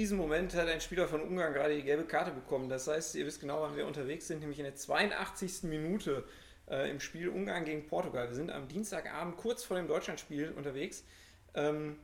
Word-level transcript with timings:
diesem 0.00 0.16
Moment 0.16 0.54
hat 0.54 0.66
ein 0.66 0.80
Spieler 0.80 1.06
von 1.08 1.20
Ungarn 1.20 1.52
gerade 1.52 1.76
die 1.76 1.82
gelbe 1.82 2.04
Karte 2.04 2.30
bekommen. 2.30 2.70
Das 2.70 2.88
heißt, 2.88 3.14
ihr 3.16 3.26
wisst 3.26 3.38
genau, 3.38 3.60
wann 3.60 3.76
wir 3.76 3.86
unterwegs 3.86 4.26
sind, 4.26 4.40
nämlich 4.40 4.58
in 4.58 4.64
der 4.64 4.74
82. 4.74 5.64
Minute 5.64 6.24
äh, 6.70 6.90
im 6.90 7.00
Spiel 7.00 7.28
Ungarn 7.28 7.66
gegen 7.66 7.86
Portugal. 7.86 8.26
Wir 8.28 8.34
sind 8.34 8.50
am 8.50 8.66
Dienstagabend 8.66 9.36
kurz 9.36 9.62
vor 9.62 9.76
dem 9.76 9.88
Deutschlandspiel 9.88 10.52
unterwegs. 10.56 11.04
Ähm, 11.54 11.98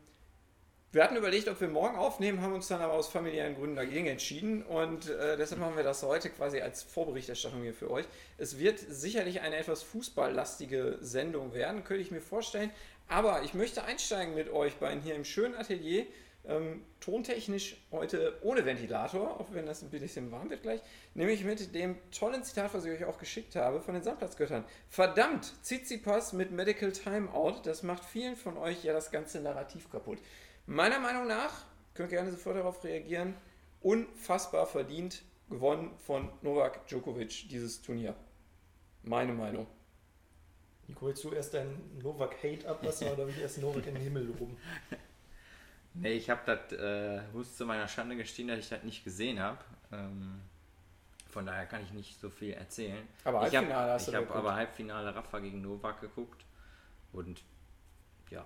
wir 0.92 1.02
hatten 1.02 1.16
überlegt, 1.16 1.48
ob 1.48 1.59
wir 1.59 1.69
morgen 1.69 1.96
aufnehmen, 1.96 2.42
haben 2.42 2.52
uns 2.52 2.69
dann 2.69 2.82
aber 2.82 2.92
aus 2.92 3.09
familiären 3.09 3.55
Gründen 3.55 3.77
dagegen 3.77 4.06
entschieden 4.06 4.62
und 4.62 5.08
äh, 5.08 5.38
deshalb 5.38 5.62
machen 5.62 5.77
wir 5.77 5.83
das 5.83 6.02
heute 6.02 6.28
quasi 6.28 6.60
als 6.60 6.83
Vorberichterstattung 6.83 7.62
hier 7.62 7.72
für 7.72 7.91
euch. 7.91 8.05
Es 8.36 8.58
wird 8.58 8.78
sicherlich 8.78 9.41
eine 9.41 9.56
etwas 9.56 9.83
fußballlastige 9.83 10.98
Sendung 11.00 11.55
werden, 11.55 11.83
könnte 11.83 12.02
ich 12.02 12.10
mir 12.10 12.20
vorstellen. 12.20 12.70
Aber 13.08 13.42
ich 13.42 13.55
möchte 13.55 13.84
einsteigen 13.84 14.34
mit 14.34 14.50
euch 14.50 14.74
beiden 14.77 15.00
hier 15.00 15.14
im 15.14 15.24
schönen 15.24 15.55
Atelier. 15.55 16.05
Ähm, 16.48 16.84
tontechnisch 17.00 17.77
heute 17.91 18.38
ohne 18.42 18.64
Ventilator, 18.64 19.41
auch 19.41 19.48
wenn 19.52 19.66
das 19.66 19.82
ein 19.82 19.91
bisschen 19.91 20.30
warm 20.30 20.48
wird 20.48 20.62
gleich, 20.62 20.80
nämlich 21.14 21.42
mit 21.42 21.74
dem 21.74 21.96
tollen 22.12 22.45
Zitat, 22.45 22.72
was 22.72 22.84
ich 22.84 22.92
euch 22.92 23.05
auch 23.05 23.19
geschickt 23.19 23.56
habe 23.56 23.80
von 23.80 23.94
den 23.94 24.05
Sandplatzgöttern. 24.05 24.64
Verdammt, 24.89 25.52
Tsitsipas 25.64 26.33
mit 26.34 26.52
Medical 26.52 26.92
Timeout, 26.92 27.62
das 27.64 27.83
macht 27.83 28.05
vielen 28.05 28.36
von 28.36 28.56
euch 28.58 28.84
ja 28.84 28.92
das 28.92 29.11
ganze 29.11 29.41
Narrativ 29.41 29.91
kaputt. 29.91 30.19
Meiner 30.67 31.00
Meinung 31.00 31.27
nach, 31.27 31.64
könnt 31.94 32.12
ihr 32.12 32.19
gerne 32.19 32.30
sofort 32.30 32.56
darauf 32.56 32.84
reagieren, 32.84 33.34
unfassbar 33.80 34.67
verdient 34.67 35.22
gewonnen 35.48 35.91
von 35.98 36.28
Novak 36.42 36.86
Djokovic 36.86 37.48
dieses 37.48 37.83
Turnier. 37.83 38.14
Meine 39.02 39.33
Meinung. 39.33 39.67
Nico, 40.89 41.06
willst 41.06 41.24
du 41.24 41.33
erst 41.33 41.55
deinen 41.55 41.98
Novak-Hate 42.02 42.69
ablassen 42.69 43.08
oder 43.12 43.27
will 43.27 43.34
ich 43.34 43.42
erst 43.42 43.58
Novak 43.58 43.86
in 43.86 43.94
den 43.94 44.02
Himmel 44.02 44.27
loben? 44.27 44.56
Nee, 46.00 46.12
ich 46.12 46.30
habe 46.30 46.41
das, 46.44 46.78
äh, 46.78 47.22
muss 47.33 47.56
zu 47.56 47.64
meiner 47.64 47.89
Schande 47.89 48.16
gestehen, 48.16 48.48
dass 48.48 48.58
ich 48.58 48.69
das 48.69 48.83
nicht 48.83 49.05
gesehen 49.05 49.41
habe. 49.41 49.58
Ähm, 49.92 50.41
von 51.28 51.47
daher 51.47 51.66
kann 51.66 51.83
ich 51.83 51.92
nicht 51.92 52.20
so 52.20 52.30
viel 52.30 52.52
erzählen. 52.52 53.06
Aber 53.25 53.47
ich 53.47 53.55
Halbfinale 53.55 53.84
hab, 53.84 53.91
hast 53.94 54.08
du 54.08 54.12
Ich 54.12 54.17
habe 54.17 54.34
aber 54.34 54.55
Halbfinale 54.55 55.14
Rafa 55.14 55.39
gegen 55.39 55.62
Novak 55.62 56.00
geguckt 56.00 56.44
und 57.12 57.42
ja, 58.30 58.44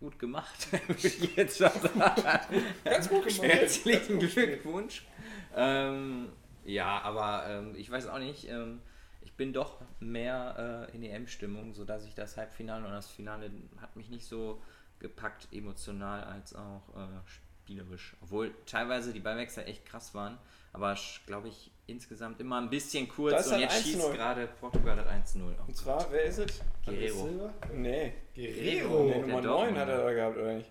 gut 0.00 0.18
gemacht, 0.18 0.66
würde 0.88 1.06
ich 1.06 1.36
jetzt 1.36 1.58
schon 1.58 1.70
sagen. 1.70 2.52
Ganz 2.84 3.08
gut 3.08 3.26
gemacht. 3.26 3.42
Herzlichen 3.42 4.18
Glückwunsch. 4.18 5.06
Ähm, 5.54 6.28
ja, 6.64 7.00
aber 7.02 7.46
ähm, 7.48 7.74
ich 7.76 7.90
weiß 7.90 8.08
auch 8.08 8.18
nicht. 8.18 8.48
Ähm, 8.48 8.80
ich 9.20 9.32
bin 9.34 9.52
doch 9.52 9.80
mehr 10.00 10.88
äh, 10.90 10.96
in 10.96 11.02
EM-Stimmung, 11.02 11.72
sodass 11.72 12.04
ich 12.04 12.14
das 12.14 12.36
Halbfinale 12.36 12.84
und 12.84 12.92
das 12.92 13.08
Finale 13.08 13.50
hat 13.80 13.96
mich 13.96 14.10
nicht 14.10 14.26
so 14.26 14.60
gepackt, 15.02 15.48
emotional 15.52 16.24
als 16.24 16.54
auch 16.54 16.82
äh, 16.96 17.08
spielerisch. 17.26 18.16
Obwohl 18.22 18.54
teilweise 18.64 19.12
die 19.12 19.20
Ballwechsel 19.20 19.64
echt 19.66 19.84
krass 19.84 20.14
waren, 20.14 20.38
aber 20.72 20.96
glaube 21.26 21.48
ich 21.48 21.70
insgesamt 21.86 22.40
immer 22.40 22.58
ein 22.58 22.70
bisschen 22.70 23.08
kurz 23.08 23.48
und 23.48 23.60
jetzt 23.60 23.74
1-0. 23.74 23.82
schießt 23.82 24.12
gerade 24.12 24.48
Portugal 24.60 24.96
das 24.96 25.34
1-0. 25.36 25.40
Und 25.66 25.76
zwar, 25.76 26.10
wer 26.10 26.24
ist 26.24 26.38
es? 26.38 26.60
Guerrero. 26.84 27.50
Nee. 27.74 28.14
Guerrero. 28.34 29.04
Nee, 29.04 29.20
Nummer 29.20 29.42
der 29.42 29.50
9 29.50 29.78
hat 29.78 29.88
er 29.88 30.04
da 30.04 30.12
gehabt, 30.12 30.36
oder 30.38 30.54
nicht? 30.54 30.70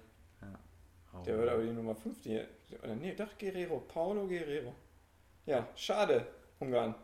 Oh. 1.14 1.24
Der 1.24 1.38
wird 1.38 1.50
aber 1.50 1.64
die 1.64 1.72
Nummer 1.72 1.96
5. 1.96 2.22
Die, 2.22 2.42
oder 2.82 2.96
nee, 2.96 3.14
doch 3.14 3.38
Guerrero. 3.38 3.80
Paulo 3.82 4.28
Guerrero. 4.28 4.74
Ja, 5.46 5.68
schade, 5.76 6.26
Ungarn. 6.60 6.96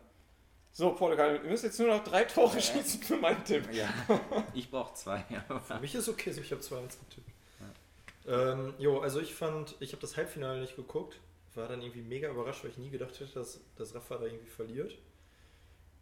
So, 0.78 0.92
Portugal, 0.92 1.42
wir 1.42 1.50
müssen 1.50 1.66
jetzt 1.66 1.80
nur 1.80 1.88
noch 1.88 2.04
drei 2.04 2.22
Tore 2.22 2.60
schießen 2.60 3.02
für 3.02 3.16
meinen 3.16 3.42
Tipp. 3.44 3.68
Ja, 3.72 3.92
ich 4.54 4.70
brauche 4.70 4.94
zwei. 4.94 5.24
Für 5.66 5.80
mich 5.80 5.92
ist 5.92 6.08
okay, 6.08 6.30
so 6.30 6.40
ich 6.40 6.52
habe 6.52 6.62
2-1 6.62 7.00
getippt. 7.00 7.32
Ähm, 8.28 8.74
jo, 8.78 9.00
also 9.00 9.18
ich 9.18 9.34
fand, 9.34 9.74
ich 9.80 9.90
habe 9.90 10.00
das 10.00 10.16
Halbfinale 10.16 10.60
nicht 10.60 10.76
geguckt, 10.76 11.18
war 11.56 11.66
dann 11.66 11.82
irgendwie 11.82 12.02
mega 12.02 12.30
überrascht, 12.30 12.62
weil 12.62 12.70
ich 12.70 12.78
nie 12.78 12.90
gedacht 12.90 13.18
hätte, 13.18 13.32
dass, 13.34 13.58
dass 13.74 13.92
Rafa 13.92 14.18
da 14.18 14.26
irgendwie 14.26 14.50
verliert. 14.50 14.96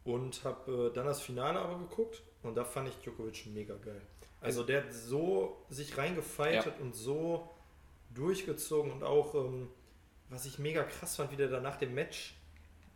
Und 0.05 0.45
habe 0.45 0.91
äh, 0.91 0.95
dann 0.95 1.07
das 1.07 1.23
Finale 1.23 1.59
aber 1.59 1.79
geguckt 1.79 2.21
und 2.43 2.55
da 2.55 2.67
fand 2.67 2.91
ich 2.91 2.97
Djokovic 2.97 3.47
mega 3.47 3.77
geil. 3.77 4.03
Also 4.43 4.63
der 4.63 4.83
hat 4.83 4.93
so 4.93 5.57
sich 5.71 5.97
reingefeitet 5.97 6.75
und 6.81 6.95
so 6.95 7.49
durchgezogen 8.11 8.93
und 8.93 9.05
auch, 9.05 9.35
ähm, 9.37 9.71
was 10.29 10.45
ich 10.45 10.59
mega 10.59 10.83
krass 10.83 11.17
fand, 11.17 11.31
wie 11.33 11.37
der 11.37 11.49
da 11.49 11.61
nach 11.61 11.77
dem 11.77 11.95
Match, 11.95 12.36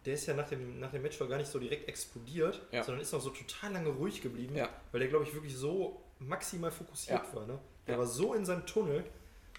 der 0.06 0.14
ist 0.14 0.26
ja 0.26 0.34
nach 0.34 0.48
dem, 0.48 0.80
nach 0.80 0.90
dem 0.90 1.02
Match 1.02 1.18
gar 1.18 1.36
nicht 1.36 1.50
so 1.50 1.58
direkt 1.58 1.88
explodiert, 1.88 2.60
Ja. 2.72 2.82
sondern 2.82 3.02
ist 3.02 3.12
noch 3.12 3.20
so 3.20 3.30
total 3.30 3.72
lange 3.72 3.88
ruhig 3.90 4.22
geblieben, 4.22 4.56
Ja. 4.56 4.68
weil 4.92 5.00
der, 5.00 5.08
glaube 5.08 5.24
ich, 5.24 5.34
wirklich 5.34 5.54
so 5.56 6.02
maximal 6.18 6.70
fokussiert 6.70 7.22
Ja. 7.30 7.34
war. 7.36 7.46
Ne? 7.46 7.58
Der 7.86 7.98
war 7.98 8.06
so 8.06 8.34
in 8.34 8.44
seinem 8.44 8.64
Tunnel 8.66 9.04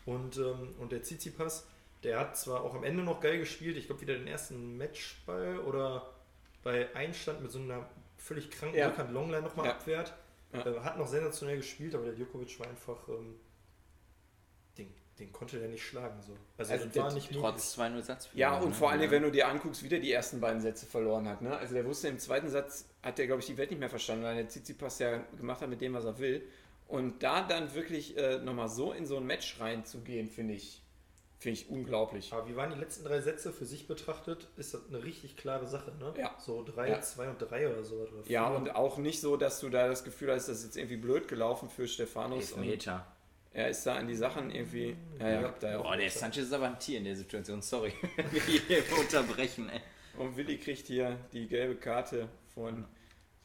und, 0.06 0.38
ähm, 0.38 0.74
und 0.80 0.92
der 0.92 1.04
Tsitsipas, 1.04 1.68
der 2.04 2.20
hat 2.20 2.38
zwar 2.38 2.62
auch 2.64 2.74
am 2.74 2.84
Ende 2.84 3.04
noch 3.04 3.20
geil 3.20 3.38
gespielt, 3.38 3.78
ich 3.78 3.86
glaube 3.88 4.02
wieder 4.02 4.16
den 4.16 4.28
ersten 4.28 4.78
Matchball 4.78 5.60
oder 5.60 6.10
bei 6.64 6.96
Einstand 6.96 7.42
mit 7.42 7.52
so 7.52 7.60
einer 7.60 7.88
völlig 8.18 8.50
kranken 8.52 8.78
Ja. 8.78 8.88
Rückhand 8.90 9.12
Longline 9.12 9.42
nochmal 9.44 9.70
abwehrt. 9.70 10.14
Äh, 10.54 10.60
hat 10.82 10.98
noch 10.98 11.08
sensationell 11.08 11.58
gespielt, 11.58 11.96
aber 11.96 12.04
der 12.06 12.14
Djokovic 12.14 12.60
war 12.60 12.68
einfach, 12.68 13.08
ähm, 13.10 13.36
den, 15.22 15.32
konnte 15.32 15.60
der 15.60 15.70
nicht 15.70 15.84
schlagen. 15.84 16.22
So. 16.22 16.36
Also, 16.58 16.74
Also 16.74 16.86
das 16.86 16.96
war 16.98 17.14
nicht. 17.14 17.32
Trotz 17.32 17.78
2-0 17.78 18.02
Satz. 18.02 18.30
Ja, 18.34 18.58
und 18.58 18.70
ne? 18.70 18.76
vor 18.76 18.92
allem, 18.92 19.10
wenn 19.10 19.24
du 19.24 19.32
dir 19.32 19.48
anguckst, 19.48 19.84
wie 19.84 19.90
der 19.90 20.00
die 20.00 20.12
ersten 20.12 20.40
beiden 20.40 20.62
Sätze 20.62 20.86
verloren 20.86 21.28
hat. 21.28 21.42
Ne? 21.42 21.56
Also 21.58 21.74
der 21.74 21.86
wusste 21.86 22.08
im 22.08 22.20
zweiten 22.20 22.50
Satz, 22.50 22.90
hat 23.02 23.18
der, 23.18 23.28
glaube 23.28 23.42
ich, 23.42 23.48
die 23.48 23.58
Welt 23.58 23.70
nicht 23.72 23.80
mehr 23.80 23.90
verstanden, 23.90 24.24
weil 24.24 24.36
der 24.36 24.48
Tsitsipas 24.48 25.00
ja 25.00 25.18
gemacht 25.38 25.62
hat 25.62 25.70
mit 25.70 25.82
dem, 25.82 25.94
was 25.94 26.06
er 26.06 26.20
will. 26.20 26.48
Und 26.88 27.24
da 27.24 27.42
dann 27.42 27.74
wirklich 27.74 28.18
äh, 28.18 28.40
nochmal 28.40 28.68
so 28.68 28.92
in 28.92 29.06
so 29.06 29.16
ein 29.18 29.26
Match 29.26 29.62
reinzugehen, 29.62 30.30
finde 30.30 30.56
ich, 30.56 30.82
finde 31.40 31.60
ich 31.60 31.70
unglaublich. 31.70 32.34
Aber 32.34 32.48
wie 32.50 32.56
waren 32.58 32.70
die 32.72 32.80
letzten 32.80 33.06
drei 33.06 33.22
Sätze 33.22 33.54
für 33.54 33.66
sich 33.66 33.88
betrachtet? 33.88 34.50
Ist 34.58 34.74
das 34.74 34.82
eine 34.90 35.02
richtig 35.02 35.38
klare 35.38 35.68
Sache, 35.68 35.92
ne? 36.00 36.14
Ja. 36.18 36.36
So 36.38 36.64
3, 36.64 36.90
Ja. 36.90 37.02
2 37.02 37.30
und 37.30 37.38
3 37.42 37.70
oder 37.70 37.84
so. 37.84 37.96
Oder 37.96 38.12
Ja, 38.30 38.50
und 38.50 38.76
auch 38.76 38.98
nicht 38.98 39.22
so, 39.22 39.38
dass 39.38 39.62
du 39.62 39.70
da 39.70 39.88
das 39.88 40.04
Gefühl 40.04 40.32
hast, 40.32 40.50
das 40.50 40.58
ist 40.58 40.66
jetzt 40.66 40.78
irgendwie 40.78 40.98
blöd 40.98 41.30
gelaufen 41.30 41.70
für 41.70 41.88
Stefanos. 41.88 42.52
Und 42.52 42.64
Elfmeter. 42.64 43.08
Er 43.54 43.70
ist 43.70 43.86
da 43.86 43.96
an 43.96 44.08
die 44.08 44.16
Sachen 44.16 44.50
irgendwie. 44.52 44.96
Ja, 45.20 45.30
ja, 45.30 45.42
Ja. 45.42 45.54
da 45.60 45.72
ja. 45.72 45.78
Boah, 45.82 45.98
der 45.98 46.10
Sanchez 46.10 46.44
ist 46.46 46.54
aber 46.54 46.68
ein 46.68 46.80
Tier 46.80 46.98
in 47.00 47.06
der 47.06 47.16
Situation, 47.16 47.62
sorry. 47.62 47.94
Wir 48.68 48.84
unterbrechen, 49.00 49.70
ey. 49.70 49.82
Und 50.18 50.36
Willi 50.38 50.58
kriegt 50.58 50.88
hier 50.88 51.18
die 51.34 51.48
gelbe 51.48 51.76
Karte 51.76 52.28
von 52.54 52.86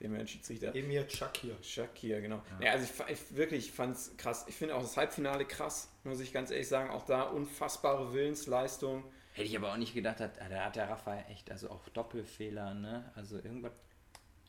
dem 0.00 0.14
Herrn 0.14 0.26
Schiedsrichter. 0.26 0.74
Emir 0.74 1.06
Chakir. 1.08 1.56
Shakir, 1.62 2.20
genau. 2.20 2.42
Ja. 2.60 2.72
also 2.72 2.86
ich, 3.08 3.12
ich 3.12 3.36
wirklich 3.36 3.72
fand 3.72 3.96
es 3.96 4.16
krass. 4.16 4.44
Ich 4.48 4.54
finde 4.56 4.74
auch 4.74 4.82
das 4.82 4.96
Halbfinale 4.96 5.44
krass, 5.44 5.88
muss 6.04 6.20
ich 6.20 6.32
ganz 6.32 6.50
ehrlich 6.50 6.68
sagen. 6.68 6.90
Auch 6.90 7.04
da 7.06 7.22
unfassbare 7.22 8.12
Willensleistung. 8.12 9.04
Hätte 9.32 9.48
ich 9.48 9.56
aber 9.56 9.72
auch 9.72 9.76
nicht 9.76 9.94
gedacht, 9.94 10.20
hat, 10.20 10.38
da 10.38 10.64
hat 10.64 10.76
der 10.76 10.88
Rafa 10.88 11.18
echt, 11.30 11.50
also 11.50 11.70
auch 11.70 11.88
Doppelfehler, 11.90 12.74
ne? 12.74 13.10
Also 13.14 13.36
irgendwas. 13.36 13.72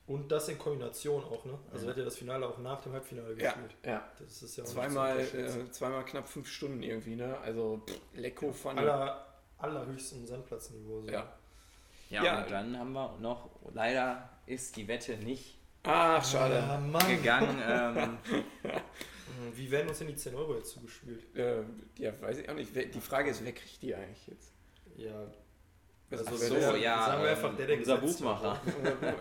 Und 0.07 0.31
das 0.31 0.47
in 0.47 0.57
Kombination 0.57 1.21
auch, 1.23 1.43
ne? 1.45 1.59
Also 1.71 1.85
Ja. 1.85 1.91
hat 1.91 1.97
er 1.97 2.05
das 2.05 2.15
Finale 2.17 2.47
auch 2.47 2.57
nach 2.59 2.79
dem 2.81 2.93
Halbfinale 2.93 3.29
Ja, 3.31 3.51
gespielt. 3.51 3.75
ja. 3.85 4.09
Das 4.19 4.41
ist 4.41 4.55
ja 4.55 4.63
auch 4.63 4.67
Zweimal, 4.67 5.19
äh, 5.19 5.71
zweimal 5.71 6.05
knapp 6.05 6.27
fünf 6.27 6.47
Stunden 6.49 6.81
irgendwie, 6.81 7.15
ne? 7.15 7.37
Also 7.39 7.81
pff, 7.85 7.99
Lecko 8.15 8.51
Funny. 8.53 8.79
aller, 8.79 9.25
allerhöchstem 9.57 10.25
Sandplatzniveau. 10.25 11.01
So. 11.01 11.09
Ja. 11.09 11.33
Ja, 12.09 12.23
Ja. 12.23 12.41
und 12.43 12.51
dann 12.51 12.79
haben 12.79 12.93
wir 12.93 13.17
noch, 13.19 13.49
leider 13.73 14.29
ist 14.45 14.77
die 14.77 14.87
Wette 14.87 15.17
nicht 15.17 15.57
Ach, 15.83 16.23
schade. 16.23 16.63
Ah, 16.63 16.77
Mann. 16.79 17.07
gegangen. 17.07 17.61
ähm, 17.67 18.17
Hm, 18.31 19.55
Wie 19.57 19.69
werden 19.69 19.89
uns 19.89 19.99
denn 19.99 20.07
die 20.07 20.15
10 20.15 20.33
Euro 20.35 20.55
jetzt 20.55 20.71
zugespielt? 20.71 21.35
Äh, 21.35 21.63
ja, 21.97 22.11
weiß 22.21 22.37
ich 22.39 22.49
auch 22.49 22.55
nicht. 22.55 22.73
Die 22.75 23.01
Frage 23.01 23.29
ist, 23.29 23.43
wer 23.43 23.51
kriegt 23.51 23.81
die 23.81 23.93
eigentlich 23.93 24.25
jetzt? 24.27 24.53
Ja, 24.95 25.27
Also, 26.09 26.25
Also 26.25 26.37
so, 26.47 26.55
der- 26.55 26.77
ja, 26.77 27.05
sagen 27.05 27.21
wir 27.23 27.29
ähm, 27.29 27.35
einfach, 27.35 27.55
der, 27.57 27.67
der 27.67 27.77
unser 27.79 27.97
Buchmacher. 27.97 28.61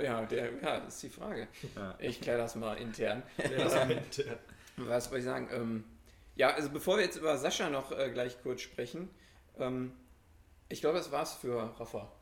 ja, 0.03 0.25
der, 0.25 0.53
ja, 0.63 0.81
das 0.81 0.95
ist 0.95 1.03
die 1.03 1.09
Frage. 1.11 1.49
Ja. 1.75 1.95
Ich 1.99 2.21
kläre 2.21 2.39
das 2.39 2.55
mal 2.55 2.75
intern. 2.79 3.23
am 3.39 3.91
Ende- 3.91 4.39
Was 4.77 5.07
soll 5.07 5.19
ich 5.19 5.25
sagen? 5.25 5.49
Ähm, 5.53 5.85
ja, 6.37 6.51
also 6.51 6.71
bevor 6.71 6.97
wir 6.99 7.05
jetzt 7.05 7.17
über 7.17 7.37
Sascha 7.39 7.71
noch 7.71 7.91
äh, 7.93 8.11
gleich 8.11 8.41
kurz 8.43 8.61
sprechen, 8.61 9.11
ähm, 9.59 9.93
ich 10.69 10.81
glaube, 10.81 10.99
das 10.99 11.11
war's 11.11 11.35
für 11.35 11.57
Rafa. 11.81 12.13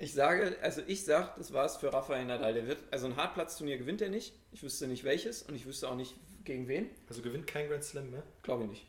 Ich 0.00 0.14
sage, 0.14 0.56
also 0.62 0.80
ich 0.86 1.04
sage, 1.04 1.30
das 1.38 1.52
war's 1.52 1.76
für 1.76 1.92
Rafael 1.92 2.24
Nadal. 2.24 2.54
Der 2.54 2.66
wird, 2.68 2.78
also 2.92 3.06
ein 3.06 3.16
Hartplatzturnier 3.16 3.78
gewinnt 3.78 4.00
er 4.00 4.10
nicht. 4.10 4.32
Ich 4.52 4.62
wüsste 4.62 4.86
nicht 4.86 5.02
welches 5.04 5.42
und 5.42 5.54
ich 5.56 5.66
wüsste 5.66 5.88
auch 5.88 5.96
nicht 5.96 6.14
gegen 6.44 6.68
wen. 6.68 6.88
Also 7.08 7.20
gewinnt 7.20 7.46
kein 7.48 7.68
Grand 7.68 7.82
Slam 7.82 8.10
mehr. 8.10 8.22
Glaube 8.44 8.62
ich 8.64 8.70
nicht. 8.70 8.86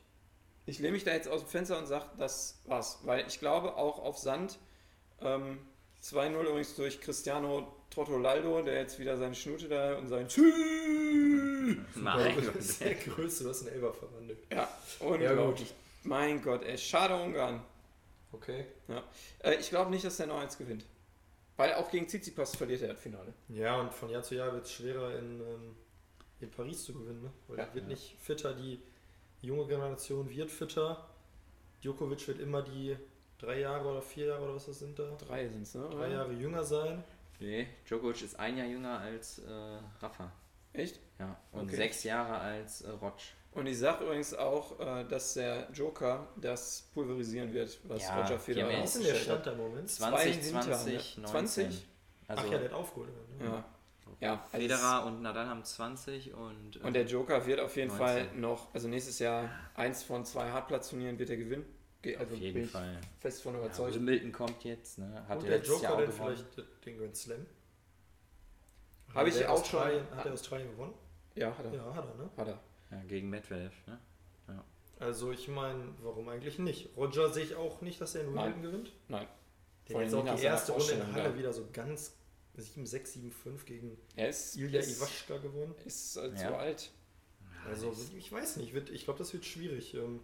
Ich 0.65 0.79
lehne 0.79 0.93
mich 0.93 1.03
da 1.03 1.11
jetzt 1.11 1.27
aus 1.27 1.41
dem 1.41 1.49
Fenster 1.49 1.77
und 1.77 1.87
sage, 1.87 2.05
das 2.17 2.61
war's. 2.65 2.99
Weil 3.03 3.25
ich 3.27 3.39
glaube, 3.39 3.75
auch 3.75 3.99
auf 3.99 4.17
Sand 4.17 4.59
ähm, 5.21 5.59
2-0 6.03 6.41
übrigens 6.41 6.75
durch 6.75 7.01
Cristiano 7.01 7.67
Trottolaldo, 7.89 8.61
der 8.61 8.75
jetzt 8.75 8.99
wieder 8.99 9.17
seine 9.17 9.33
Schnute 9.35 9.67
da 9.67 9.97
und 9.97 10.07
sein 10.07 10.27
Mein 11.95 12.35
Das 12.35 12.45
Gott. 12.45 12.55
ist 12.55 12.81
der 12.81 12.95
Größte, 12.95 13.45
was 13.45 13.61
ein 13.63 13.69
Elber 13.69 13.93
verwandelt. 13.93 14.39
Ja, 14.51 14.67
unglaublich. 14.99 15.73
Mein 16.03 16.41
Gott, 16.41 16.63
ey, 16.63 16.77
schade 16.77 17.15
Ungarn. 17.15 17.61
Okay. 18.31 18.65
Äh, 19.43 19.55
ich 19.55 19.69
glaube 19.69 19.89
nicht, 19.91 20.05
dass 20.05 20.17
der 20.17 20.27
noch 20.27 20.39
eins 20.39 20.57
gewinnt. 20.57 20.85
Weil 21.57 21.73
auch 21.73 21.89
gegen 21.91 22.07
Tsitsipas 22.07 22.55
verliert 22.55 22.81
er 22.83 22.89
das 22.89 22.99
Finale. 23.01 23.33
Ja, 23.49 23.79
und 23.81 23.93
von 23.93 24.09
Jahr 24.09 24.23
zu 24.23 24.35
Jahr 24.35 24.53
wird 24.53 24.65
es 24.65 24.71
schwerer 24.71 25.17
in, 25.17 25.41
ähm, 25.41 25.75
in 26.39 26.49
Paris 26.51 26.85
zu 26.85 26.93
gewinnen, 26.93 27.21
ne? 27.23 27.31
Weil 27.47 27.57
Ja. 27.57 27.63
er 27.65 27.73
wird 27.75 27.87
nicht 27.87 28.15
fitter, 28.21 28.53
die 28.53 28.79
junge 29.41 29.67
Generation 29.67 30.29
wird 30.29 30.51
fitter. 30.51 31.05
Djokovic 31.81 32.27
wird 32.27 32.39
immer 32.39 32.61
die 32.61 32.97
drei 33.37 33.59
Jahre 33.61 33.89
oder 33.89 34.01
vier 34.01 34.27
Jahre 34.27 34.43
oder 34.43 34.55
was 34.55 34.65
das 34.65 34.79
sind 34.79 34.97
da? 34.99 35.15
Drei 35.17 35.47
sind 35.47 35.61
es, 35.61 35.75
ne? 35.75 35.87
Drei 35.89 36.11
Jahre 36.11 36.33
jünger 36.33 36.63
sein. 36.63 37.03
Nee, 37.39 37.67
Djokovic 37.87 38.21
ist 38.21 38.37
ein 38.39 38.57
Jahr 38.57 38.67
jünger 38.67 38.99
als 38.99 39.39
äh, 39.39 39.51
Rafa. 40.01 40.31
Echt? 40.73 40.99
Ja. 41.19 41.39
Und 41.51 41.63
Okay. 41.67 41.75
sechs 41.77 42.03
Jahre 42.03 42.37
als 42.37 42.81
äh, 42.81 42.89
Rotsch. 42.91 43.31
Und 43.51 43.65
ich 43.65 43.79
sag 43.79 44.01
übrigens 44.01 44.33
auch, 44.35 44.79
äh, 44.79 45.05
dass 45.05 45.33
der 45.33 45.69
Joker 45.73 46.27
das 46.35 46.89
pulverisieren 46.93 47.51
wird, 47.53 47.79
was 47.85 48.03
Ja, 48.03 48.21
Roger 48.21 48.39
Federer 48.39 48.71
ja 48.71 48.83
ist 48.83 48.95
denn 48.95 49.03
der 49.03 49.15
Stand 49.15 49.45
da 49.47 49.51
im 49.53 49.57
Moment? 49.57 49.89
Zwei 49.89 50.09
20, 50.09 50.35
hinter, 50.45 50.61
20, 50.61 51.17
ne? 51.17 51.23
19. 51.23 51.47
20? 51.47 51.87
Also 52.27 52.43
Ach 52.45 52.51
ja, 52.51 52.57
der 52.59 52.69
hat 52.69 52.73
aufgeholt. 52.75 53.09
Ne? 53.39 53.45
Ja. 53.45 53.65
Ja, 54.19 54.43
also 54.51 54.57
Federer 54.57 55.05
und 55.05 55.21
Nadal 55.21 55.47
haben 55.47 55.63
20 55.63 56.33
und, 56.33 56.77
äh, 56.77 56.79
Und 56.79 56.93
der 56.93 57.05
Joker 57.05 57.45
wird 57.45 57.59
auf 57.59 57.75
jeden 57.75 57.89
19. 57.89 58.05
Fall 58.07 58.35
noch, 58.35 58.73
also 58.73 58.87
nächstes 58.87 59.19
Jahr 59.19 59.49
eins 59.75 60.03
von 60.03 60.25
zwei 60.25 60.49
Hartplatzturnieren 60.51 61.17
wird 61.19 61.29
er 61.29 61.37
gewinnen. 61.37 61.65
Ge- 62.01 62.15
Also 62.15 62.33
auf 62.33 62.39
bin 62.39 62.41
jeden 62.53 62.63
ich 62.65 62.71
Fall. 62.71 62.99
fest 63.19 63.43
von 63.43 63.53
Ja, 63.53 63.59
überzeugt. 63.59 63.95
Wimbledon 63.95 64.31
kommt 64.31 64.63
jetzt, 64.63 64.99
ne? 64.99 65.25
Hat 65.27 65.37
Und 65.39 65.43
er 65.45 65.49
der 65.49 65.57
letztes 65.59 65.81
Jahr 65.81 65.91
Joker 65.99 66.11
gewonnen. 66.11 66.35
vielleicht 66.55 66.85
den 66.85 66.97
Grand 66.97 67.15
Slam? 67.17 67.45
Habe 69.13 69.29
ich 69.29 69.35
auch 69.37 69.39
schon- 69.65 69.79
Australien, 69.79 70.03
Hat 70.15 70.25
der 70.25 70.33
Australien 70.33 70.71
gewonnen? 70.71 70.93
ja, 71.35 71.57
hat 71.57 71.65
er. 71.65 71.73
Ja, 71.73 71.93
hat 71.95 72.05
er, 72.05 72.15
ne? 72.23 72.29
Hat 72.37 72.47
er. 72.47 72.59
Ja, 72.91 73.03
gegen 73.07 73.29
Medvedev, 73.29 73.73
ne? 73.87 73.99
Also 74.99 75.31
ich 75.31 75.47
meine, 75.47 75.93
warum 76.01 76.27
eigentlich 76.27 76.59
nicht? 76.59 76.89
Roger 76.97 77.29
sehe 77.29 77.45
ich 77.45 77.55
auch 77.55 77.79
nicht, 77.79 78.01
dass 78.01 78.15
er 78.15 78.21
in. 78.23 78.27
Wimbledon 78.33 78.61
gewinnt. 78.61 78.91
Nein. 79.07 79.27
Der 79.87 79.93
Vor 79.93 80.01
jetzt 80.03 80.13
auch 80.13 80.35
die 80.35 80.43
erste 80.43 80.73
Runde 80.73 80.91
in 80.91 81.13
Halle 81.13 81.23
ja. 81.29 81.37
wieder 81.37 81.53
so 81.53 81.65
ganz 81.71 82.17
7-6, 82.61 83.17
7-5 83.45 83.65
gegen 83.65 83.97
ist, 84.15 84.55
Ilya 84.57 84.79
ist, 84.79 84.97
Iwaschka 84.97 85.37
gewonnen. 85.37 85.75
ist 85.85 86.17
äh, 86.17 86.33
zu 86.35 86.43
Ja. 86.43 86.57
alt. 86.57 86.91
Also 87.65 87.95
ich 88.17 88.31
weiß 88.31 88.57
nicht, 88.57 88.73
wird, 88.73 88.89
ich 88.89 89.03
glaube, 89.03 89.19
das 89.19 89.33
wird 89.33 89.45
schwierig, 89.45 89.93
ähm, 89.93 90.21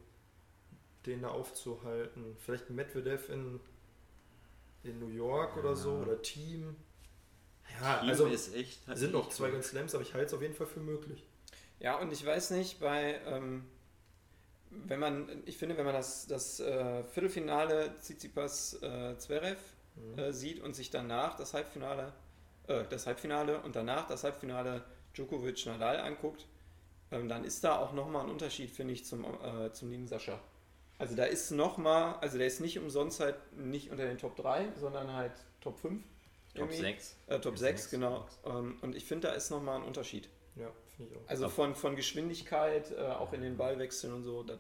den 1.06 1.22
da 1.22 1.30
aufzuhalten. 1.30 2.36
Vielleicht 2.40 2.70
Medvedev 2.70 3.30
in, 3.30 3.60
in 4.84 5.00
New 5.00 5.10
York 5.10 5.58
oder 5.58 5.76
so 5.76 5.92
Ja. 5.98 6.02
oder 6.04 6.22
Team. 6.22 6.76
Ja, 7.82 8.00
Team 8.00 8.10
also 8.10 8.26
ist 8.28 8.56
echt. 8.56 8.80
es 8.88 9.00
sind 9.00 9.12
noch 9.12 9.30
zwei. 9.30 9.50
Grand 9.50 9.64
Slams, 9.64 9.94
aber 9.96 10.04
ich 10.04 10.14
halte 10.14 10.28
es 10.28 10.34
auf 10.34 10.42
jeden 10.42 10.54
Fall 10.56 10.68
für 10.68 10.80
möglich. 10.80 11.24
Ja, 11.80 12.00
und 12.00 12.12
ich 12.14 12.26
weiß 12.26 12.52
nicht, 12.52 12.80
bei, 12.80 13.20
ähm, 13.26 13.66
wenn 14.72 15.00
man, 15.00 15.44
ich 15.46 15.58
finde, 15.58 15.78
wenn 15.78 15.86
man 15.86 15.94
das, 15.94 16.26
das 16.28 16.60
äh, 16.60 17.04
Viertelfinale 17.04 17.98
Tsitsipas 18.00 18.82
äh, 18.82 19.18
Zverev 19.18 19.60
Mhm. 19.98 20.20
äh, 20.20 20.34
sieht 20.34 20.60
und 20.62 20.76
sich 20.76 20.90
danach 20.90 21.38
das 21.38 21.54
Halbfinale, 21.54 22.12
äh, 22.68 22.84
das 22.90 23.08
Halbfinale 23.08 23.62
und 23.62 23.76
danach 23.76 24.08
das 24.08 24.24
Halbfinale 24.24 24.84
Djokovic 25.16 25.66
Nadal 25.66 26.00
anguckt, 26.00 26.46
ähm, 27.12 27.30
dann 27.30 27.44
ist 27.44 27.64
da 27.64 27.78
auch 27.80 27.94
nochmal 27.94 28.26
ein 28.26 28.32
Unterschied, 28.32 28.72
finde 28.72 28.94
ich, 28.94 29.06
zum, 29.06 29.24
äh, 29.24 29.72
zum 29.72 29.90
lieben 29.90 30.08
Sascha. 30.08 30.40
Also 30.98 31.16
da 31.16 31.26
ist 31.26 31.52
nochmal, 31.52 32.16
also 32.22 32.38
der 32.38 32.48
ist 32.48 32.62
nicht 32.62 32.80
umsonst 32.80 33.20
halt 33.20 33.36
nicht 33.58 33.92
unter 33.92 34.06
den 34.06 34.18
Top 34.18 34.36
3, 34.36 34.70
sondern 34.80 35.14
halt 35.14 35.34
Top 35.62 35.78
5. 35.78 36.04
Top 36.54 36.70
irgendwie. 36.70 36.78
6. 36.78 37.16
Äh, 37.28 37.34
Top 37.34 37.42
Top 37.42 37.58
6, 37.58 37.60
sechs, 37.60 37.92
genau. 37.92 38.20
Top 38.20 38.30
sechs. 38.30 38.40
Ähm, 38.46 38.78
und 38.82 38.96
ich 38.96 39.06
finde, 39.06 39.28
da 39.28 39.34
ist 39.34 39.50
nochmal 39.50 39.78
ein 39.78 39.84
Unterschied. 39.84 40.30
Ja, 40.56 40.72
finde 40.96 41.12
ich 41.12 41.18
auch. 41.18 41.30
Also 41.30 41.50
von, 41.50 41.76
von 41.76 41.96
Geschwindigkeit, 41.96 42.92
äh, 42.92 43.02
auch 43.02 43.34
in 43.34 43.42
den 43.42 43.58
Ballwechseln 43.58 44.14
und 44.14 44.24
so, 44.24 44.44
das 44.44 44.60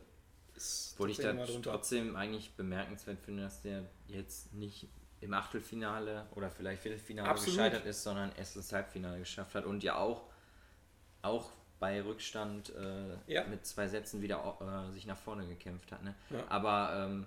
ist 0.56 0.94
Obwohl 0.94 1.12
ich 1.12 1.18
da 1.18 1.34
trotzdem 1.62 2.16
eigentlich 2.16 2.54
bemerkenswert 2.56 3.20
finde, 3.20 3.44
dass 3.44 3.62
der 3.62 3.86
jetzt 4.08 4.54
nicht 4.54 4.88
im 5.22 5.34
Achtelfinale 5.34 6.26
oder 6.36 6.50
vielleicht 6.50 6.82
Viertelfinale 6.84 7.30
Absolut. 7.30 7.58
gescheitert 7.58 7.86
ist, 7.86 8.04
sondern 8.04 8.32
erst 8.38 8.56
das 8.56 8.72
Halbfinale 8.72 9.20
geschafft 9.20 9.56
hat 9.56 9.66
und 9.66 9.84
ja 9.84 9.98
auch, 9.98 10.24
auch 11.22 11.50
bei 11.80 12.02
Rückstand 12.02 12.74
äh, 12.76 13.16
Ja. 13.28 13.44
mit 13.48 13.66
zwei 13.66 13.88
Sätzen 13.88 14.22
wieder 14.22 14.58
äh, 14.90 14.92
sich 14.94 15.06
nach 15.06 15.18
vorne 15.18 15.48
gekämpft 15.48 15.92
hat. 15.92 16.04
Ne? 16.04 16.14
Ja. 16.30 16.44
Aber 16.50 17.06
ähm, 17.08 17.26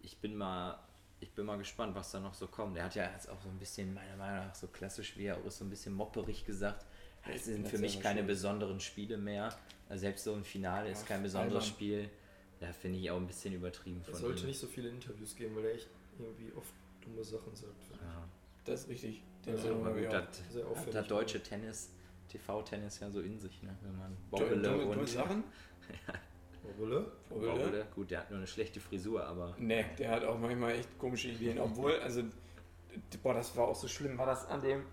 ich 0.00 0.18
bin 0.18 0.36
mal 0.36 0.78
ich 1.20 1.30
bin 1.34 1.46
mal 1.46 1.56
gespannt, 1.56 1.94
was 1.94 2.10
da 2.10 2.18
noch 2.18 2.34
so 2.34 2.48
kommt. 2.48 2.76
Er 2.76 2.82
hat 2.84 2.96
ja 2.96 3.08
jetzt 3.12 3.28
auch 3.28 3.40
so 3.40 3.48
ein 3.48 3.56
bisschen, 3.56 3.94
meiner 3.94 4.16
Meinung 4.16 4.46
nach, 4.48 4.54
so 4.56 4.66
klassisch 4.66 5.16
wie 5.16 5.26
er 5.26 5.36
auch 5.36 5.44
ist, 5.44 5.58
so 5.58 5.64
ein 5.64 5.70
bisschen 5.70 5.94
mopperig 5.94 6.44
gesagt. 6.44 6.84
Es 7.32 7.44
sind 7.44 7.68
für 7.68 7.78
mich 7.78 8.00
keine 8.00 8.24
besonderen 8.24 8.80
Spiele 8.80 9.16
mehr. 9.16 9.56
Also 9.88 10.00
Selbst 10.00 10.24
so 10.24 10.34
ein 10.34 10.42
Finale 10.42 10.90
ist 10.90 11.06
kein 11.06 11.22
besonderes. 11.22 11.64
Spiel. 11.68 12.10
Da 12.58 12.72
finde 12.72 12.98
ich 12.98 13.08
auch 13.08 13.18
ein 13.18 13.28
bisschen 13.28 13.54
übertrieben 13.54 14.00
Es 14.00 14.06
von 14.10 14.16
sollte 14.16 14.40
ihm. 14.40 14.46
nicht 14.48 14.58
so 14.58 14.66
viele 14.66 14.88
Interviews 14.88 15.36
geben, 15.36 15.54
weil 15.54 15.66
er 15.66 15.74
echt 15.76 15.86
irgendwie 16.18 16.52
oft 16.56 16.72
dumme 17.04 17.22
Sachen 17.24 17.54
sagt. 17.54 17.72
Ja. 17.90 18.28
Das 18.64 18.80
ist 18.82 18.88
richtig. 18.88 19.22
Den 19.44 19.54
Also, 19.54 19.68
Eindruck 19.68 19.86
Aber 19.86 20.00
gut, 20.00 20.12
das. 20.12 20.52
Sehr 20.52 20.64
hat 20.64 20.70
auffällig. 20.70 20.94
das 20.94 21.08
deutsche 21.08 21.42
Tennis, 21.42 21.90
TV-Tennis 22.28 23.00
ja 23.00 23.10
so 23.10 23.20
in 23.20 23.38
sich, 23.38 23.62
ne? 23.62 23.76
wenn 23.82 23.98
man 23.98 24.16
Dumme, 24.30 24.44
Bobbele 24.44 24.62
dumme, 24.62 24.82
dumme 24.84 25.00
und 25.00 25.08
Sachen? 25.08 25.44
Orbele? 26.64 27.12
Bobbele, 27.28 27.86
gut, 27.94 28.10
der 28.10 28.20
hat 28.20 28.30
nur 28.30 28.38
eine 28.38 28.46
schlechte 28.46 28.78
Frisur, 28.80 29.24
aber 29.24 29.54
Nee, 29.58 29.84
der 29.98 30.10
hat 30.12 30.24
auch 30.24 30.38
manchmal 30.38 30.72
echt 30.72 30.96
komische 30.98 31.28
Ideen. 31.28 31.58
Obwohl, 31.58 31.98
also, 32.00 32.22
boah, 33.22 33.34
das 33.34 33.56
war 33.56 33.66
auch 33.68 33.74
so 33.74 33.88
schlimm. 33.88 34.16
War 34.16 34.26
das 34.26 34.46
an 34.46 34.60
dem, 34.62 34.84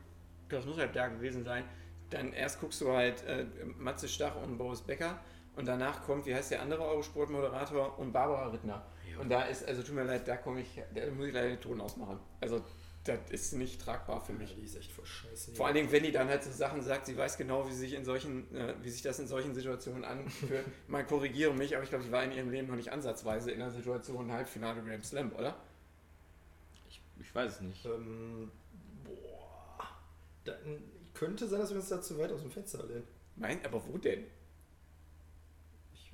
das 0.50 0.66
muss 0.66 0.78
halt 0.78 0.96
da 0.96 1.08
gewesen 1.08 1.44
sein. 1.44 1.64
Dann 2.10 2.34
erst 2.34 2.60
guckst 2.60 2.82
du 2.82 2.92
halt 2.92 3.24
äh, 3.26 3.46
Matze 3.78 4.08
Stach 4.08 4.36
und 4.42 4.58
Boris 4.58 4.82
Becker 4.82 5.20
und 5.56 5.68
danach 5.68 6.04
kommt, 6.04 6.26
wie 6.26 6.34
heißt 6.34 6.50
der 6.50 6.62
andere 6.64 6.82
Eurosport-Moderator 6.86 8.00
und 8.00 8.12
Barbara 8.12 8.48
Rittner. 8.48 8.84
Ja. 9.20 9.24
Und 9.24 9.30
da 9.30 9.44
ist, 9.44 9.66
also 9.68 9.84
tut 9.84 9.96
mir 9.96 10.04
leid, 10.04 10.28
da 10.28 10.38
komme 10.38 10.62
ich, 10.62 10.82
da 10.96 11.06
muss 11.12 11.28
ich 11.28 11.34
leider 11.34 11.50
den 11.50 11.62
Ton 11.62 11.80
ausmachen. 11.82 12.20
Also, 12.42 12.62
das 13.04 13.18
ist 13.30 13.54
nicht 13.54 13.82
tragbar 13.82 14.22
für 14.22 14.34
Ja, 14.34 14.40
mich. 14.40 14.56
die 14.56 14.62
ist 14.66 14.76
echt 14.76 14.92
voll 14.92 15.06
scheiße. 15.06 15.54
Vor 15.54 15.66
allen 15.68 15.76
Dingen, 15.76 15.92
wenn 15.92 16.04
die 16.04 16.12
dann 16.12 16.28
halt 16.28 16.44
so 16.44 16.52
Sachen 16.52 16.82
sagt, 16.82 17.06
sie 17.06 17.18
weiß 17.18 17.38
genau, 17.38 17.68
wie 17.68 17.74
sich 17.74 17.94
in 17.94 18.04
solchen, 18.06 18.54
äh, 18.56 18.76
wie 18.82 18.90
sich 18.90 19.02
das 19.02 19.20
in 19.20 19.28
solchen 19.28 19.54
Situationen 19.56 20.04
anfühlt. 20.04 20.66
Man 20.88 21.08
korrigiere 21.08 21.54
mich, 21.54 21.76
aber 21.76 21.84
ich 21.84 21.90
glaube, 21.90 22.04
ich 22.06 22.12
war 22.12 22.24
in 22.24 22.32
ihrem 22.32 22.50
Leben 22.52 22.68
noch 22.68 22.76
nicht 22.76 22.92
ansatzweise 22.92 23.52
in 23.52 23.62
einer 23.62 23.72
Situation 23.72 24.32
Halbfinale 24.32 24.82
Grand 24.84 25.06
Slam, 25.06 25.32
oder? 25.34 25.56
ich, 26.90 27.02
ich 27.20 27.34
weiß 27.36 27.52
es 27.54 27.62
nicht. 27.62 27.86
Ähm, 27.86 28.52
boah. 29.06 29.88
Dann, 30.44 30.58
könnte 31.14 31.48
sein, 31.48 31.60
dass 31.60 31.70
wir 31.72 31.78
uns 31.78 31.90
da 31.90 32.02
zu 32.02 32.18
weit 32.18 32.32
aus 32.32 32.42
dem 32.42 32.52
Fenster 32.52 32.86
lehnen. 32.86 33.04
Mein, 33.36 33.66
aber 33.66 33.82
wo 33.88 33.98
denn? 33.98 34.26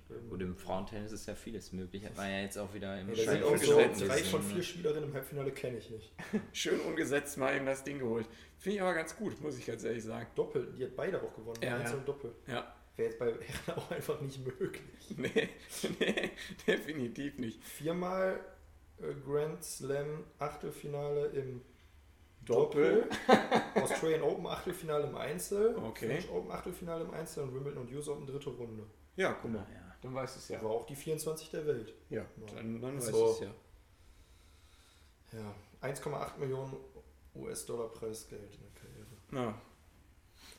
Ähm, 0.10 0.30
Gut, 0.30 0.42
im 0.42 0.56
Frauentennis 0.56 1.12
ist 1.12 1.28
ja 1.28 1.36
vieles 1.36 1.72
möglich. 1.72 2.06
Hat 2.06 2.16
man 2.16 2.30
ja 2.30 2.42
jetzt 2.42 2.58
auch 2.58 2.74
wieder 2.74 3.00
im 3.00 3.10
ja, 3.14 3.24
Schein 3.24 3.44
auch 3.44 3.58
so 3.58 3.78
drei 3.78 4.24
von 4.24 4.42
ne? 4.42 4.54
vier 4.54 4.64
Spielerinnen 4.64 5.10
im 5.10 5.14
Halbfinale 5.14 5.52
kenne 5.52 5.78
ich 5.78 5.90
nicht. 5.90 6.14
Schön 6.54 6.80
ungesetzt 6.82 7.38
mal 7.38 7.56
eben 7.56 7.66
das 7.66 7.84
Ding 7.84 8.00
geholt. 8.00 8.28
Finde 8.58 8.76
ich 8.78 8.82
aber 8.82 8.94
ganz 8.94 9.16
gut, 9.16 9.40
muss 9.42 9.58
ich 9.58 9.66
ganz 9.66 9.84
ehrlich 9.84 10.04
sagen. 10.04 10.28
Doppel, 10.36 10.74
die 10.78 10.84
hat 10.84 10.96
beide 10.96 11.22
auch 11.22 11.34
gewonnen. 11.36 11.60
Ja, 11.62 11.82
ja. 11.82 11.94
und 11.94 12.08
Doppel. 12.08 12.34
Ja. 12.48 12.76
Wäre 12.96 13.10
jetzt 13.10 13.20
bei 13.20 13.26
Herren 13.26 13.76
auch 13.80 13.92
einfach 13.92 14.22
nicht 14.22 14.46
möglich. 14.46 14.82
Nee, 15.18 15.50
nee, 16.00 16.32
definitiv 16.68 17.38
nicht. 17.40 17.64
Viermal 17.64 18.40
äh, 19.00 19.14
Grand 19.26 19.64
Slam 19.64 20.24
Achtelfinale 20.40 21.28
im 21.28 21.62
Doppel. 22.46 23.08
Doppel. 23.28 23.62
Australian 23.84 24.22
Open 24.22 24.48
Achtelfinale 24.48 25.08
im 25.08 25.16
Einzel. 25.16 25.76
Okay. 25.76 26.08
French 26.08 26.30
Open 26.32 26.52
Achtelfinale 26.52 27.04
im 27.04 27.12
Einzel 27.12 27.44
und 27.44 27.54
Wimbledon 27.56 27.84
und 27.88 27.94
US 27.96 28.08
Open 28.08 28.26
dritte 28.26 28.50
Runde. 28.50 28.84
Ja, 29.16 29.34
guck 29.42 29.52
mal. 29.52 29.66
Ja, 29.70 29.76
ja. 29.76 29.96
Dann 30.02 30.14
weißt 30.14 30.36
du 30.36 30.40
es 30.40 30.50
ja. 30.50 30.60
Aber 30.60 30.70
auch 30.72 30.86
die 30.86 30.96
24 30.96 31.50
der 31.50 31.66
Welt. 31.66 31.94
Ja, 32.10 32.26
dann, 32.56 32.80
dann 32.82 32.98
weißt 32.98 33.08
So. 33.08 33.26
du 33.26 33.32
es 33.32 33.40
ja. 33.42 33.52
Ja, 35.34 35.56
1,8 35.90 36.38
Millionen 36.40 36.74
US-Dollar 37.36 37.90
Preisgeld 37.90 38.54
in 38.54 38.62
der 38.62 38.72
Karriere. 38.82 39.52
Ja, 39.52 39.62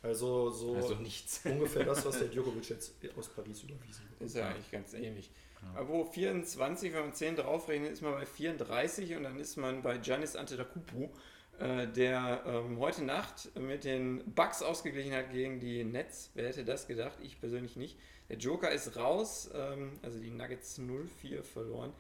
Also 0.02 0.50
so 0.50 0.74
Also 0.74 0.94
nichts. 0.96 1.40
ungefähr 1.44 1.84
das, 1.84 2.04
was 2.04 2.18
der 2.18 2.28
Djokovic 2.28 2.68
jetzt 2.68 2.92
aus 3.16 3.28
Paris 3.28 3.62
überwiesen 3.62 4.04
hat. 4.10 4.20
ist 4.26 4.36
ja 4.36 4.48
eigentlich 4.48 4.70
ganz 4.70 4.92
ähnlich. 4.94 5.30
Ja. 5.62 5.80
Aber 5.80 5.88
wo 5.88 6.04
24, 6.04 6.92
wenn 6.92 7.00
man 7.00 7.14
10 7.14 7.36
draufrechnet, 7.36 7.92
ist 7.92 8.02
man 8.02 8.12
bei 8.12 8.26
34 8.26 9.14
und 9.16 9.22
dann 9.22 9.38
ist 9.38 9.56
man 9.56 9.82
bei 9.82 9.96
Giannis 9.98 10.36
Antetokounmpo, 10.36 11.10
äh, 11.58 11.86
der 11.88 12.42
ähm, 12.46 12.78
heute 12.78 13.04
Nacht 13.04 13.54
mit 13.58 13.84
den 13.84 14.22
Bucks 14.34 14.62
ausgeglichen 14.62 15.12
hat 15.14 15.30
gegen 15.32 15.60
die 15.60 15.84
Nets. 15.84 16.30
Wer 16.34 16.48
hätte 16.48 16.64
das 16.64 16.86
gedacht? 16.86 17.18
Ich 17.22 17.40
persönlich 17.40 17.76
nicht. 17.76 17.96
Der 18.28 18.38
Joker 18.38 18.70
ist 18.70 18.96
raus, 18.96 19.50
ähm, 19.54 19.98
also 20.02 20.18
die 20.18 20.30
Nuggets 20.30 20.78
0-4 20.78 21.42
verloren. 21.42 21.92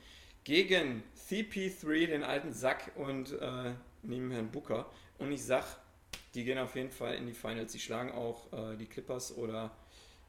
Gegen 0.44 1.02
CP3, 1.28 2.06
den 2.06 2.22
alten 2.22 2.52
Sack 2.52 2.92
und 2.96 3.32
äh, 3.32 3.72
neben 4.02 4.30
Herrn 4.30 4.50
Booker. 4.50 4.90
Und 5.18 5.32
ich 5.32 5.44
sag, 5.44 5.64
die 6.34 6.44
gehen 6.44 6.58
auf 6.58 6.76
jeden 6.76 6.90
Fall 6.90 7.14
in 7.14 7.26
die 7.26 7.32
Finals. 7.32 7.72
Die 7.72 7.80
schlagen 7.80 8.12
auch 8.12 8.52
äh, 8.52 8.76
die 8.76 8.86
Clippers 8.86 9.36
oder 9.36 9.70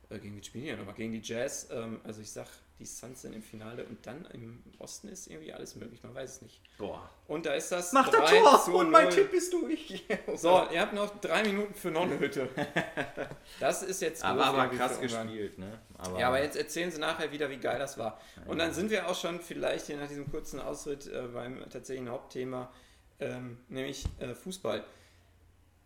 äh, 0.10 0.20
gegen 0.20 0.36
die 0.36 0.44
spielen 0.44 0.80
die 0.80 0.94
gegen 0.94 1.12
die 1.12 1.22
Jazz. 1.22 1.68
Ähm, 1.72 2.00
also 2.04 2.22
ich 2.22 2.32
sag, 2.32 2.48
die 2.80 2.86
Suns 2.86 3.24
sind 3.24 3.34
im 3.34 3.42
Finale 3.42 3.84
und 3.86 4.06
dann 4.06 4.26
im 4.34 4.64
Osten 4.78 5.08
ist 5.08 5.28
irgendwie 5.28 5.52
alles 5.52 5.76
möglich, 5.76 6.02
man 6.04 6.14
weiß 6.14 6.36
es 6.36 6.42
nicht. 6.42 6.62
Boah. 6.78 7.10
Und 7.28 7.46
da 7.46 7.54
ist 7.54 7.72
das 7.72 7.92
Mach 7.92 8.10
das 8.10 8.30
3 8.30 8.40
Tor 8.40 8.64
zu 8.64 8.74
und 8.76 8.92
mein 8.92 9.06
0. 9.06 9.14
Tipp 9.14 9.34
ist 9.34 9.52
durch. 9.52 10.06
So, 10.36 10.68
ihr 10.72 10.82
habt 10.82 10.94
noch 10.94 11.20
drei 11.20 11.44
Minuten 11.44 11.74
für 11.74 11.90
Nonnenhütte. 11.90 12.50
Das 13.60 13.82
ist 13.82 14.02
jetzt 14.02 14.24
Aber, 14.24 14.46
aber 14.46 14.68
krass 14.68 15.00
gespielt, 15.00 15.58
ne? 15.58 15.80
Aber, 15.98 16.20
Ja, 16.20 16.28
aber 16.28 16.42
jetzt 16.44 16.56
erzählen 16.56 16.92
sie 16.92 17.00
nachher 17.00 17.32
wieder, 17.32 17.50
wie 17.50 17.58
geil 17.58 17.80
das 17.80 17.98
war. 17.98 18.20
Und 18.46 18.60
dann 18.60 18.74
sind 18.74 18.92
wir 18.92 19.10
auch 19.10 19.16
schon 19.16 19.40
vielleicht 19.42 19.88
hier 19.88 19.98
nach 19.98 20.08
diesem 20.08 20.30
kurzen 20.30 20.60
Ausritt 20.60 21.08
äh, 21.08 21.28
beim 21.34 21.62
tatsächlichen 21.70 22.10
Hauptthema, 22.10 22.72
ähm, 23.20 23.58
nämlich 23.70 24.06
äh, 24.20 24.36
Fußball. 24.36 24.84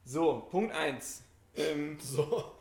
So, 0.04 0.48
Punkt 0.52 0.76
1. 0.76 1.24
Ähm, 1.56 1.98
So. 2.02 2.52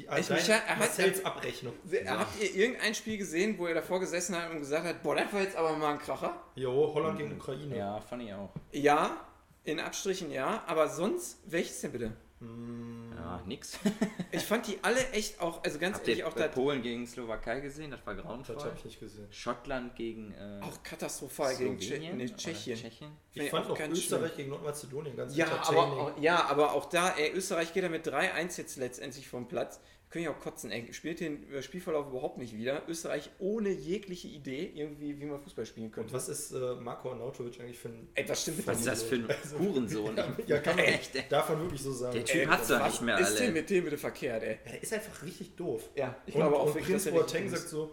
Die, 0.00 0.06
Ich 0.18 0.26
dein- 0.28 0.36
mich 0.38 0.46
ja- 0.46 0.54
er 0.66 0.76
hat- 0.78 1.24
Abrechnung. 1.26 1.74
Habt 2.06 2.40
ihr 2.42 2.54
irgendein 2.54 2.94
Spiel 2.94 3.18
gesehen, 3.18 3.58
wo 3.58 3.66
er 3.66 3.74
davor 3.74 4.00
gesessen 4.00 4.34
hat 4.36 4.50
und 4.50 4.60
gesagt 4.60 4.86
hat, 4.86 5.02
boah, 5.02 5.14
das 5.14 5.32
war 5.32 5.40
jetzt 5.42 5.56
aber 5.56 5.76
mal 5.76 5.92
ein 5.92 5.98
Kracher? 5.98 6.42
Jo, 6.54 6.92
Holland 6.94 7.18
gegen 7.18 7.32
Ukraine. 7.32 7.76
Ja, 7.76 8.00
fand 8.00 8.22
ich 8.22 8.32
auch. 8.32 8.50
Ja, 8.72 9.16
in 9.64 9.78
Abstrichen 9.78 10.30
ja, 10.30 10.62
aber 10.66 10.88
sonst, 10.88 11.38
welches 11.46 11.80
denn 11.82 11.92
bitte? 11.92 12.12
Ja, 12.40 13.42
nix. 13.46 13.78
Ich 14.32 14.42
fand 14.44 14.66
die 14.66 14.78
alle 14.82 15.06
echt 15.10 15.40
auch, 15.40 15.62
also 15.62 15.78
ganz 15.78 15.96
Habt 15.96 16.08
ehrlich, 16.08 16.20
ihr 16.20 16.28
auch, 16.28 16.32
das, 16.32 16.50
Polen 16.54 16.82
gegen 16.82 17.06
Slowakei 17.06 17.60
gesehen? 17.60 17.90
Das 17.90 18.00
war 18.06 18.14
Das 18.14 18.24
grauenvoll. 18.24 18.56
habe 18.56 18.72
ich 18.78 18.84
nicht 18.84 19.00
gesehen. 19.00 19.26
Schottland 19.30 19.94
gegen 19.96 20.32
äh, 20.32 20.60
auch 20.62 20.82
katastrophal 20.82 21.54
gegen 21.56 21.78
Tsche 21.78 21.88
Slowenien 21.88 22.16
nee, 22.16 22.24
oder 22.26 22.36
Tschechien. 22.36 22.76
Tschechien. 22.78 23.10
Finde 23.30 23.44
Ich 23.44 23.50
fand 23.50 23.68
auch 23.68 23.76
ganz 23.76 23.98
Österreich 23.98 24.20
schlimm. 24.26 24.36
gegen 24.36 24.50
Nordmazedonien 24.50 25.16
ganz 25.16 25.36
Ja 25.36 25.46
aber, 25.46 25.56
entertaining. 25.56 25.98
auch, 25.98 26.18
ja, 26.20 26.44
aber 26.46 26.72
auch 26.72 26.86
da, 26.86 27.10
ey, 27.16 27.32
Österreich 27.32 27.74
geht 27.74 27.84
da 27.84 27.88
mit 27.88 28.06
3-1 28.06 28.56
jetzt 28.58 28.76
letztendlich 28.76 29.28
vom 29.28 29.46
Platz. 29.48 29.80
Könnte 30.10 30.28
ich 30.28 30.34
auch 30.34 30.40
kotzen, 30.40 30.72
ey. 30.72 30.92
Spielt 30.92 31.20
den 31.20 31.48
äh, 31.52 31.62
Spielverlauf 31.62 32.08
überhaupt 32.08 32.36
nicht 32.38 32.52
wieder. 32.56 32.82
Österreich 32.88 33.30
ohne 33.38 33.68
jegliche 33.70 34.26
Idee, 34.26 34.72
irgendwie, 34.74 35.20
wie 35.20 35.24
man 35.24 35.40
Fußball 35.40 35.64
spielen 35.64 35.86
Und 35.86 35.92
könnte. 35.92 36.12
was 36.12 36.28
ist 36.28 36.50
äh, 36.52 36.74
Marco 36.80 37.12
Arnautovic 37.12 37.60
eigentlich 37.60 37.78
für 37.78 37.90
ein... 37.90 38.08
Ey, 38.14 38.24
das 38.24 38.42
stimmt 38.42 38.66
Was 38.66 38.78
ist 38.78 38.86
das 38.88 39.02
für 39.04 39.14
ein 39.14 39.28
Also- 39.42 39.58
Hurensohn? 39.60 40.16
Ja, 40.48 40.58
kann 40.58 40.74
man, 40.74 40.84
Echt, 40.84 41.14
ey. 41.14 41.22
darf 41.28 41.48
man 41.50 41.60
wirklich 41.60 41.80
so 41.82 41.92
sagen. 41.92 42.14
Der 42.14 42.24
Typ 42.24 42.48
hat's 42.48 42.66
doch 42.66 42.84
nicht 42.84 43.02
mehr 43.02 43.18
ist 43.20 43.34
denn 43.36 43.44
alle. 43.44 43.52
mit 43.52 43.70
dem 43.70 43.84
bitte 43.84 43.98
verkehrt, 43.98 44.42
ey? 44.42 44.58
Ja, 44.64 44.70
der 44.72 44.82
ist 44.82 44.92
einfach 44.92 45.22
richtig 45.22 45.54
doof. 45.54 45.88
Ja, 45.94 46.16
ich 46.26 46.34
und, 46.34 46.40
glaube 46.40 46.56
auch 46.56 46.66
und 46.66 46.74
wirklich, 46.74 46.86
Prinz 47.02 47.10
Boateng 47.10 47.48
sagt 47.48 47.68
so, 47.68 47.90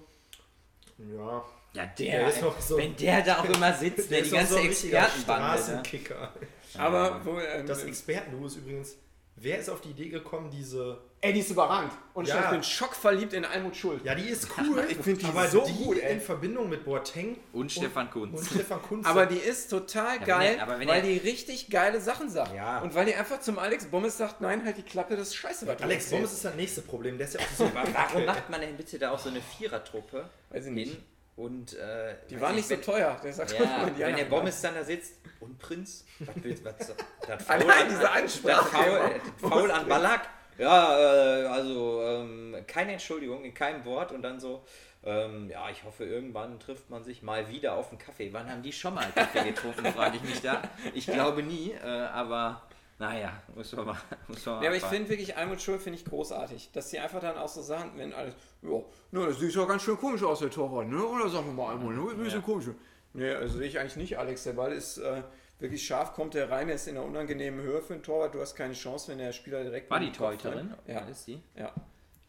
ja, 0.97 1.45
Ja, 1.73 1.85
Der 1.85 1.91
der, 1.95 2.29
ist 2.29 2.41
noch 2.41 2.59
so- 2.59 2.77
wenn 2.77 2.95
der 2.95 3.21
da 3.21 3.41
auch 3.41 3.45
immer 3.49 3.73
sitzt, 3.73 4.09
der 4.11 4.17
ne, 4.21 4.23
ist 4.23 4.31
die 4.31 4.35
ganze 4.35 4.53
so 4.53 4.59
Expertenbande. 4.59 5.51
Ne? 5.51 5.57
Straßenkicker. 5.59 6.33
Aber, 6.79 7.21
wo, 7.23 7.39
ähm, 7.39 7.67
Das 7.67 7.83
Expertenduo 7.83 8.47
ist 8.47 8.55
übrigens, 8.57 8.97
wer 9.39 9.59
ist 9.59 9.69
auf 9.69 9.81
die 9.81 9.89
Idee 9.91 10.09
gekommen, 10.09 10.49
diese... 10.51 10.97
ey, 11.21 11.31
die 11.33 11.39
ist 11.41 11.51
überragend. 11.51 11.91
Und 12.13 12.27
Ja. 12.27 12.43
ich 12.45 12.49
bin 12.49 12.63
schockverliebt 12.63 13.33
in 13.33 13.45
Almut 13.45 13.75
Schuld. 13.75 14.03
Ja, 14.03 14.15
die 14.15 14.27
ist 14.27 14.47
cool, 14.57 14.83
Ich 14.89 14.97
find 14.97 15.21
die 15.21 15.25
aber 15.25 15.47
so 15.47 15.63
die 15.65 15.73
gut, 15.73 15.99
ey. 15.99 16.13
in 16.13 16.21
Verbindung 16.21 16.69
mit 16.69 16.83
Boateng 16.85 17.37
Und 17.53 17.71
Stefan 17.71 18.09
Kunz. 18.09 18.39
Und 18.39 18.45
Stefan 18.47 18.81
Kunz. 18.81 19.05
Aber 19.05 19.25
die 19.27 19.37
ist 19.37 19.69
total 19.69 20.19
geil, 20.19 20.55
er- 20.57 20.63
aber 20.63 20.79
wenn 20.79 20.87
weil 20.87 20.97
er- 20.97 21.01
die 21.11 21.17
richtig 21.17 21.69
geile 21.69 22.01
Sachen 22.01 22.29
sagt. 22.29 22.53
Ja. 22.55 22.79
Und 22.79 22.95
weil 22.95 23.05
die 23.05 23.15
einfach 23.15 23.39
zum 23.39 23.59
Alex 23.59 23.85
Bommes 23.85 24.17
sagt, 24.17 24.41
nein, 24.41 24.65
halt 24.65 24.77
die 24.77 24.83
Klappe, 24.83 25.15
das 25.15 25.27
ist 25.29 25.35
scheiße, 25.35 25.67
was 25.67 25.77
du 25.77 25.83
Alex. 25.83 26.09
Bommes 26.09 26.33
ist 26.33 26.43
das 26.45 26.55
nächste 26.55 26.81
Problem, 26.81 27.17
der 27.17 27.27
ist 27.27 27.33
ja 27.35 27.39
auch 27.41 27.57
so 27.57 27.71
Warum 27.93 28.25
macht 28.25 28.49
man 28.49 28.61
denn 28.61 28.75
bitte 28.75 28.97
da 28.97 29.11
auch 29.11 29.19
so 29.19 29.29
eine 29.29 29.41
Vierertruppe 29.41 30.29
Weiß 30.49 30.65
ich 30.65 30.71
nicht. 30.71 30.97
Und, 31.37 31.75
äh, 31.75 32.15
Die 32.29 32.35
weiß 32.35 32.41
war 32.41 32.51
nicht 32.51 32.67
so 32.67 32.75
teuer. 32.77 33.19
Der 33.23 33.31
sagt, 33.31 33.51
Ja, 33.59 33.87
wenn 33.95 34.15
der 34.15 34.25
Bommes 34.25 34.59
dann 34.59 34.73
da 34.73 34.83
sitzt 34.83 35.19
und 35.39 35.59
Prinz, 35.59 36.03
was 36.19 36.35
willst 36.41 36.65
du, 36.65 36.69
Allein 37.47 37.87
diese 37.89 38.09
Ansprache. 38.09 38.85
Äh, 38.85 39.19
das 39.19 39.49
Foul 39.49 39.69
an 39.69 39.87
Ballack. 39.87 40.29
Ja, 40.57 40.97
äh, 40.97 41.45
also 41.45 42.01
ähm, 42.03 42.55
keine 42.65 42.93
Entschuldigung 42.93 43.43
in 43.43 43.53
keinem 43.53 43.85
Wort 43.85 44.11
und 44.11 44.23
dann 44.23 44.39
so, 44.39 44.65
ähm, 45.03 45.47
ja, 45.51 45.69
ich 45.69 45.83
hoffe, 45.83 46.05
irgendwann 46.05 46.59
trifft 46.59 46.89
man 46.89 47.03
sich 47.03 47.21
mal 47.21 47.47
wieder 47.49 47.73
auf 47.75 47.89
einen 47.89 47.99
Kaffee. 47.99 48.33
Wann 48.33 48.49
haben 48.49 48.63
die 48.63 48.73
schon 48.73 48.95
mal 48.95 49.05
Kaffee 49.13 49.43
getrunken, 49.43 49.85
frage 49.93 50.17
ich 50.17 50.23
mich 50.23 50.41
da. 50.41 50.63
Ich 50.95 51.05
glaube 51.05 51.43
nie, 51.43 51.71
äh, 51.71 51.87
aber 51.87 52.63
naja, 52.99 53.31
muss 53.55 53.71
man 53.73 53.85
mal. 53.85 53.97
Muss 54.27 54.45
man 54.45 54.55
mal 54.55 54.63
Ja, 54.63 54.69
aber 54.69 54.77
ich 54.77 54.83
finde 54.83 55.09
wirklich, 55.09 55.37
Almut 55.37 55.61
Schuld 55.61 55.81
finde 55.81 55.99
ich 55.99 56.05
großartig. 56.05 56.71
Dass 56.73 56.89
die 56.89 56.99
einfach 56.99 57.19
dann 57.19 57.37
auch 57.37 57.47
so 57.47 57.61
sagen, 57.61 57.91
wenn 57.95 58.13
alles, 58.13 58.33
ja, 58.63 58.69
ne, 59.11 59.25
das 59.27 59.39
sieht 59.39 59.53
ja 59.53 59.65
ganz 59.65 59.83
schön 59.83 59.97
komisch 59.97 60.23
aus, 60.23 60.39
der 60.39 60.49
Torwart, 60.49 60.87
ne? 60.87 61.03
Oder 61.05 61.29
sagen 61.29 61.45
wir 61.47 61.53
mal 61.53 61.71
Almut, 61.73 61.93
ne? 61.95 62.11
Ein 62.11 62.17
bisschen 62.17 62.39
Ja. 62.39 62.45
komisch. 62.45 62.65
Ne, 63.13 63.35
also 63.35 63.57
sehe 63.57 63.67
ich 63.67 63.79
eigentlich 63.79 63.95
nicht, 63.97 64.17
Alex. 64.17 64.43
Der 64.43 64.53
Ball 64.53 64.71
ist 64.73 64.97
äh, 64.97 65.21
wirklich 65.59 65.85
scharf, 65.85 66.13
kommt 66.13 66.33
der 66.33 66.49
rein, 66.49 66.69
er 66.69 66.75
ist 66.75 66.87
in 66.87 66.97
einer 66.97 67.05
unangenehmen 67.05 67.61
Höhe 67.61 67.81
für 67.81 67.93
den 67.93 68.03
Torwart. 68.03 68.33
Du 68.35 68.41
hast 68.41 68.55
keine 68.55 68.73
Chance, 68.73 69.11
wenn 69.11 69.17
der 69.19 69.31
Spieler 69.31 69.63
direkt 69.63 69.89
War 69.89 69.99
die 69.99 70.11
Torhüterin? 70.11 70.73
Ja, 70.87 70.99
Ist 71.01 71.27
die? 71.27 71.39
ja. 71.55 71.71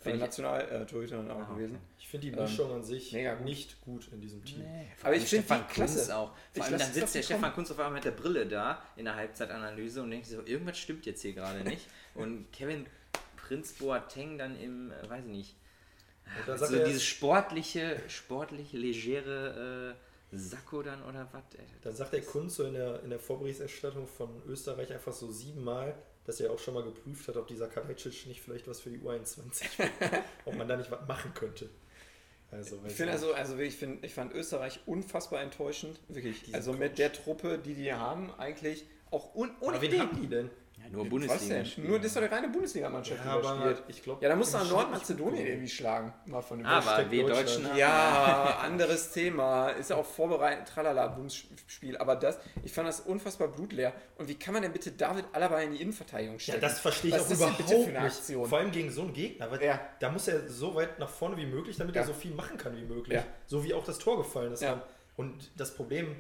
Find 0.01 0.15
ich- 0.17 0.21
Nationaltorhüterin 0.21 1.31
auch 1.31 1.39
Ah, 1.39 1.43
okay. 1.43 1.55
gewesen. 1.55 1.79
Ich 1.99 2.09
finde 2.09 2.31
die 2.31 2.37
Mischung 2.37 2.73
an 2.73 2.85
sich 2.85 3.13
mega 3.13 3.35
gut. 3.35 3.45
nicht 3.45 3.81
gut 3.81 4.09
in 4.13 4.21
diesem 4.21 4.45
Team. 4.45 4.65
Aber 5.03 5.15
ich 5.15 5.25
finde 5.25 5.45
Stefan 5.45 5.65
die 5.69 5.75
klasse. 5.75 5.95
Kunz 5.97 6.11
auch. 6.11 6.35
Vor 6.55 6.65
allem 6.65 6.79
dann 6.79 6.93
sitzt 6.93 7.15
der 7.15 7.23
Stefan. 7.23 7.53
Kunz 7.53 7.71
auf 7.71 7.79
einmal 7.79 7.95
mit 7.95 8.05
der 8.05 8.13
Brille 8.13 8.47
da 8.47 8.83
in 8.97 9.05
der 9.07 9.17
Halbzeitanalyse 9.17 10.03
und 10.03 10.11
denkt 10.11 10.27
sich 10.27 10.37
so, 10.37 10.43
irgendwas 10.45 10.79
stimmt 10.79 11.05
jetzt 11.07 11.23
hier 11.23 11.33
gerade 11.33 11.65
nicht. 11.65 11.87
Und 12.15 12.51
Kevin 12.53 12.87
Prinz 13.37 13.73
Boateng 13.73 14.39
dann 14.39 14.59
im, 14.61 14.93
äh, 14.93 15.09
weiß 15.11 15.25
ich 15.25 15.31
nicht, 15.31 15.57
Und 16.27 16.49
dann 16.49 16.59
so 16.59 16.67
sagt 16.67 16.79
er, 16.79 16.85
dieses 16.87 17.05
sportliche, 17.05 18.01
sportlich 18.09 18.73
legere 18.73 19.97
äh, 20.33 20.37
Sakko 20.37 20.83
dann 20.83 21.03
oder 21.03 21.27
was? 21.33 21.43
dann 21.83 21.97
sagt 21.97 22.13
der 22.13 22.21
Kunz 22.23 22.57
so 22.57 22.65
in 22.65 22.75
der, 22.75 23.03
in 23.03 23.11
der 23.11 23.19
Vorberichterstattung 23.19 24.07
von 24.07 24.29
Österreich 24.47 24.93
einfach 24.93 25.13
so 25.13 25.31
siebenmal, 25.33 25.95
dass 26.29 26.41
er 26.41 26.53
auch 26.53 26.59
schon 26.59 26.75
mal 26.75 26.83
geprüft 26.85 27.27
hat, 27.27 27.39
ob 27.39 27.47
dieser 27.47 27.69
Kalajdzic 27.69 28.27
nicht 28.27 28.43
vielleicht 28.43 28.69
was 28.69 28.81
für 28.81 28.91
die 28.91 28.99
U21 28.99 29.79
wäre. 29.79 29.91
ob 30.45 30.55
man 30.57 30.69
da 30.69 30.77
nicht 30.77 30.91
was 30.91 31.09
machen 31.09 31.33
könnte. 31.33 31.71
Also, 32.51 32.79
Ich 32.87 32.93
finde 32.93 33.15
also, 33.15 33.33
also 33.33 33.57
ich, 33.57 33.77
find, 33.77 34.05
ich 34.05 34.13
fand 34.13 34.35
Österreich 34.35 34.81
unfassbar 34.85 35.41
enttäuschend. 35.41 35.99
Wirklich. 36.09 36.43
Die 36.43 36.53
Also 36.55 36.75
mit 36.75 36.99
der 36.99 37.15
Truppe, 37.15 37.59
die 37.59 37.73
die 37.73 37.95
haben, 37.95 38.31
eigentlich 38.35 38.85
auch 39.11 39.35
un 39.35 39.51
ohne 39.61 39.77
aber 39.77 39.81
wen 39.81 39.99
haben 39.99 40.21
die 40.21 40.27
denn? 40.27 40.51
Ja, 40.91 40.97
nur 40.97 41.05
Was 41.05 41.11
Bundesliga. 41.11 41.63
denn? 41.63 41.87
Nur 41.89 41.99
das 41.99 42.07
ist 42.07 42.17
doch 42.17 42.23
eine 42.23 42.31
reine 42.31 42.49
Bundesligamannschaft, 42.49 43.25
Ja, 43.25 43.37
die 43.37 43.43
da 43.43 43.49
aber 43.51 43.61
spielt. 43.75 43.83
ich 43.89 44.03
glaube, 44.03 44.23
Ja, 44.23 44.29
da 44.31 44.37
musst 44.37 44.55
du 44.55 44.59
an 44.59 44.69
Nordmazedonien 44.69 45.47
irgendwie 45.47 45.69
schlagen. 45.69 46.13
Mal 46.27 46.43
von 46.43 46.59
dem 46.59 46.67
Aber 46.67 46.93
steckt 46.95 47.11
wir. 47.11 47.27
Deutschen 47.27 47.69
haben 47.69 47.77
Ja, 47.77 48.59
anderes 48.63 49.13
Thema. 49.13 49.69
Ist 49.71 49.91
ja 49.91 49.97
auch 49.97 50.05
vorbereitet, 50.07 50.69
tralala, 50.69 51.07
Bundesspiel. 51.09 51.97
Aber 51.99 52.17
das, 52.17 52.39
ich 52.65 52.73
fand 52.73 52.89
das 52.89 53.01
unfassbar 53.01 53.49
blutleer. 53.49 53.93
Und 54.17 54.29
wie 54.29 54.35
kann 54.35 54.55
man 54.55 54.63
denn 54.63 54.73
bitte 54.73 54.93
David 54.93 55.27
Alaba 55.33 55.61
in 55.61 55.73
die 55.73 55.83
Innenverteidigung 55.83 56.37
Ja, 56.37 56.41
stellen? 56.41 56.61
das 56.61 56.81
verstehe 56.81 57.11
ich 57.11 57.17
Was 57.17 57.27
auch 57.31 57.37
überhaupt 57.37 57.57
bitte 57.59 57.71
für 57.83 57.91
eine 57.91 58.05
nicht. 58.05 58.17
Aktion? 58.19 58.49
Vor 58.49 58.59
allem 58.59 58.71
gegen 58.73 58.91
so 58.91 59.03
einen 59.03 59.13
Gegner. 59.13 59.51
Weil 59.51 59.63
Ja. 59.63 59.81
Da 60.01 60.11
muss 60.11 60.29
er 60.29 60.49
so 60.49 60.75
weit 60.75 60.99
nach 60.99 61.09
vorne 61.11 61.37
wie 61.37 61.47
möglich, 61.47 61.77
damit 61.77 61.95
Ja. 61.95 62.03
er 62.03 62.07
so 62.07 62.13
viel 62.15 62.33
machen 62.33 62.57
kann 62.57 62.77
wie 62.77 62.85
möglich. 62.85 63.17
Ja. 63.17 63.25
So 63.47 63.63
wie 63.65 63.75
auch 63.75 63.85
das 63.85 63.99
Tor 63.99 64.17
gefallen 64.19 64.53
ist. 64.53 64.63
Ja. 64.63 64.83
Und 65.17 65.51
das 65.57 65.75
Problem, 65.75 66.15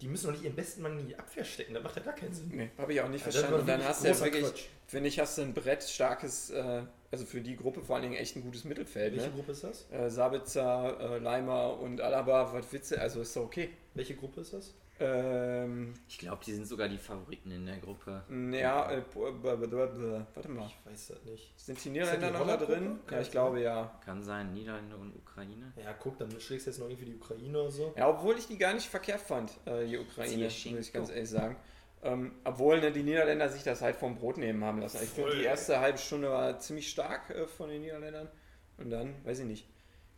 die 0.00 0.08
müssen 0.08 0.26
doch 0.26 0.32
nicht 0.32 0.44
ihren 0.44 0.56
besten 0.56 0.82
Mann 0.82 0.98
in 0.98 1.06
die 1.08 1.16
Abwehr 1.16 1.44
stecken. 1.44 1.74
Das 1.74 1.82
macht 1.82 1.96
ja 1.96 2.02
gar 2.02 2.14
keinen 2.14 2.32
Sinn. 2.34 2.50
Nee, 2.52 2.70
habe 2.78 2.92
ich 2.92 3.00
auch 3.00 3.08
nicht 3.08 3.26
das 3.26 3.34
verstanden. 3.34 3.60
Und 3.60 3.68
dann 3.68 3.84
hast 3.84 4.04
du 4.04 4.08
ja 4.08 4.20
wirklich, 4.20 4.68
finde 4.86 5.08
ich, 5.08 5.18
hast 5.20 5.38
du 5.38 5.42
ein 5.42 5.54
Brett, 5.54 5.82
starkes, 5.84 6.50
äh, 6.50 6.82
also 7.10 7.24
für 7.24 7.40
die 7.40 7.56
Gruppe 7.56 7.80
vor 7.80 7.96
allen 7.96 8.02
Dingen 8.04 8.16
echt 8.16 8.36
ein 8.36 8.42
gutes 8.42 8.64
Mittelfeld. 8.64 9.14
Welche 9.14 9.28
Ne? 9.28 9.34
Gruppe 9.34 9.52
ist 9.52 9.64
das? 9.64 9.86
Äh, 9.90 10.10
Sabitzer, 10.10 10.98
äh, 11.00 11.18
Leimer 11.18 11.78
und 11.80 12.00
Alaba, 12.00 12.52
was 12.52 12.72
Witze, 12.72 13.00
also 13.00 13.20
ist 13.20 13.34
doch 13.36 13.42
okay. 13.44 13.70
Welche 13.94 14.14
Gruppe 14.16 14.40
ist 14.40 14.52
das? 14.52 14.74
Ähm, 15.00 15.94
Ich 16.08 16.18
glaube, 16.18 16.42
die 16.44 16.52
sind 16.52 16.66
sogar 16.66 16.88
die 16.88 16.98
Favoriten 16.98 17.50
in 17.50 17.66
der 17.66 17.78
Gruppe. 17.78 18.22
ja, 18.52 18.90
äh, 18.92 19.02
warte 19.12 20.48
mal. 20.48 20.66
Ich 20.66 20.90
weiß 20.90 21.08
das 21.08 21.24
nicht. 21.24 21.52
Sind 21.58 21.84
die 21.84 21.90
Niederländer 21.90 22.30
noch 22.30 22.46
da 22.46 22.56
drin? 22.56 23.00
Kann 23.06 23.16
Ja, 23.16 23.22
ich 23.22 23.30
glaube 23.30 23.60
ja. 23.60 24.00
Kann 24.04 24.22
sein, 24.22 24.52
Niederlande 24.52 24.96
und 24.96 25.16
Ukraine. 25.16 25.72
Ja, 25.76 25.92
guck, 25.94 26.18
dann 26.18 26.30
schlägst 26.40 26.66
du 26.66 26.70
jetzt 26.70 26.78
noch 26.78 26.88
irgendwie 26.88 27.06
die 27.06 27.16
Ukraine 27.16 27.60
oder 27.60 27.70
so. 27.70 27.92
Ja, 27.96 28.08
obwohl 28.08 28.38
ich 28.38 28.46
die 28.46 28.58
gar 28.58 28.74
nicht 28.74 28.86
verkehrt 28.86 29.20
fand, 29.20 29.50
äh, 29.64 29.86
die 29.86 29.98
Ukraine, 29.98 30.44
muss 30.44 30.64
ich 30.64 30.92
ganz 30.92 31.10
ehrlich 31.10 31.30
sagen. 31.30 31.56
Ähm, 32.04 32.32
obwohl 32.44 32.80
ne, 32.80 32.92
die 32.92 33.02
Niederländer 33.02 33.48
sich 33.48 33.62
das 33.62 33.80
halt 33.80 33.96
vom 33.96 34.14
Brot 34.14 34.36
nehmen 34.36 34.62
haben 34.62 34.78
lassen. 34.78 34.98
Ich 35.02 35.08
finde, 35.08 35.36
die 35.36 35.44
erste 35.44 35.80
halbe 35.80 35.96
Stunde 35.96 36.28
war 36.30 36.58
ziemlich 36.58 36.90
stark 36.90 37.30
äh, 37.30 37.46
von 37.46 37.70
den 37.70 37.80
Niederländern. 37.80 38.28
Und 38.76 38.90
dann, 38.90 39.14
weiß 39.24 39.38
ich 39.38 39.46
nicht, 39.46 39.66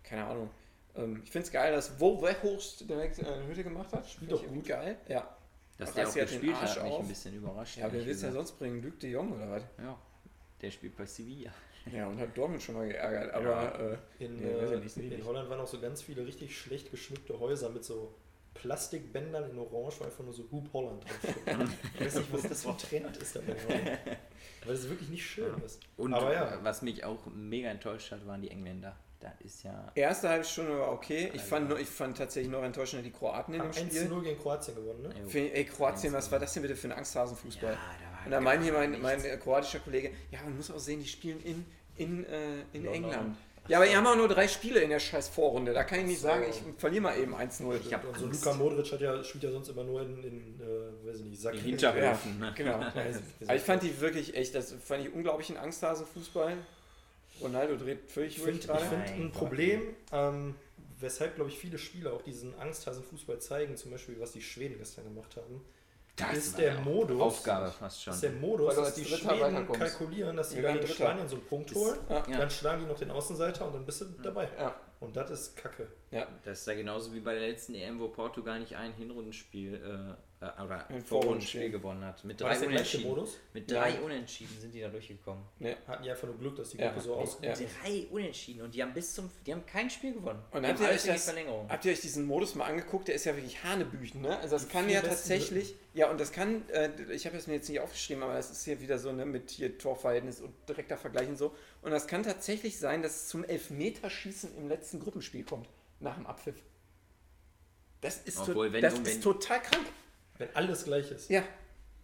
keine 0.03 0.25
Ahnung. 0.25 0.51
Ähm, 0.97 1.21
ich 1.25 1.31
finde 1.31 1.47
es 1.47 1.53
geil, 1.53 1.73
dass 1.73 2.01
Wo 2.01 2.21
Weghorst 2.23 2.89
direkt 2.89 3.19
äh, 3.19 3.27
eine 3.27 3.47
Hütte 3.47 3.65
gemacht 3.65 3.93
hat. 3.93 4.09
Spielt 4.09 4.33
doch 4.33 4.47
gut. 4.47 4.67
Geil, 4.67 4.97
ja. 5.09 5.37
Dass 5.79 5.93
der 5.93 6.09
auch 6.09 6.15
gespielt 6.15 6.59
hat, 6.61 6.77
hat 6.77 6.85
mich 6.85 6.99
ein 6.99 7.09
bisschen 7.09 7.35
überrascht. 7.35 7.77
Ja, 7.77 7.85
wer 7.85 7.91
du 7.91 7.99
denn 7.99 8.09
gesagt. 8.09 8.33
sonst 8.33 8.53
bringen? 8.59 8.83
Luc 8.83 8.99
de 8.99 9.11
Jong 9.11 9.33
oder 9.33 9.51
was? 9.51 9.63
Ja, 9.79 9.99
der 10.63 10.71
spielt 10.71 10.97
bei 10.97 11.05
Sevilla. 11.05 11.53
Ja, 11.93 12.09
und 12.09 12.19
hat 12.19 12.37
Dortmund 12.37 12.63
schon 12.63 12.77
mal 12.77 12.89
geärgert. 12.89 13.33
Aber 13.35 13.99
äh, 14.19 14.25
In, 14.25 14.41
Nee, 14.41 14.47
äh, 14.47 14.79
ich 14.85 14.97
nicht, 14.97 15.13
in. 15.13 15.25
Holland 15.25 15.49
waren 15.51 15.61
auch 15.61 15.67
so 15.67 15.79
ganz 15.79 16.03
viele 16.03 16.27
richtig 16.27 16.59
schlecht 16.59 16.91
geschmückte 16.91 17.39
Häuser 17.39 17.69
mit 17.69 17.85
so 17.85 18.15
Plastikbändern 18.55 19.51
in 19.51 19.59
Orange, 19.59 20.01
wo 20.01 20.05
einfach 20.05 20.25
nur 20.25 20.33
so 20.33 20.45
Hoop 20.51 20.73
Holland 20.73 21.05
draufsteht. 21.05 21.37
ich 21.95 22.07
weiß 22.07 22.15
nicht, 22.17 22.33
was 22.33 22.43
das 22.43 22.63
für 22.63 22.71
ein 22.71 22.79
Trend 22.79 23.17
ist 23.19 23.37
dabei. 23.37 23.55
Weil 24.65 24.75
das 24.75 24.89
wirklich 24.89 25.11
nicht 25.11 25.25
schön 25.25 25.55
ist. 25.65 25.81
Und 25.97 26.15
Aber 26.15 26.33
ja. 26.33 26.59
was 26.63 26.83
mich 26.83 27.05
auch 27.05 27.27
mega 27.27 27.69
enttäuscht 27.69 28.11
hat, 28.11 28.27
waren 28.27 28.43
die 28.43 28.51
Engländer. 28.51 28.97
Das 29.21 29.33
ist 29.41 29.63
ja. 29.65 29.91
erste 29.95 30.29
halbe 30.29 30.45
Stunde 30.45 30.79
war 30.79 30.93
okay. 30.93 31.31
Ich 31.33 31.43
fand, 31.43 31.69
nur, 31.69 31.79
ich 31.79 31.89
fand 31.89 32.19
tatsächlich 32.19 32.53
noch 32.53 32.63
enttäuschender 32.63 33.03
die 33.03 33.11
Kroaten 33.11 33.55
in 33.55 33.63
dem 33.63 33.73
Spiel. 33.73 34.03
1-0 34.03 34.23
gegen 34.23 34.41
Kroatien 34.41 34.75
gewonnen, 34.77 35.03
ne? 35.03 35.15
Ich, 35.27 35.35
Ey, 35.35 35.65
Kroatien, 35.65 36.13
1-0. 36.13 36.17
was 36.17 36.31
war 36.31 36.39
das 36.39 36.53
denn 36.53 36.63
bitte 36.63 36.77
für 36.77 36.89
ein 36.89 36.93
Angsthasenfußball? 36.93 37.73
Ja, 37.73 37.79
da 37.79 38.17
war 38.19 38.25
Und 38.27 38.31
da 38.33 38.41
meint 38.41 38.63
hier 38.63 38.73
mein, 38.73 39.01
mein 39.01 39.25
äh, 39.25 39.37
kroatischer 39.39 39.79
Kollege, 39.79 40.11
ja, 40.31 40.41
man 40.45 40.57
muss 40.57 40.71
auch 40.71 40.79
sehen, 40.79 41.01
die 41.01 41.09
spielen 41.09 41.41
in, 41.43 41.65
in, 41.97 42.25
äh, 42.27 42.61
in 42.73 42.85
London. 42.85 43.05
England. 43.05 43.37
Ja, 43.69 43.79
aber 43.79 43.87
ihr 43.89 43.97
haben 43.97 44.07
auch 44.07 44.17
nur 44.17 44.29
drei 44.29 44.47
Spiele 44.47 44.81
in 44.81 44.91
der 44.91 45.01
scheiß 45.01 45.29
Vorrunde. 45.29 45.73
Da 45.73 45.83
kann 45.83 45.99
ich 46.01 46.07
nicht 46.07 46.21
So. 46.21 46.29
sagen, 46.29 46.45
ich 46.49 46.63
verliere 46.79 47.03
mal 47.03 47.19
eben 47.19 47.35
1-0. 47.35 47.81
Ich 47.85 47.93
hab 47.93 48.05
Und 48.05 48.17
so 48.17 48.27
Angst. 48.27 48.45
Luka 48.45 48.57
Modric 48.57 48.93
hat 48.93 49.01
ja, 49.01 49.25
spielt 49.25 49.45
ja 49.45 49.51
sonst 49.51 49.69
immer 49.71 49.83
nur 49.83 50.03
in, 50.03 50.23
in 50.23 50.61
äh, 50.61 51.09
weiß 51.09 51.19
ich 51.19 51.25
nicht, 51.25 51.41
Sack. 51.41 51.55
Die 51.55 51.59
Hinterhöfe. 51.61 52.29
Ja, 52.29 52.47
ne? 52.47 52.53
genau. 52.55 52.75
Aber 52.75 53.57
ich 53.57 53.63
fand 53.63 53.83
die 53.83 54.01
wirklich 54.01 54.37
echt, 54.37 54.55
das 54.55 54.73
fand 54.85 55.05
ich 55.05 55.13
unglaublich 55.13 55.51
ein 55.51 55.57
Angsthasenfußball. 55.57 56.57
Ronaldo 57.41 57.77
dreht 57.77 58.11
völlig 58.11 58.37
Ich 58.37 58.43
durch 58.43 58.57
finde 58.57 58.67
gerade. 58.67 58.85
find 58.87 59.07
Mein 59.11 59.21
ein. 59.27 59.33
Problem, 59.33 59.97
ähm, 60.13 60.55
weshalb, 60.99 61.35
glaube 61.37 61.51
ich, 61.51 61.59
viele 61.59 61.79
Spieler 61.79 62.13
auch 62.15 62.23
diesen 62.23 62.59
Angsthasen-Fußball 62.59 63.39
zeigen, 63.41 63.77
zum 63.77 63.91
Beispiel, 63.91 64.19
was 64.21 64.33
die 64.33 64.43
Schweden 64.43 64.79
gestern 64.79 65.05
gemacht 65.05 65.37
haben, 65.37 65.65
Das 66.17 66.35
ist 66.37 66.59
der 66.59 66.81
Modus. 66.81 67.21
Aufgabe 67.21 67.71
fast 67.71 68.03
schon. 68.03 68.15
ist 68.15 68.23
der 68.23 68.33
Modus, 68.33 68.75
dass 68.75 68.95
die 68.95 69.05
Schweden 69.05 69.71
kalkulieren, 69.71 70.37
dass 70.37 70.49
die 70.51 70.61
Ja, 70.61 70.73
gegen. 70.73 70.87
Spanien 70.87 71.29
so 71.29 71.37
einen 71.37 71.45
Punkt 71.45 71.75
holen. 71.75 71.99
Ja. 72.09 72.25
Ja. 72.29 72.39
Dann 72.39 72.51
schlagen 72.51 72.83
die 72.85 72.89
noch 72.89 72.99
den 72.99 73.11
Außenseiter 73.11 73.67
und 73.67 73.75
dann 73.75 73.85
bist 73.85 74.01
du 74.01 74.07
dabei. 74.23 74.49
Ja. 74.59 74.75
Und 75.01 75.15
das 75.15 75.31
ist 75.31 75.57
Kacke. 75.57 75.89
Ja. 76.11 76.27
Das 76.45 76.61
ist 76.61 76.67
ja 76.67 76.73
genauso 76.75 77.13
wie 77.13 77.21
bei 77.21 77.35
der 77.35 77.49
letzten 77.49 77.75
EM, 77.75 78.01
wo 78.01 78.09
Portugal 78.09 78.59
nicht 78.61 78.75
ein 78.77 78.95
Hinrundenspiel 78.95 79.75
äh, 79.75 80.15
äh, 80.41 80.45
oder 80.45 80.55
Ein 80.55 80.61
ein 80.61 80.61
Vorrundenspiel. 80.61 81.05
Vorrundenspiel 81.07 81.71
gewonnen 81.71 82.05
hat. 82.05 82.23
Mit 82.25 82.41
War 82.41 82.49
drei 82.49 82.55
das 82.55 82.61
der 82.61 82.69
gleiche 82.69 82.97
Unentschieden. 82.99 83.09
Modus? 83.09 83.39
Mit 83.55 83.71
drei 83.71 83.91
Ja. 83.91 84.01
Unentschieden 84.01 84.61
sind 84.61 84.75
die 84.75 84.81
da 84.81 84.89
durchgekommen. 84.89 85.43
Ne. 85.61 85.77
Hatten 85.87 86.03
die 86.03 86.11
einfach 86.11 86.27
nur 86.29 86.37
Glück, 86.39 86.57
dass 86.57 86.71
die 86.71 86.77
Ja. 86.79 86.89
Gruppe 86.89 87.01
so 87.01 87.15
ausgeht. 87.15 87.59
Ja. 87.59 87.67
Drei 87.83 88.07
Unentschieden 88.11 88.63
und 88.63 88.75
die 88.75 88.83
haben 88.83 88.93
bis 88.93 89.15
zum, 89.15 89.31
die 89.47 89.53
haben 89.53 89.65
kein 89.65 89.89
Spiel 89.89 90.13
gewonnen. 90.13 90.43
Und 90.51 90.67
habt 90.67 90.79
ihr, 90.81 90.89
euch 90.89 91.05
das, 91.05 91.25
Verlängerung. 91.25 91.69
habt 91.71 91.85
ihr 91.87 91.93
euch 91.93 92.01
diesen 92.01 92.27
Modus 92.27 92.55
mal 92.55 92.67
angeguckt? 92.67 93.09
Der 93.09 93.15
ist 93.15 93.25
ja 93.25 93.35
wirklich 93.35 93.63
Hanebüchen, 93.65 94.21
ne? 94.21 94.39
Also 94.39 94.57
das 94.57 94.67
Die 94.67 94.73
kann 94.73 94.89
ja 94.91 95.01
tatsächlich, 95.01 95.75
ja 95.95 96.11
und 96.11 96.21
das 96.21 96.33
kann, 96.33 96.69
äh, 96.69 96.91
ich 97.13 97.25
habe 97.27 97.35
das 97.37 97.47
mir 97.47 97.55
jetzt 97.55 97.69
nicht 97.71 97.81
aufgeschrieben, 97.81 98.23
aber 98.23 98.35
das 98.35 98.51
ist 98.51 98.65
hier 98.65 98.81
wieder 98.83 98.99
so, 98.99 99.13
ne, 99.13 99.25
mit 99.25 99.51
hier 99.51 99.79
Torverhältnis 99.79 100.41
und 100.43 100.53
direkter 100.69 100.99
Vergleich 100.99 101.29
und 101.29 101.37
so. 101.37 101.55
Und 101.81 101.93
das 101.93 102.07
kann 102.07 102.23
tatsächlich 102.23 102.79
sein, 102.79 103.01
dass 103.03 103.23
es 103.23 103.29
zum 103.29 103.43
Elfmeterschießen 103.43 104.55
im 104.59 104.69
letzten 104.69 105.01
Gruppenspiel 105.01 105.45
kommt, 105.45 105.69
nach 106.01 106.17
dem 106.17 106.27
Abpfiff. 106.27 106.57
Das 108.03 108.19
ist, 108.19 108.37
to- 108.37 108.51
Obwohl, 108.51 108.73
wenn 108.73 108.83
das 108.83 108.99
ist 108.99 109.23
total 109.23 109.63
krank. 109.63 109.87
Wenn 110.39 110.49
alles 110.55 110.85
gleich 110.85 111.11
ist. 111.11 111.31
Ja. 111.31 111.43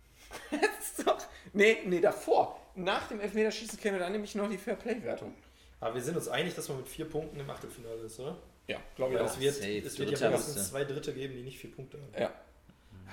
das 0.51 0.99
ist 0.99 1.07
doch, 1.07 1.19
nee, 1.53 1.79
nee, 1.85 2.01
davor. 2.01 2.59
Nach 2.75 3.09
dem 3.09 3.21
Elfmeterschießen 3.21 3.79
käme 3.79 3.99
dann 3.99 4.13
nämlich 4.13 4.35
noch 4.35 4.49
die 4.49 4.59
Fairplay-Wertung. 4.59 5.35
Aber 5.81 5.95
wir 5.95 6.03
sind 6.03 6.17
uns 6.17 6.29
einig, 6.29 6.55
dass 6.55 6.69
man 6.69 6.79
mit 6.79 6.89
vier 6.89 7.05
Punkten 7.05 7.39
im 7.39 7.51
Achtelfinale 7.51 8.03
ist, 8.03 8.19
oder? 8.21 8.39
Ja, 8.69 8.79
glaube 8.95 9.15
ich 9.15 9.21
es 9.21 9.33
auch. 9.33 9.41
wird, 9.41 9.55
safe. 9.55 9.79
es 9.79 9.99
wird 9.99 10.11
ja 10.13 10.31
mindestens 10.31 10.69
zwei 10.69 10.85
Dritte 10.85 11.13
geben, 11.13 11.35
die 11.35 11.43
nicht 11.43 11.59
vier 11.59 11.73
Punkte 11.73 11.99
haben. 11.99 12.13
Ja. 12.15 12.33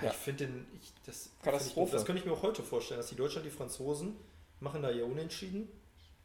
Ja. 0.02 0.12
Ich 0.12 0.16
finde 0.16 0.46
den. 0.46 0.68
Ich, 0.80 0.94
das 1.06 1.32
Katastrophe. 1.44 1.74
find 1.74 1.88
Ich, 1.88 1.92
das 1.94 2.06
könnte 2.06 2.20
ich 2.22 2.26
mir 2.26 2.34
auch 2.34 2.44
heute 2.44 2.64
vorstellen, 2.64 3.00
dass 3.00 3.10
die 3.10 3.16
Deutschland, 3.16 3.46
die 3.46 3.52
Franzosen 3.52 4.16
machen 4.60 4.82
da 4.82 4.92
ja 4.92 5.04
unentschieden. 5.04 5.68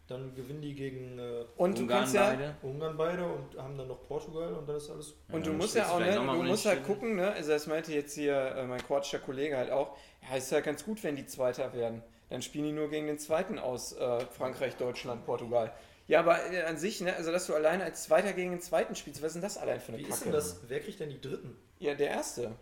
Dann 0.06 0.34
gewinnen 0.34 0.60
die 0.60 0.74
gegen 0.74 1.18
äh, 1.18 1.44
Und 1.56 1.78
du 1.78 1.82
Ungarn 1.82 2.00
kannst 2.00 2.14
ja, 2.14 2.28
beide. 2.30 2.56
Ungarn 2.62 2.96
beide 2.96 3.24
und 3.24 3.56
haben 3.56 3.78
dann 3.78 3.88
noch 3.88 4.02
Portugal 4.06 4.52
und 4.52 4.68
dann 4.68 4.76
ist 4.76 4.90
alles. 4.90 5.14
Und 5.28 5.32
Ja, 5.32 5.38
du 5.38 5.44
dann 5.50 5.56
musst 5.56 5.74
ja 5.76 5.88
auch, 5.90 5.98
ne, 5.98 6.14
du 6.14 6.42
musst 6.42 6.66
halt 6.66 6.84
gucken, 6.84 7.16
ne, 7.16 7.32
also 7.32 7.50
das 7.52 7.66
meinte 7.66 7.92
jetzt 7.94 8.14
hier 8.14 8.36
äh, 8.36 8.66
mein 8.66 8.82
kroatischer 8.84 9.18
Kollege 9.20 9.56
halt 9.56 9.70
auch, 9.70 9.96
ja, 10.28 10.36
ist 10.36 10.52
ja 10.52 10.60
ganz 10.60 10.84
gut, 10.84 11.02
wenn 11.04 11.16
die 11.16 11.24
Zweiter 11.26 11.72
werden. 11.72 12.02
Dann 12.28 12.42
spielen 12.42 12.64
die 12.64 12.72
nur 12.72 12.90
gegen 12.90 13.06
den 13.06 13.18
Zweiten 13.18 13.58
aus, 13.58 13.92
äh, 13.94 14.20
Frankreich, 14.26 14.76
Deutschland, 14.76 15.24
Portugal. 15.24 15.72
Ja, 16.06 16.20
aber 16.20 16.52
äh, 16.52 16.64
an 16.64 16.76
sich, 16.76 17.00
ne, 17.00 17.16
also 17.16 17.32
dass 17.32 17.46
du 17.46 17.54
alleine 17.54 17.84
als 17.84 18.04
Zweiter 18.04 18.34
gegen 18.34 18.50
den 18.50 18.60
Zweiten 18.60 18.94
spielst, 18.96 19.22
was 19.22 19.28
ist 19.28 19.34
denn 19.36 19.42
das 19.42 19.56
allein 19.56 19.80
für 19.80 19.88
eine 19.88 19.98
Wie 19.98 20.02
Kacke? 20.02 20.14
ist 20.16 20.24
denn 20.26 20.32
das? 20.32 20.60
Wer 20.68 20.80
kriegt 20.80 21.00
denn 21.00 21.08
die 21.08 21.20
Dritten? 21.20 21.56
Ja, 21.78 21.94
der 21.94 22.10
Erste. 22.10 22.52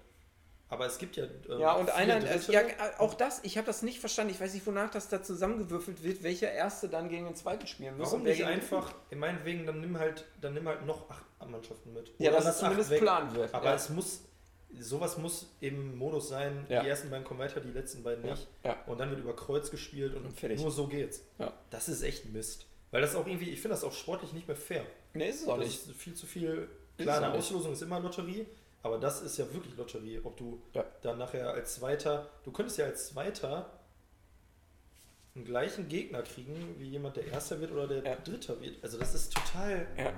Aber 0.73 0.87
es 0.87 0.97
gibt 0.97 1.17
ja. 1.17 1.25
äh, 1.25 1.61
Ja, 1.61 1.75
und 1.75 1.91
einer, 1.91 2.14
also, 2.14 2.50
ja, 2.50 2.62
auch 2.99 3.12
das, 3.12 3.41
ich 3.45 3.59
habe 3.59 3.67
das 3.67 3.83
nicht 3.83 4.00
verstanden, 4.00 4.33
ich 4.33 4.41
weiß 4.41 4.55
nicht, 4.55 4.67
wonach 4.67 4.91
das 4.91 5.09
da 5.11 5.23
zusammengewürfelt 5.23 6.02
wird, 6.02 6.23
welcher 6.23 6.50
Erste 6.50 6.88
dann 6.88 7.11
gegen 7.11 7.26
den 7.26 7.35
Zweiten 7.35 7.67
spielen 7.67 7.99
muss. 7.99 8.07
Warum 8.11 8.23
nicht 8.23 8.43
einfach, 8.45 8.95
in 9.11 9.19
meinen 9.19 9.45
Wegen, 9.45 9.67
dann 9.67 9.83
nimm 9.83 9.99
halt, 9.99 10.25
dann 10.41 10.55
nimm 10.55 10.67
halt 10.67 10.87
noch 10.87 11.11
acht 11.11 11.25
Mannschaften 11.47 11.93
mit. 11.93 12.11
Ja, 12.19 12.31
dass 12.31 12.47
acht 12.47 12.57
zumindest. 12.57 12.91
Plan 12.97 13.35
wird. 13.35 13.52
Aber 13.52 13.67
ja. 13.67 13.75
es 13.75 13.91
muss, 13.91 14.23
sowas 14.81 15.19
muss 15.19 15.55
im 15.61 15.99
Modus 15.99 16.31
sein, 16.31 16.64
Ja. 16.71 16.83
die 16.83 16.88
ersten 16.88 17.11
beiden 17.11 17.25
kommen 17.25 17.41
weiter, 17.41 17.61
die 17.61 17.71
letzten 17.73 18.02
beiden 18.02 18.25
nicht. 18.25 18.47
Und 18.87 18.99
dann 18.99 19.11
wird 19.11 19.21
über 19.21 19.37
Kreuz 19.37 19.71
gespielt 19.71 20.14
und, 20.14 20.25
Und 20.25 20.57
nur 20.61 20.71
so 20.71 20.87
geht's. 20.87 21.23
Das 21.69 21.91
ist 21.91 22.00
echt 22.02 22.32
Mist. 22.32 22.65
Weil 22.91 23.02
das 23.02 23.15
auch 23.15 23.26
irgendwie, 23.26 23.50
ich 23.50 23.61
finde 23.61 23.75
das 23.75 23.85
auch 23.85 23.93
sportlich 23.93 24.32
nicht 24.32 24.47
mehr 24.47 24.56
fair. 24.56 24.85
Nee, 25.13 25.28
ist 25.28 25.43
es 25.43 25.49
auch 25.49 25.58
das 25.58 25.67
nicht. 25.67 25.87
ist 25.87 25.97
viel 25.97 26.15
zu 26.15 26.26
viel. 26.26 26.69
Ist 26.97 27.04
Klar, 27.04 27.17
es 27.17 27.21
auch 27.23 27.26
eine 27.26 27.37
nicht. 27.37 27.45
Auslosung 27.47 27.73
ist 27.73 27.82
immer 27.82 28.00
Lotterie, 28.00 28.47
aber 28.82 28.99
das 28.99 29.23
ist 29.23 29.38
ja 29.38 29.52
wirklich 29.52 29.76
Lotterie. 29.76 30.21
Ob 30.25 30.36
du 30.36 30.60
Ja. 30.75 30.84
dann 31.02 31.18
nachher 31.18 31.50
als 31.50 31.75
Zweiter, 31.76 32.28
du 32.45 32.52
könntest 32.52 32.78
ja 32.78 32.86
als 32.86 33.08
Zweiter 33.08 33.71
einen 35.34 35.45
gleichen 35.45 35.88
Gegner 35.88 36.23
kriegen, 36.23 36.75
wie 36.78 36.88
jemand, 36.90 37.16
der 37.16 37.26
Erster 37.26 37.60
wird 37.60 37.73
oder 37.73 37.86
der 37.86 38.04
Ja. 38.04 38.16
Dritter 38.16 38.60
wird. 38.60 38.82
Also 38.82 38.99
das 38.99 39.14
ist 39.14 39.32
total, 39.34 39.86
Ja. 39.97 40.12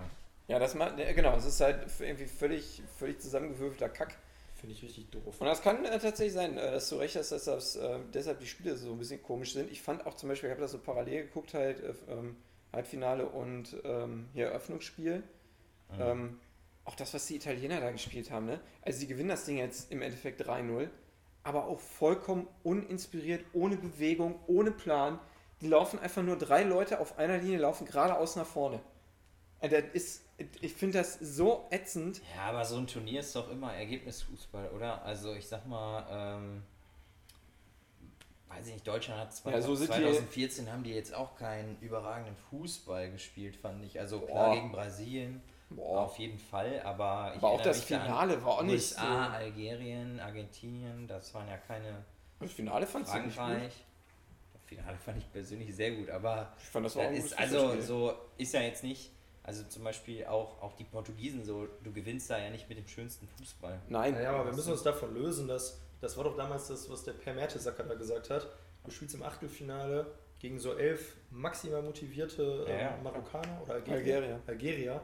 Ja, 0.47 0.59
das 0.59 0.75
macht, 0.75 0.97
genau, 0.99 1.35
es 1.37 1.47
ist 1.47 1.61
halt 1.63 1.87
irgendwie 2.01 2.27
völlig, 2.27 2.83
völlig 2.99 3.19
zusammengewürfelter 3.21 3.89
Kack. 3.89 4.17
finde 4.57 4.77
ich 4.77 4.83
richtig 4.83 5.11
doof. 5.11 5.41
Und 5.41 5.47
das 5.47 5.61
kann 5.61 5.85
äh, 5.85 5.91
tatsächlich 5.99 6.33
sein, 6.33 6.57
äh, 6.57 6.71
dass 6.73 6.89
du 6.89 6.97
recht 6.97 7.17
hast, 7.17 7.33
dass 7.33 7.45
das, 7.45 7.77
äh, 7.77 7.99
deshalb 8.15 8.41
die 8.41 8.47
Spiele 8.47 8.75
so 8.77 8.93
ein 8.93 8.99
bisschen 8.99 9.23
komisch 9.23 9.53
sind. 9.53 9.71
Ich 9.71 9.83
fand 9.83 10.07
auch 10.07 10.15
zum 10.15 10.31
Beispiel, 10.31 10.49
ich 10.49 10.53
habe 10.53 10.63
das 10.63 10.71
so 10.73 10.79
parallel 10.79 11.25
geguckt, 11.25 11.53
halt 11.53 11.81
äh, 11.81 11.93
ähm, 12.09 12.37
Halbfinale 12.73 13.27
und 13.27 13.77
ähm, 13.85 14.27
hier 14.33 14.47
Eröffnungsspiel. 14.47 15.17
Mhm. 15.17 16.01
Ähm, 16.01 16.41
auch 16.85 16.95
das, 16.95 17.15
was 17.15 17.27
die 17.27 17.37
Italiener 17.37 17.81
da 17.81 17.91
gespielt 17.91 18.31
haben, 18.31 18.47
ne? 18.47 18.61
Also 18.83 18.99
sie 19.01 19.07
gewinnen 19.07 19.31
das 19.31 19.45
Ding 19.47 19.57
jetzt 19.59 19.91
im 19.91 20.03
Endeffekt 20.03 20.41
3-0, 20.47 20.89
aber 21.43 21.67
auch 21.67 21.81
vollkommen 21.81 22.47
uninspiriert, 22.63 23.45
ohne 23.53 23.77
Bewegung, 23.77 24.39
ohne 24.47 24.71
Plan. 24.71 25.19
Die 25.61 25.69
laufen 25.69 25.99
einfach 25.99 26.23
nur 26.23 26.37
drei 26.37 26.63
Leute 26.65 27.01
auf 27.01 27.19
einer 27.19 27.39
Linie, 27.39 27.59
laufen 27.59 27.87
geradeaus 27.87 28.37
nach 28.37 28.47
vorne. 28.47 28.81
Äh, 29.61 29.69
Das 29.71 29.85
ist, 29.95 30.23
ich 30.61 30.75
finde 30.75 30.99
das 30.99 31.15
so 31.21 31.67
ätzend. 31.71 32.21
Ja, 32.37 32.43
aber 32.51 32.65
so 32.65 32.77
ein 32.77 32.87
Turnier 32.87 33.21
ist 33.21 33.35
doch 33.35 33.51
immer 33.51 33.73
Ergebnisfußball, 33.75 34.69
oder? 34.71 35.03
Also 35.05 35.33
ich 35.35 35.47
sag 35.49 35.65
mal, 35.67 36.07
ähm, 36.11 36.63
weiß 38.49 38.67
ich 38.67 38.75
nicht, 38.75 38.87
Deutschland 38.87 39.21
hat 39.21 39.35
zwei, 39.35 39.53
Ja, 39.53 39.63
so 39.63 39.75
sind 39.75 39.89
die- 39.89 40.03
2014 40.03 40.71
haben 40.71 40.83
die 40.85 40.93
jetzt 40.93 41.15
auch 41.15 41.35
keinen 41.37 41.79
überragenden 41.81 42.37
Fußball 42.51 43.11
gespielt, 43.11 43.57
fand 43.57 43.85
ich. 43.85 43.99
Also 43.99 44.21
klar 44.21 44.49
Boah. 44.51 44.55
gegen 44.55 44.71
Brasilien, 44.73 45.41
Boah. 45.77 46.03
auf 46.03 46.19
jeden 46.19 46.39
Fall, 46.39 46.81
aber 46.83 47.33
ich 47.35 47.39
Aber 47.39 47.51
auch 47.53 47.61
das 47.63 47.79
mich 47.79 47.89
da 47.89 47.97
an 47.97 48.03
Finale 48.07 48.45
war 48.45 48.53
auch 48.59 48.63
nicht 48.63 48.75
USA, 48.75 49.03
so. 49.31 49.33
Algerien, 49.37 50.21
Argentinien, 50.21 51.07
das 51.09 51.33
waren 51.35 51.49
ja 51.49 51.57
keine 51.57 52.05
Das 52.41 52.53
Finale 52.53 52.87
fand 52.87 53.07
ich 53.09 53.15
nicht 53.15 53.25
gut. 53.25 53.33
Frankreich. 53.35 53.85
Das 54.53 54.63
Finale 54.67 54.97
fand 54.99 55.19
ich 55.19 55.33
persönlich 55.33 55.75
sehr 55.75 55.93
gut, 55.93 56.11
aber 56.11 56.53
Ich 56.59 56.65
fand 56.69 56.87
das 56.87 56.97
auch 56.97 57.03
ist, 57.11 57.17
gutes 57.17 57.33
also 57.35 57.57
Fußballspiel. 57.59 57.83
so 57.87 58.15
ist 58.39 58.55
ja 58.55 58.61
jetzt 58.63 58.83
nicht, 58.85 59.11
also 59.43 59.63
zum 59.65 59.85
Beispiel 59.85 60.25
auch, 60.27 60.63
auch 60.63 60.75
die 60.75 60.85
Portugiesen 60.85 61.45
so, 61.45 61.69
du 61.83 61.93
gewinnst 61.93 62.31
da 62.31 62.39
ja 62.39 62.51
nicht 62.51 62.69
mit 62.69 62.79
dem 62.79 62.89
schönsten 62.89 63.29
Fußball. 63.39 63.79
Nein. 63.89 64.15
Naja, 64.15 64.33
aber 64.33 64.47
wir 64.47 64.53
müssen 64.55 64.73
uns 64.73 64.83
davon 64.83 65.15
lösen, 65.15 65.49
dass 65.49 65.81
das 66.01 66.17
war 66.17 66.25
doch 66.25 66.37
damals 66.37 66.69
das, 66.69 66.91
was 66.91 67.03
der 67.05 67.13
Per 67.13 67.35
Mertesacker 67.35 67.83
da 67.85 67.95
gesagt 67.95 68.29
hat. 68.31 68.49
Du 68.85 68.91
spielst 68.91 69.15
im 69.15 69.23
Achtelfinale 69.23 70.07
gegen 70.39 70.59
so 70.59 70.75
elf 70.77 71.17
maximal 71.31 71.81
motivierte 71.83 72.67
Ja, 72.69 72.75
ja. 72.77 72.95
ähm, 72.97 73.03
Marokkaner 73.03 73.63
oder 73.63 73.75
Algerier. 73.75 73.97
Algerier. 74.17 74.41
Algerier. 74.47 75.01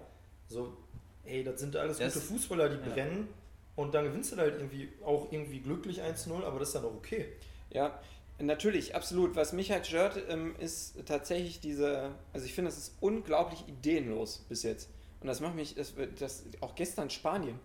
So, 0.50 0.76
ey, 1.24 1.42
das 1.44 1.60
sind 1.60 1.74
alles 1.76 1.96
Das- 1.98 2.12
gute 2.14 2.26
Fußballer, 2.26 2.68
die 2.68 2.86
ja. 2.88 2.92
brennen. 2.94 3.28
Und 3.76 3.94
dann 3.94 4.04
gewinnst 4.04 4.32
du 4.32 4.36
halt 4.36 4.56
irgendwie 4.56 4.92
auch 5.04 5.28
irgendwie 5.32 5.60
glücklich 5.60 6.02
1-0, 6.02 6.44
aber 6.44 6.58
das 6.58 6.68
ist 6.68 6.74
dann 6.74 6.84
auch 6.84 6.94
okay. 6.94 7.32
Ja, 7.70 7.98
natürlich, 8.38 8.94
absolut. 8.94 9.36
Was 9.36 9.52
mich 9.54 9.70
halt 9.70 9.86
stört, 9.86 10.20
ähm, 10.28 10.54
ist 10.58 10.96
tatsächlich 11.06 11.60
diese, 11.60 12.10
also 12.34 12.44
ich 12.44 12.52
finde, 12.52 12.70
das 12.70 12.78
ist 12.78 12.96
unglaublich 13.00 13.66
ideenlos 13.68 14.44
bis 14.48 14.64
jetzt. 14.64 14.90
Und 15.20 15.28
das 15.28 15.40
macht 15.40 15.54
mich, 15.54 15.76
das, 15.76 15.94
das 16.18 16.42
auch 16.60 16.74
gestern 16.74 17.08
Spanien. 17.10 17.58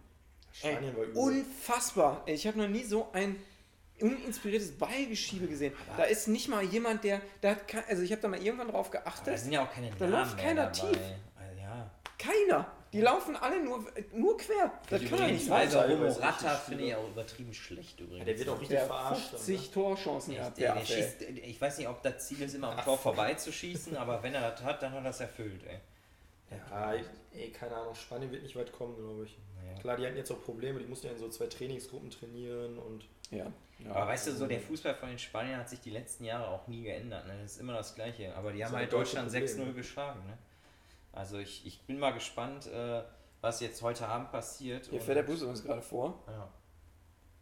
Spanien 0.54 0.92
Ey, 0.92 0.96
war 0.98 1.04
übel. 1.04 1.18
Unfassbar. 1.18 2.24
Ich 2.28 2.46
habe 2.48 2.60
noch 2.60 2.68
nie 2.70 2.84
so 2.84 3.08
ein 3.12 3.36
uninspiriertes 4.00 4.74
Ballgeschiebe 4.78 5.48
gesehen. 5.48 5.74
da 5.98 6.04
ist 6.04 6.28
nicht 6.28 6.48
mal 6.50 6.64
jemand, 6.64 7.04
der, 7.04 7.22
da 7.42 7.52
hat 7.52 7.60
also 7.90 8.04
ich 8.04 8.12
habe 8.12 8.22
da 8.22 8.28
mal 8.28 8.42
irgendwann 8.42 8.68
drauf 8.68 8.88
Aber 8.88 8.98
da 9.00 9.04
geachtet. 9.04 9.40
sind 9.40 9.52
ja 9.54 9.64
auch 9.66 9.72
keine 9.72 9.90
Da 9.92 10.08
Namen 10.08 10.12
läuft 10.12 10.36
mehr 10.36 10.46
keiner 10.46 10.64
dabei. 10.68 10.92
tief. 10.92 11.00
Also, 11.36 11.62
ja. 11.62 11.92
Keiner. 12.18 12.72
Die 12.96 13.02
laufen 13.02 13.36
alle 13.36 13.62
nur, 13.62 13.86
nur 14.14 14.38
quer. 14.38 14.72
Das 14.90 15.04
kann 15.04 15.20
doch 15.20 15.28
nicht 15.28 15.52
also 15.52 15.80
sein. 15.80 15.92
Romorata 15.92 16.32
richtig 16.52 16.66
finde 16.66 16.84
ich 16.86 16.96
auch 16.96 17.10
übertrieben 17.10 17.54
schlecht 17.54 18.00
übrigens. 18.00 18.20
Ja, 18.20 18.26
der 18.26 18.40
wird 18.40 18.50
auch 18.50 18.54
richtig 18.62 18.78
Der 18.78 18.86
verarscht. 18.86 19.34
dann, 19.34 19.40
50 19.42 19.72
Torchancen 19.72 20.32
Echt, 20.32 20.40
gehabt, 20.40 20.58
der 20.58 20.74
der 20.74 20.82
Affe. 20.82 20.94
schießt, 20.94 21.22
ich 21.22 21.60
weiß 21.62 21.78
nicht, 21.78 21.88
ob 21.90 22.02
das 22.04 22.26
Ziel 22.26 22.42
ist, 22.42 22.54
immer 22.56 22.72
am 22.72 22.84
Tor 22.86 22.98
vorbeizuschießen, 22.98 23.98
aber 23.98 24.24
wenn 24.24 24.34
er 24.34 24.50
das 24.52 24.64
hat, 24.64 24.82
dann 24.82 24.92
hat 24.94 25.00
er 25.00 25.04
das 25.04 25.20
erfüllt, 25.20 25.62
ey. 25.68 25.74
ne? 25.74 26.62
Ja, 26.70 26.94
ey, 27.34 27.52
keine 27.52 27.76
Ahnung, 27.76 27.96
Spanien 27.96 28.32
wird 28.32 28.44
nicht 28.44 28.56
weit 28.56 28.72
kommen, 28.72 28.96
glaube 28.96 29.26
ich. 29.26 29.38
Naja. 29.62 29.78
Klar, 29.80 29.98
die 29.98 30.06
hatten 30.06 30.16
jetzt 30.18 30.32
auch 30.32 30.42
Probleme, 30.42 30.80
die 30.80 30.86
mussten 30.86 31.08
ja 31.08 31.14
in 31.14 31.20
so 31.20 31.28
zwei 31.28 31.48
Trainingsgruppen 31.48 32.10
trainieren 32.10 32.78
und 32.78 33.04
Ja. 33.30 33.52
ja. 33.80 33.92
Aber 33.92 34.08
weißt 34.08 34.28
du, 34.28 34.32
so 34.32 34.48
der 34.48 34.62
Fußball 34.62 34.96
von 34.96 35.10
den 35.10 35.20
Spaniern 35.20 35.60
hat 35.60 35.70
sich 35.70 35.82
die 35.82 35.90
letzten 35.90 36.24
Jahre 36.24 36.48
auch 36.48 36.66
nie 36.68 36.84
geändert. 36.84 37.28
Ne? 37.28 37.34
Das 37.42 37.54
ist 37.54 37.60
immer 37.60 37.74
das 37.74 37.94
Gleiche. 37.94 38.34
Aber 38.36 38.54
die 38.54 38.64
haben 38.64 38.74
halt 38.74 38.94
Deutschland 38.94 39.30
Problem, 39.32 39.46
6-0 39.50 39.66
ne? 39.66 39.74
geschlagen. 39.74 40.26
Ne? 40.28 40.38
Also 41.16 41.38
ich, 41.40 41.66
ich 41.66 41.82
bin 41.88 41.98
mal 42.00 42.12
gespannt, 42.12 42.68
äh, 42.68 43.02
was 43.42 43.60
jetzt 43.62 43.82
heute 43.82 44.08
Abend 44.08 44.32
passiert. 44.32 44.86
Hier 44.88 45.00
Und- 45.00 45.06
fährt 45.06 45.18
der 45.18 45.24
Bus 45.24 45.42
uns 45.44 45.64
gerade 45.64 45.82
vor. 45.82 46.24
Ja. 46.28 46.50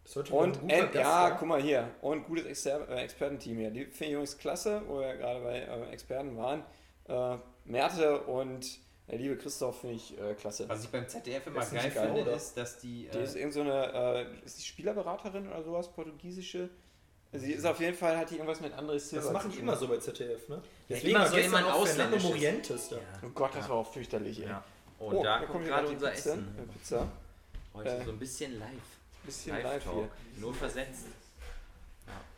ist 0.05 0.31
Und 0.31 0.69
end, 0.69 0.93
ja, 0.95 1.31
guck 1.31 1.47
mal 1.47 1.61
hier. 1.61 1.89
Und 2.01 2.25
gutes 2.25 2.45
Exper 2.45 2.87
äh, 2.89 3.01
Expertenteam 3.03 3.57
hier. 3.57 3.71
Die 3.71 3.85
finde 3.85 4.05
ich 4.05 4.11
übrigens 4.11 4.37
klasse, 4.37 4.81
wo 4.87 4.99
wir 4.99 5.15
gerade 5.17 5.39
bei 5.41 5.59
äh, 5.59 5.89
Experten 5.91 6.37
waren. 6.37 6.63
Äh, 7.07 7.37
Merte 7.65 8.21
und 8.23 8.79
der 9.07 9.17
liebe 9.17 9.37
Christoph 9.37 9.81
finde 9.81 9.95
ich 9.95 10.17
äh, 10.19 10.33
klasse. 10.35 10.67
Was 10.69 10.83
ich 10.83 10.89
beim 10.89 11.07
ZDF 11.07 11.47
immer 11.47 11.61
Ist 11.61 11.73
geil 11.73 11.91
finde, 11.91 12.21
oder? 12.21 12.33
ist, 12.33 12.55
dass 12.57 12.79
die. 12.79 13.09
Die 13.13 13.17
ist 13.17 13.35
Äh, 13.35 13.39
irgend 13.39 13.53
so 13.53 13.61
eine, 13.61 13.93
äh, 13.93 14.45
ist 14.45 14.59
die 14.59 14.63
Spielerberaterin 14.63 15.47
oder 15.47 15.63
sowas, 15.63 15.91
portugiesische? 15.91 16.69
Also 17.33 17.45
die 17.47 17.53
ist 17.53 17.65
auf 17.65 17.79
jeden 17.79 17.97
Fall, 17.97 18.15
hat 18.17 18.29
die 18.29 18.35
irgendwas 18.35 18.61
mit 18.61 18.73
André 18.73 18.99
Silva 18.99 19.23
Das 19.25 19.33
machen 19.33 19.51
die 19.51 19.57
immer 19.59 19.75
so 19.75 19.87
bei 19.87 19.97
ZDF, 19.97 20.47
ne? 20.49 20.55
Ja, 20.55 20.61
Deswegen 20.95 21.09
immer 21.15 21.19
war 21.21 21.27
so 21.29 21.37
jemand 21.37 21.87
Fernando. 21.87 22.17
Morientes 22.19 22.89
da. 22.89 22.95
ja. 22.97 23.01
Oh 23.25 23.29
Gott, 23.33 23.55
das 23.55 23.67
war 23.69 23.75
auch 23.77 23.91
fürchterlich, 23.91 24.39
ey. 24.41 24.47
ja. 24.49 24.63
Und 24.99 25.15
Oh, 25.15 25.23
da 25.23 25.39
da 25.39 25.45
kommt 25.47 25.65
gerade 25.65 25.87
die 25.87 25.93
unser 25.95 26.09
Pizza. 26.11 26.29
Essen. 26.33 26.55
Äh, 26.57 26.73
Pizza. 26.77 27.07
Heute 27.73 27.89
Äh, 27.89 28.05
so 28.05 28.11
ein 28.11 28.19
bisschen 28.19 28.59
live. 28.59 28.69
Bisschen 29.23 29.55
live, 29.55 29.63
Live-Talk. 29.63 29.93
hier. 29.95 30.09
Nur 30.41 30.53
versetzt. 30.53 31.05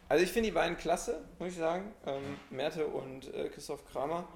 Also 0.08 0.24
ich 0.24 0.32
finde 0.32 0.50
die 0.50 0.54
beiden 0.56 0.78
klasse, 0.78 1.20
muss 1.40 1.50
ich 1.50 1.58
sagen. 1.58 1.92
Ähm, 2.06 2.38
Merte 2.52 2.86
und 2.88 3.34
äh, 3.34 3.50
Christoph 3.50 3.84
Kramer. 3.92 4.28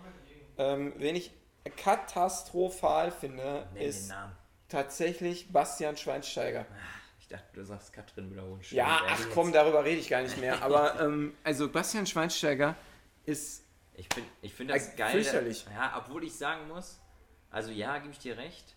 Ähm, 0.58 0.94
wen 0.98 1.16
ich 1.16 1.32
katastrophal 1.78 3.12
finde, 3.12 3.68
Nenn 3.74 3.84
ist 3.84 4.12
tatsächlich 4.68 5.52
Bastian 5.52 5.96
Schweinsteiger. 5.98 6.66
Ich 6.66 6.99
dachte, 7.30 7.48
du 7.54 7.64
sagst 7.64 7.94
Katrin 7.94 8.32
wiederholen. 8.32 8.62
Ja, 8.72 9.02
ach 9.08 9.26
komm, 9.34 9.52
darüber 9.52 9.84
rede 9.84 10.00
ich 10.02 10.10
gar 10.10 10.22
nicht 10.22 10.38
mehr. 10.38 10.62
Aber 10.62 11.00
ähm, 11.02 11.34
also 11.44 11.70
Bastian 11.70 12.06
Schweinsteiger 12.06 12.76
ist 13.26 13.64
Ich 13.94 14.08
finde 14.14 14.30
ich 14.42 14.54
find 14.54 14.70
das 14.72 14.90
Äh, 14.94 14.98
geil. 14.98 15.12
fürchterlich. 15.12 15.66
Ja, 15.74 15.96
obwohl 15.98 16.24
ich 16.24 16.36
sagen 16.36 16.68
muss, 16.68 17.00
also 17.50 17.72
ja, 17.72 17.98
gebe 18.00 18.12
ich 18.12 18.20
dir 18.20 18.38
recht. 18.38 18.76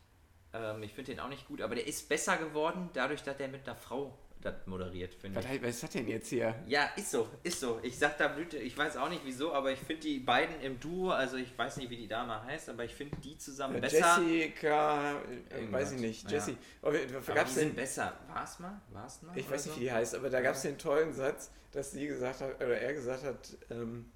Ähm, 0.54 0.82
ich 0.82 0.92
finde 0.92 1.12
den 1.12 1.20
auch 1.20 1.28
nicht 1.28 1.46
gut, 1.48 1.60
aber 1.62 1.74
der 1.74 1.86
ist 1.86 2.08
besser 2.08 2.36
geworden, 2.36 2.90
dadurch, 2.92 3.22
dass 3.22 3.40
er 3.40 3.48
mit 3.48 3.66
einer 3.66 3.76
Frau 3.76 4.18
das 4.44 4.66
moderiert, 4.66 5.14
finde 5.14 5.40
ich. 5.40 5.62
was 5.62 5.70
ist 5.70 5.82
das 5.82 5.90
denn 5.90 6.08
jetzt 6.08 6.28
hier? 6.28 6.54
Ja, 6.66 6.90
ist 6.96 7.10
so, 7.10 7.28
ist 7.42 7.60
so. 7.60 7.80
Ich 7.82 7.98
sag 7.98 8.18
da 8.18 8.28
Blüte, 8.28 8.58
ich 8.58 8.76
weiß 8.76 8.96
auch 8.96 9.08
nicht 9.08 9.22
wieso, 9.24 9.52
aber 9.52 9.72
ich 9.72 9.78
finde 9.78 10.02
die 10.02 10.18
beiden 10.18 10.60
im 10.60 10.78
Duo, 10.80 11.10
also 11.10 11.36
ich 11.36 11.56
weiß 11.56 11.78
nicht, 11.78 11.90
wie 11.90 11.96
die 11.96 12.08
Dame 12.08 12.42
heißt, 12.44 12.68
aber 12.68 12.84
ich 12.84 12.94
finde 12.94 13.16
die 13.18 13.38
zusammen 13.38 13.80
besser. 13.80 14.20
Jessica, 14.20 15.12
äh, 15.50 15.54
Irgendwas. 15.54 15.80
weiß 15.82 15.92
ich 15.92 16.00
nicht, 16.00 16.24
Ja. 16.24 16.30
Jessie. 16.30 16.56
Aber 16.82 16.98
gab's 17.34 17.54
die 17.54 17.60
sind 17.60 17.68
den, 17.70 17.76
besser. 17.76 18.12
War's 18.28 18.58
mal? 18.58 18.80
War's 18.92 19.22
mal? 19.22 19.36
ich 19.38 19.50
weiß 19.50 19.66
nicht, 19.66 19.74
so? 19.74 19.80
wie 19.80 19.84
die 19.84 19.92
heißt, 19.92 20.14
aber 20.14 20.30
da 20.30 20.40
gab 20.40 20.54
es 20.54 20.62
den 20.62 20.78
tollen 20.78 21.12
Satz, 21.12 21.50
dass 21.72 21.92
sie 21.92 22.06
gesagt 22.06 22.40
hat, 22.40 22.56
oder 22.56 22.78
er 22.80 22.92
gesagt 22.92 23.24
hat, 23.24 23.56
ähm, 23.70 24.10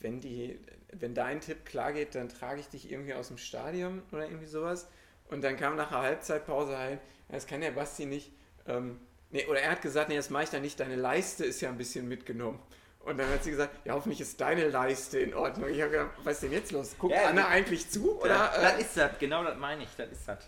wenn, 0.00 0.20
die, 0.20 0.58
wenn 0.92 1.14
dein 1.14 1.40
Tipp 1.40 1.64
klar 1.64 1.92
geht, 1.92 2.14
dann 2.14 2.28
trage 2.28 2.60
ich 2.60 2.68
dich 2.68 2.90
irgendwie 2.90 3.14
aus 3.14 3.28
dem 3.28 3.38
Stadion 3.38 4.02
oder 4.12 4.24
irgendwie 4.26 4.46
sowas. 4.46 4.88
Und 5.30 5.42
dann 5.42 5.56
kam 5.56 5.76
nach 5.76 5.88
der 5.90 6.00
Halbzeitpause 6.00 6.76
halt, 6.78 7.00
das 7.28 7.46
kann 7.46 7.60
der 7.60 7.72
Basti 7.72 8.06
nicht. 8.06 8.32
Ähm, 8.66 8.98
nee, 9.30 9.46
oder 9.46 9.60
er 9.60 9.72
hat 9.72 9.82
gesagt, 9.82 10.08
nee, 10.08 10.16
das 10.16 10.30
mache 10.30 10.44
ich 10.44 10.50
dann 10.50 10.62
nicht, 10.62 10.78
deine 10.80 10.96
Leiste 10.96 11.44
ist 11.44 11.60
ja 11.60 11.68
ein 11.68 11.78
bisschen 11.78 12.08
mitgenommen. 12.08 12.58
Und 13.00 13.16
dann 13.16 13.28
hat 13.30 13.42
sie 13.42 13.50
gesagt, 13.50 13.74
ja, 13.86 13.94
hoffentlich 13.94 14.20
ist 14.20 14.38
deine 14.40 14.68
Leiste 14.68 15.18
in 15.20 15.32
Ordnung. 15.32 15.70
Ich 15.70 15.80
habe 15.80 15.90
gedacht, 15.90 16.10
was 16.24 16.34
ist 16.34 16.42
denn 16.42 16.52
jetzt 16.52 16.72
los? 16.72 16.94
Guckt 16.98 17.14
Ja, 17.14 17.28
Anna 17.28 17.48
eigentlich 17.48 17.88
zu? 17.88 18.20
Oder, 18.20 18.52
äh, 18.54 18.62
das 18.62 18.78
ist 18.80 18.96
das, 18.96 19.18
genau 19.18 19.44
das 19.44 19.56
meine 19.56 19.84
ich, 19.84 19.88
das 19.96 20.10
ist 20.10 20.28
das. 20.28 20.38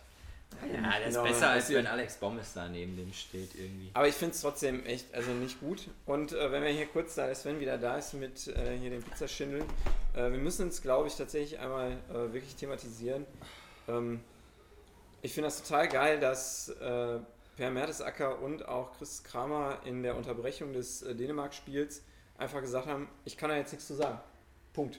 Ja, 0.70 0.82
das 0.82 0.98
ist 0.98 1.14
Genau, 1.14 1.22
besser, 1.22 1.50
als 1.50 1.70
wenn 1.70 1.86
Alex 1.86 2.16
Bommes 2.16 2.52
da 2.52 2.68
neben 2.68 2.96
dem 2.96 3.12
steht 3.12 3.54
irgendwie. 3.54 3.90
Aber 3.94 4.08
ich 4.08 4.14
finde 4.14 4.34
es 4.34 4.42
trotzdem 4.42 4.84
echt, 4.84 5.14
also 5.14 5.30
nicht 5.30 5.60
gut. 5.60 5.88
Und 6.06 6.32
äh, 6.32 6.52
wenn 6.52 6.62
wir 6.62 6.70
hier 6.70 6.86
kurz, 6.86 7.14
da 7.14 7.26
ist 7.28 7.42
Sven 7.42 7.60
wieder 7.60 7.78
da 7.78 7.96
ist 7.96 8.12
mit 8.14 8.48
äh, 8.48 8.76
hier 8.78 8.90
den 8.90 9.02
Pizzaschindeln, 9.02 9.64
äh, 10.14 10.30
wir 10.30 10.38
müssen 10.38 10.66
uns, 10.66 10.82
glaube 10.82 11.06
ich, 11.08 11.14
tatsächlich 11.14 11.60
einmal 11.60 11.92
äh, 12.10 12.32
wirklich 12.32 12.56
thematisieren. 12.56 13.24
Ähm, 13.88 14.20
ich 15.22 15.32
finde 15.32 15.46
das 15.46 15.62
total 15.62 15.88
geil, 15.88 16.18
dass 16.20 16.68
äh, 16.68 17.18
Per 17.60 17.70
Mertesacker 17.70 18.40
und 18.40 18.66
auch 18.66 18.90
Chris 18.96 19.22
Kramer 19.22 19.80
in 19.84 20.02
der 20.02 20.16
Unterbrechung 20.16 20.72
des 20.72 21.02
äh, 21.02 21.14
Dänemark-Spiels 21.14 22.02
einfach 22.38 22.62
gesagt 22.62 22.86
haben, 22.86 23.06
ich 23.26 23.36
kann 23.36 23.50
da 23.50 23.56
jetzt 23.56 23.72
nichts 23.72 23.86
zu 23.86 23.92
sagen. 23.92 24.18
Punkt. 24.72 24.98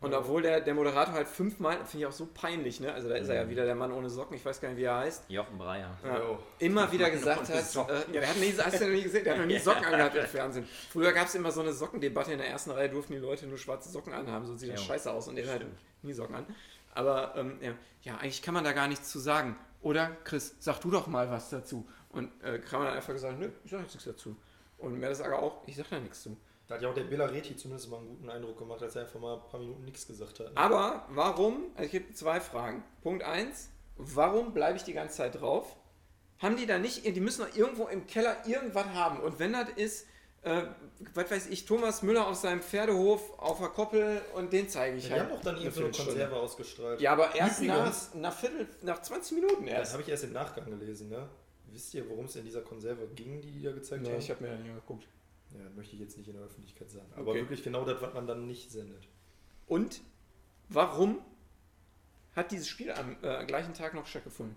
Und 0.00 0.12
Ja. 0.12 0.20
obwohl 0.20 0.40
der, 0.40 0.62
der 0.62 0.72
Moderator 0.72 1.12
halt 1.12 1.28
fünfmal, 1.28 1.76
finde 1.84 1.98
ich 1.98 2.06
auch 2.06 2.12
so 2.12 2.26
peinlich, 2.32 2.80
ne? 2.80 2.94
Also 2.94 3.10
da 3.10 3.16
ist 3.16 3.28
er 3.28 3.34
ja 3.34 3.44
Mhm. 3.44 3.50
wieder 3.50 3.66
der 3.66 3.74
Mann 3.74 3.92
ohne 3.92 4.08
Socken, 4.08 4.36
ich 4.38 4.44
weiß 4.46 4.58
gar 4.62 4.70
nicht, 4.70 4.78
wie 4.78 4.84
er 4.84 4.96
heißt. 5.00 5.24
Jochen 5.28 5.58
Breyer. 5.58 5.90
Ja. 6.02 6.18
Jo. 6.18 6.38
Immer 6.60 6.90
wieder 6.92 7.10
gesagt 7.10 7.40
hat, 7.50 7.50
äh, 7.90 7.92
ja, 8.14 8.20
der 8.20 8.28
hat 8.30 8.36
nie, 8.38 8.54
hast 8.56 8.80
du 8.80 8.84
noch 8.86 8.92
nie 8.94 9.02
gesehen, 9.02 9.24
der 9.24 9.34
hat 9.34 9.40
noch 9.40 9.46
nie 9.46 9.58
Socken 9.58 9.84
angehabt 9.84 10.16
im 10.16 10.24
Fernsehen. 10.24 10.66
Früher 10.90 11.12
gab 11.12 11.26
es 11.26 11.34
immer 11.34 11.52
so 11.52 11.60
eine 11.60 11.74
Sockendebatte 11.74 12.32
in 12.32 12.38
der 12.38 12.48
ersten 12.48 12.70
Reihe, 12.70 12.88
durften 12.88 13.12
die 13.12 13.18
Leute 13.18 13.46
nur 13.46 13.58
schwarze 13.58 13.90
Socken 13.90 14.14
anhaben, 14.14 14.46
so 14.46 14.56
sieht 14.56 14.72
das 14.72 14.82
scheiße 14.82 15.10
aus 15.12 15.28
und 15.28 15.36
der 15.36 15.46
hat 15.46 15.56
Stimmt. 15.56 15.76
nie 16.02 16.14
Socken 16.14 16.36
an. 16.36 16.46
Aber 16.94 17.34
ähm, 17.36 17.58
ja, 17.60 17.72
ja, 18.00 18.14
eigentlich 18.16 18.40
kann 18.40 18.54
man 18.54 18.64
da 18.64 18.72
gar 18.72 18.88
nichts 18.88 19.10
zu 19.10 19.18
sagen. 19.18 19.58
Oder 19.80 20.16
Chris, 20.24 20.56
sag 20.58 20.80
du 20.80 20.90
doch 20.90 21.06
mal 21.06 21.30
was 21.30 21.50
dazu. 21.50 21.86
Und 22.10 22.30
äh, 22.42 22.58
Kramer 22.58 22.88
hat 22.88 22.96
einfach 22.96 23.12
gesagt, 23.12 23.38
nö, 23.38 23.50
ich 23.64 23.70
sag 23.70 23.80
jetzt 23.80 23.94
nichts 23.94 24.04
dazu. 24.04 24.36
Und 24.78 24.98
Mertesacker 24.98 25.38
auch, 25.38 25.66
ich 25.66 25.76
sag 25.76 25.88
da 25.90 25.98
nichts 25.98 26.22
zu. 26.22 26.36
Da 26.66 26.74
hat 26.74 26.82
ja 26.82 26.90
auch 26.90 26.94
der 26.94 27.04
Bellareti 27.04 27.56
zumindest 27.56 27.90
mal 27.90 27.98
einen 27.98 28.08
guten 28.08 28.28
Eindruck 28.28 28.58
gemacht, 28.58 28.82
als 28.82 28.94
er 28.94 29.02
einfach 29.02 29.18
mal 29.18 29.36
ein 29.36 29.48
paar 29.48 29.58
Minuten 29.58 29.84
nichts 29.84 30.06
gesagt 30.06 30.38
hat. 30.40 30.52
ne? 30.52 30.56
Aber 30.56 31.06
warum, 31.08 31.70
also 31.74 31.88
ich 31.88 32.02
habe 32.02 32.12
zwei 32.12 32.40
Fragen. 32.40 32.84
Punkt 33.02 33.22
eins, 33.22 33.70
warum 33.96 34.52
bleibe 34.52 34.76
ich 34.76 34.84
die 34.84 34.92
ganze 34.92 35.16
Zeit 35.16 35.40
drauf? 35.40 35.76
Haben 36.38 36.56
die 36.56 36.66
da 36.66 36.78
nicht, 36.78 37.04
die 37.04 37.20
müssen 37.20 37.44
doch 37.46 37.56
irgendwo 37.56 37.86
im 37.86 38.06
Keller 38.06 38.36
irgendwas 38.46 38.86
haben. 38.88 39.20
Und 39.20 39.38
wenn 39.38 39.54
das 39.54 39.70
ist, 39.76 40.06
äh, 40.42 40.62
was 41.14 41.30
weiß 41.30 41.46
ich, 41.48 41.64
Thomas 41.66 42.02
Müller 42.02 42.26
auf 42.26 42.36
seinem 42.36 42.60
Pferdehof 42.62 43.38
auf 43.38 43.58
der 43.58 43.68
Koppel 43.68 44.20
und 44.34 44.52
den 44.52 44.68
zeige 44.68 44.96
ich 44.96 45.06
die 45.06 45.10
halt. 45.12 45.22
haben 45.22 45.30
doch 45.30 45.40
dann 45.42 45.56
eben 45.60 45.70
so 45.70 45.80
eine. 45.84 45.90
Konserve 45.90 46.36
ausgestrahlt. 46.36 47.00
Ja, 47.00 47.12
aber 47.12 47.34
erst 47.34 47.62
nach, 47.62 48.14
nach, 48.14 48.32
Viertel, 48.36 48.68
nach 48.82 49.00
20 49.02 49.32
Minuten 49.40 49.64
Das 49.66 49.72
erst. 49.74 49.92
habe 49.94 50.02
ich 50.02 50.08
erst 50.08 50.24
im 50.24 50.32
Nachgang 50.32 50.66
gelesen, 50.70 51.08
ne? 51.08 51.28
Wisst 51.70 51.92
ihr, 51.94 52.08
worum 52.08 52.24
es 52.24 52.34
in 52.36 52.44
dieser 52.44 52.62
Konserve 52.62 53.06
ging, 53.14 53.40
die 53.40 53.50
die 53.52 53.62
da 53.62 53.72
gezeigt 53.72 54.02
Nee, 54.02 54.10
haben? 54.12 54.18
ich 54.18 54.30
habe 54.30 54.42
mir 54.42 54.50
da 54.50 54.56
nicht 54.56 54.74
geguckt. 54.74 55.06
ja, 55.52 55.60
möchte 55.76 55.94
ich 55.96 56.00
jetzt 56.00 56.16
nicht 56.16 56.28
in 56.28 56.34
der 56.34 56.44
Öffentlichkeit 56.44 56.90
sagen. 56.90 57.06
Aber 57.14 57.30
Okay. 57.32 57.40
wirklich 57.40 57.62
genau 57.62 57.84
das, 57.84 58.00
was 58.00 58.14
man 58.14 58.26
dann 58.26 58.46
nicht 58.46 58.70
sendet. 58.72 59.06
Und 59.66 60.00
warum 60.70 61.18
hat 62.34 62.52
dieses 62.52 62.68
Spiel 62.68 62.90
am 62.92 63.16
äh, 63.22 63.44
gleichen 63.44 63.74
Tag 63.74 63.92
noch 63.94 64.06
stattgefunden? 64.06 64.56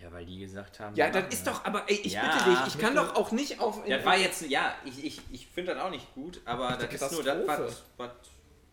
Ja, 0.00 0.10
weil 0.12 0.24
die 0.24 0.38
gesagt 0.38 0.80
haben. 0.80 0.94
Ja, 0.96 1.10
das 1.10 1.32
ist 1.32 1.46
doch, 1.46 1.64
aber 1.64 1.88
ey, 1.88 1.96
ich 2.02 2.12
Ja, 2.14 2.22
bitte 2.22 2.50
dich, 2.50 2.74
ich 2.74 2.80
kann 2.80 2.94
bitte. 2.94 3.06
doch 3.06 3.16
auch 3.16 3.32
nicht 3.32 3.60
auf. 3.60 3.82
Das 3.86 4.04
war 4.04 4.16
jetzt, 4.16 4.42
ja, 4.48 4.74
ich, 4.84 5.04
ich, 5.04 5.20
ich 5.30 5.46
finde 5.46 5.74
das 5.74 5.82
auch 5.84 5.90
nicht 5.90 6.14
gut, 6.14 6.40
aber 6.46 6.76
das 6.76 6.92
ist 6.94 7.12
nur 7.12 7.22
das, 7.22 7.46
was, 7.46 7.82
was. 7.96 8.10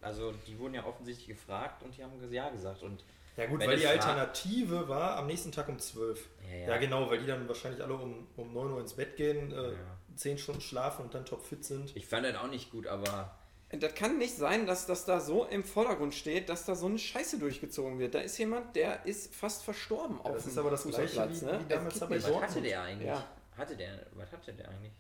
Also, 0.02 0.32
die 0.48 0.58
wurden 0.60 0.76
ja 0.76 0.86
offensichtlich 0.86 1.28
gefragt 1.28 1.84
und 1.84 1.98
die 1.98 2.04
haben 2.04 2.14
ja 2.32 2.50
gesagt. 2.50 2.84
Und 2.84 3.04
Ja 3.36 3.46
gut, 3.48 3.60
weil 3.66 3.78
die 3.78 3.88
Alternative 3.88 4.88
war 4.88 5.18
am 5.18 5.28
nächsten 5.28 5.52
Tag 5.52 5.68
um 5.68 5.80
12. 5.80 6.26
Ja, 6.50 6.70
Ja, 6.70 6.78
genau, 6.78 7.10
weil 7.10 7.20
die 7.20 7.26
dann 7.26 7.48
wahrscheinlich 7.48 7.84
alle 7.84 7.96
um, 7.96 8.28
um 8.38 8.54
9 8.54 8.72
Uhr 8.72 8.80
ins 8.80 8.94
Bett 8.94 9.18
gehen, 9.18 9.52
äh, 9.52 9.72
Ja. 9.72 9.78
10 10.16 10.38
Stunden 10.38 10.62
schlafen 10.62 11.06
und 11.06 11.14
dann 11.14 11.26
topfit 11.26 11.64
sind. 11.66 11.96
ich 11.96 12.08
fand 12.08 12.26
das 12.26 12.36
auch 12.38 12.48
nicht 12.48 12.72
gut, 12.72 12.88
aber 12.88 13.37
Das 13.70 13.94
kann 13.96 14.18
nicht 14.18 14.36
sein, 14.38 14.66
dass 14.66 14.86
das 14.86 15.04
da 15.04 15.20
so 15.20 15.44
im 15.46 15.64
Vordergrund 15.64 16.14
steht, 16.16 16.48
dass 16.48 16.64
da 16.66 16.74
so 16.76 16.86
eine 16.86 16.98
Scheiße 16.98 17.38
durchgezogen 17.38 18.00
wird. 18.00 18.16
Da 18.16 18.20
ist 18.20 18.38
jemand, 18.38 18.76
der 18.78 19.06
ist 19.06 19.36
fast 19.36 19.64
verstorben 19.64 20.22
auf 20.22 20.34
das 20.36 20.44
dem 20.44 20.52
ist 20.52 20.58
aber 20.58 20.70
das 20.72 20.84
Gleiche 20.84 21.08
Fußballplatz, 21.08 21.42
wie- 21.42 21.46
ne? 21.46 21.60
wie 21.66 21.74
damals 21.74 22.00
bei 22.00 22.08
nicht. 22.16 22.30
was 22.30 22.42
hatte 22.42 22.62
der 22.62 22.82
eigentlich? 22.82 23.08
Ja. 23.08 23.28
Hatte 23.58 23.76
der, 23.76 24.06
was 24.14 24.32
hatte 24.32 24.54
der 24.54 24.70
eigentlich? 24.70 24.94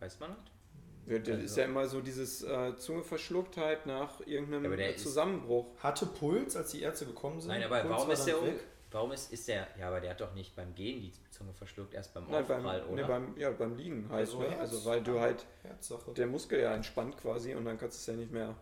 Weiß 0.00 0.18
man 0.20 0.30
das? 0.30 1.12
Ja, 1.12 1.18
Das 1.18 1.38
ist 1.42 1.56
ja 1.58 1.64
immer 1.66 1.86
so 1.86 2.00
dieses 2.00 2.42
äh, 2.42 2.74
Zungeverschlucktheit 2.78 3.84
nach 3.84 4.20
irgendeinem 4.26 4.78
Ja, 4.78 4.96
Zusammenbruch. 4.96 5.66
Hatte 5.80 6.06
Puls, 6.06 6.56
als 6.56 6.70
die 6.70 6.80
Ärzte 6.80 7.04
gekommen 7.04 7.40
sind. 7.42 7.50
Nein, 7.50 7.62
aber 7.64 7.80
Puls 7.80 7.90
warum 7.92 8.06
war 8.06 8.14
ist 8.14 8.20
dann 8.20 8.26
der 8.26 8.38
um? 8.40 8.46
weg. 8.46 8.60
Warum 8.94 9.10
ist, 9.12 9.32
ist 9.32 9.48
der. 9.48 9.66
Ja, 9.78 9.88
aber 9.88 10.00
der 10.00 10.10
hat 10.10 10.20
doch 10.20 10.32
nicht 10.34 10.54
beim 10.54 10.74
Gehen 10.74 11.00
die 11.00 11.12
Zunge 11.30 11.52
verschluckt, 11.52 11.94
erst 11.94 12.14
beim 12.14 12.24
Nein, 12.30 12.46
beim, 12.46 12.58
Aufprall, 12.64 12.82
nee, 12.86 12.92
oder? 12.92 13.06
beim, 13.08 13.36
ja, 13.36 13.50
beim 13.50 13.76
Liegen 13.76 14.08
halt, 14.08 14.20
Also 14.20 14.38
ne? 14.38 14.50
Herz- 14.50 14.60
Also 14.60 14.84
weil 14.84 15.02
du 15.02 15.18
halt 15.18 15.44
Herzsache. 15.64 16.12
der 16.12 16.26
Muskel 16.28 16.60
ja 16.60 16.72
entspannt 16.74 17.16
quasi 17.18 17.54
und 17.54 17.64
dann 17.64 17.76
kannst 17.76 17.96
du 17.98 18.00
es 18.12 18.16
ja 18.16 18.20
nicht 18.20 18.32
mehr. 18.32 18.54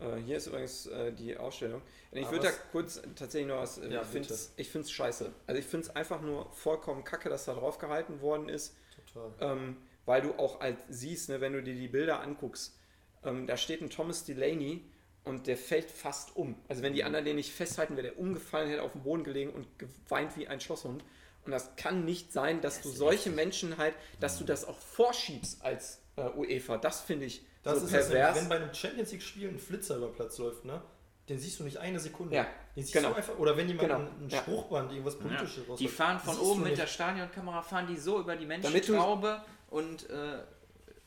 Äh, 0.00 0.16
hier 0.18 0.36
ist 0.36 0.46
übrigens 0.46 0.86
äh, 0.86 1.12
die 1.12 1.36
Ausstellung. 1.36 1.80
Und 2.12 2.18
ich 2.18 2.24
Aber 2.26 2.36
würde 2.36 2.46
da 2.48 2.52
kurz 2.72 3.02
tatsächlich 3.16 3.48
noch 3.48 3.58
was. 3.62 3.78
äh, 3.78 3.90
Ja, 3.90 4.02
ich 4.02 4.68
finde 4.68 4.84
es 4.84 4.90
scheiße. 4.92 5.32
Also 5.46 5.58
ich 5.58 5.66
finde 5.66 5.86
es 5.88 5.96
einfach 5.96 6.20
nur 6.20 6.52
vollkommen 6.52 7.02
kacke, 7.02 7.28
dass 7.28 7.46
da 7.46 7.54
drauf 7.54 7.78
gehalten 7.78 8.20
worden 8.20 8.48
ist. 8.48 8.76
Total. 9.12 9.32
ähm, 9.40 9.76
weil 10.04 10.22
du 10.22 10.34
auch 10.34 10.60
halt 10.60 10.78
siehst, 10.88 11.28
ne, 11.30 11.40
wenn 11.40 11.52
du 11.52 11.62
dir 11.62 11.74
die 11.74 11.88
Bilder 11.88 12.20
anguckst, 12.20 12.78
ähm, 13.24 13.46
da 13.46 13.56
steht 13.56 13.80
ein 13.80 13.90
Thomas 13.90 14.24
Delaney 14.24 14.84
und 15.28 15.46
der 15.46 15.56
fällt 15.56 15.90
fast 15.90 16.34
um. 16.36 16.56
Also 16.68 16.82
wenn 16.82 16.92
die 16.94 17.04
anderen 17.04 17.24
den 17.24 17.36
nicht 17.36 17.52
festhalten, 17.52 17.96
wäre 17.96 18.08
der 18.08 18.18
umgefallen, 18.18 18.68
hätte 18.70 18.82
auf 18.82 18.92
dem 18.92 19.02
Boden 19.02 19.24
gelegen 19.24 19.50
und 19.50 19.66
geweint 19.78 20.36
wie 20.36 20.48
ein 20.48 20.60
Schlosshund. 20.60 21.04
Und 21.44 21.52
das 21.52 21.76
kann 21.76 22.04
nicht 22.04 22.32
sein, 22.32 22.60
dass 22.60 22.74
Das 22.76 22.82
du 22.84 22.90
solche. 22.90 23.30
Menschen 23.30 23.78
halt, 23.78 23.94
dass 24.20 24.38
du 24.38 24.44
das 24.44 24.66
auch 24.66 24.78
vorschiebst 24.78 25.64
als 25.64 26.00
äh, 26.16 26.22
UEFA. 26.36 26.76
Das 26.78 27.00
finde 27.00 27.26
ich 27.26 27.42
Das 27.62 27.78
so 27.80 27.86
ist 27.86 27.94
das, 27.94 28.08
pervers. 28.10 28.36
wenn 28.36 28.48
bei 28.48 28.56
einem 28.56 28.74
Champions 28.74 29.12
League-Spiel 29.12 29.48
ein 29.48 29.58
Flitzer 29.58 29.96
über 29.96 30.08
Platz 30.08 30.36
läuft, 30.38 30.64
ne? 30.64 30.82
Den 31.28 31.38
siehst 31.38 31.60
du 31.60 31.64
nicht 31.64 31.76
eine 31.76 32.00
Sekunde. 32.00 32.34
Ja, 32.34 32.46
Den 32.74 32.82
siehst 32.84 32.94
genau. 32.94 33.10
du 33.10 33.16
einfach, 33.16 33.38
oder 33.38 33.54
wenn 33.56 33.68
jemand 33.68 33.88
Genau, 33.88 34.00
ein. 34.00 34.30
Spruchband, 34.30 34.90
irgendwas 34.92 35.14
Ja. 35.14 35.20
Politisches 35.20 35.76
Die 35.78 35.88
fahren 35.88 36.18
von 36.18 36.38
oben 36.38 36.60
mit 36.60 36.70
nicht. 36.70 36.80
der 36.82 36.86
Stadionkamera, 36.86 37.60
fahren 37.62 37.86
die 37.86 37.98
so 37.98 38.18
über 38.18 38.34
die 38.34 38.46
Menschentraube 38.46 39.42
und 39.68 40.08
äh, 40.08 40.38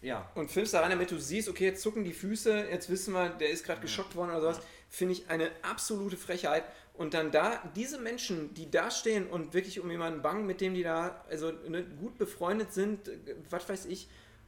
ja. 0.01 0.29
und 0.35 0.51
filmst 0.51 0.73
da 0.73 0.81
rein, 0.81 0.89
damit 0.89 1.11
du 1.11 1.19
siehst, 1.19 1.49
okay, 1.49 1.65
jetzt 1.65 1.81
zucken 1.81 2.03
die 2.03 2.13
Füße, 2.13 2.67
jetzt 2.69 2.89
wissen 2.89 3.13
wir, 3.13 3.29
der 3.29 3.49
ist 3.49 3.65
gerade 3.65 3.81
geschockt 3.81 4.15
worden 4.15 4.31
oder 4.31 4.41
sowas, 4.41 4.61
finde 4.89 5.13
ich 5.13 5.29
eine 5.29 5.49
absolute 5.61 6.17
Frechheit. 6.17 6.63
Und 6.93 7.13
dann 7.13 7.31
da, 7.31 7.63
diese 7.75 7.99
Menschen, 7.99 8.53
die 8.53 8.69
da 8.69 8.91
stehen 8.91 9.27
und 9.27 9.53
wirklich 9.53 9.79
um 9.79 9.89
jemanden 9.89 10.21
bangen, 10.21 10.45
mit 10.45 10.61
dem 10.61 10.73
die 10.73 10.83
da 10.83 11.23
also 11.29 11.51
ne, 11.67 11.83
gut 11.83 12.17
befreundet 12.17 12.73
sind, 12.73 13.09
was 13.49 13.67
weiß 13.67 13.85
ich, 13.85 14.07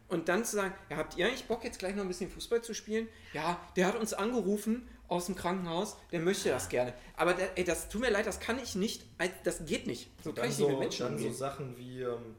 und 0.10 0.30
dann 0.30 0.46
zu 0.46 0.58
sagen, 0.58 0.74
ja, 0.89 0.98
habt 0.98 1.18
ihr 1.18 1.26
eigentlich 1.26 1.46
Bock, 1.46 1.63
jetzt 1.63 1.80
gleich 1.80 1.96
noch 1.96 2.04
ein 2.04 2.08
bisschen 2.08 2.30
Fußball 2.30 2.62
zu 2.62 2.74
spielen? 2.74 3.08
Ja, 3.34 3.60
der 3.76 3.88
hat 3.88 3.96
uns 3.96 4.13
angerufen 4.13 4.88
aus 5.08 5.26
dem 5.26 5.36
Krankenhaus, 5.36 5.98
der 6.12 6.20
möchte 6.20 6.50
das 6.50 6.70
gerne. 6.70 6.94
Aber 7.16 7.34
der, 7.34 7.58
ey, 7.58 7.63
das 7.63 7.89
tut 7.89 8.02
mir 8.02 8.10
leid, 8.10 8.28
das 8.28 8.39
kann 8.39 8.60
ich 8.62 8.76
nicht, 8.76 9.06
das 9.44 9.66
geht 9.66 9.88
nicht. 9.88 10.10
So 10.24 10.34
kann 10.34 10.50
ich 10.50 10.56
so, 10.56 10.68
nicht 10.68 10.72
mit 10.72 10.80
Menschen 10.80 11.06
dann 11.08 11.18
so. 11.18 11.32
Sachen 11.32 11.78
wie, 11.78 12.02
ähm, 12.02 12.36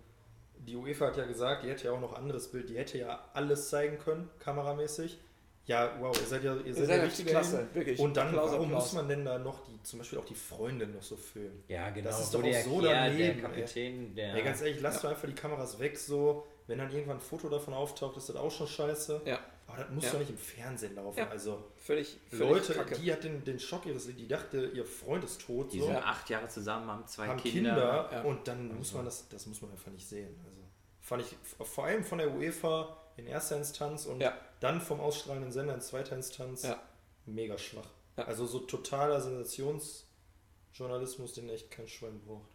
die 0.66 0.76
UEFA 0.76 1.06
hat 1.06 1.16
ja 1.16 1.26
gesagt, 1.26 1.64
die 1.64 1.68
hätte 1.68 1.84
ja 1.86 1.92
auch 1.92 2.00
noch 2.00 2.12
ein 2.12 2.22
anderes 2.22 2.50
Bild, 2.50 2.68
die 2.68 2.76
hätte 2.76 2.98
ja 2.98 3.28
alles 3.32 3.70
zeigen 3.70 3.98
können, 3.98 4.30
kameramäßig. 4.38 5.18
Ja, 5.66 5.92
wow, 5.98 6.14
ihr 6.20 6.26
seid 6.26 6.44
ja, 6.44 6.56
ihr 6.56 6.74
seid 6.74 6.86
seid 6.86 6.88
ja 6.88 6.96
ja 6.96 7.02
richtige 7.04 7.30
klasse, 7.30 7.68
wirklich. 7.72 7.98
Und 7.98 8.16
dann, 8.16 8.28
Applaus, 8.28 8.50
warum 8.52 8.66
Applaus. 8.66 8.84
muss 8.84 8.92
man 8.92 9.08
denn 9.08 9.24
da 9.24 9.38
noch 9.38 9.64
die, 9.64 9.82
zum 9.82 9.98
Beispiel 9.98 10.18
auch 10.18 10.26
die 10.26 10.34
Freundin 10.34 10.92
noch 10.92 11.02
so 11.02 11.16
filmen? 11.16 11.64
Ja, 11.68 11.88
genau. 11.88 12.10
Das 12.10 12.20
ist 12.20 12.34
doch 12.34 12.40
auch 12.40 12.44
der 12.44 12.62
so 12.62 12.78
Kier, 12.80 12.90
daneben, 12.90 13.40
der. 13.40 13.48
Kapitän, 13.48 14.14
der. 14.14 14.34
Ey, 14.34 14.42
ganz 14.42 14.60
ehrlich, 14.60 14.80
lasst 14.82 15.02
doch 15.02 15.08
einfach 15.08 15.26
die 15.26 15.34
Kameras 15.34 15.78
weg, 15.78 15.98
so. 15.98 16.46
wenn 16.66 16.78
dann 16.78 16.90
irgendwann 16.90 17.16
ein 17.16 17.22
Foto 17.22 17.48
davon 17.48 17.72
auftaucht, 17.72 18.16
ist 18.16 18.28
das 18.28 18.36
auch 18.36 18.50
schon 18.50 18.66
scheiße. 18.66 19.22
Ja. 19.24 19.38
Aber 19.74 19.84
das 19.84 19.92
muss 19.94 20.04
Ja. 20.04 20.10
doch 20.12 20.18
nicht 20.20 20.30
im 20.30 20.38
Fernsehen 20.38 20.94
laufen. 20.94 21.18
Ja. 21.18 21.28
Also 21.28 21.64
Völlig, 21.76 22.18
völlig 22.30 22.48
Leute, 22.68 22.74
kacke. 22.74 22.94
die 22.96 23.12
hat 23.12 23.24
den, 23.24 23.42
den 23.44 23.58
Schock 23.58 23.86
ihres 23.86 24.06
die 24.06 24.28
dachte, 24.28 24.66
ihr 24.74 24.84
Freund 24.84 25.24
ist 25.24 25.40
tot, 25.40 25.72
Die 25.72 25.80
so, 25.80 25.86
sind 25.86 25.96
acht 25.96 26.28
Jahre 26.30 26.48
zusammen, 26.48 26.88
haben 26.90 27.06
zwei 27.06 27.26
haben 27.28 27.40
Kinder. 27.40 27.70
Kinder, 27.74 28.08
Ja. 28.12 28.22
und 28.22 28.46
dann 28.48 28.68
muss 28.68 28.88
Also. 28.88 28.96
man 28.98 29.04
das, 29.06 29.28
das 29.28 29.46
muss 29.46 29.60
man 29.62 29.70
einfach 29.70 29.90
nicht 29.90 30.06
sehen. 30.08 30.38
Also 30.46 30.60
fand 31.00 31.22
ich 31.22 31.36
vor 31.66 31.84
allem 31.84 32.04
von 32.04 32.18
der 32.18 32.32
UEFA 32.34 32.96
in 33.16 33.26
erster 33.26 33.56
Instanz 33.56 34.06
und 34.06 34.20
Ja. 34.20 34.36
dann 34.60 34.80
vom 34.80 35.00
ausstrahlenden 35.00 35.52
Sender 35.52 35.74
in 35.74 35.80
zweiter 35.80 36.16
Instanz 36.16 36.62
Ja. 36.62 36.80
mega 37.26 37.56
schwach. 37.58 37.88
Ja. 38.16 38.24
Also 38.24 38.46
so 38.46 38.60
totaler 38.60 39.20
Sensationsjournalismus, 39.20 41.32
den 41.34 41.48
echt 41.48 41.70
kein 41.70 41.88
Schwein 41.88 42.20
braucht. 42.20 42.50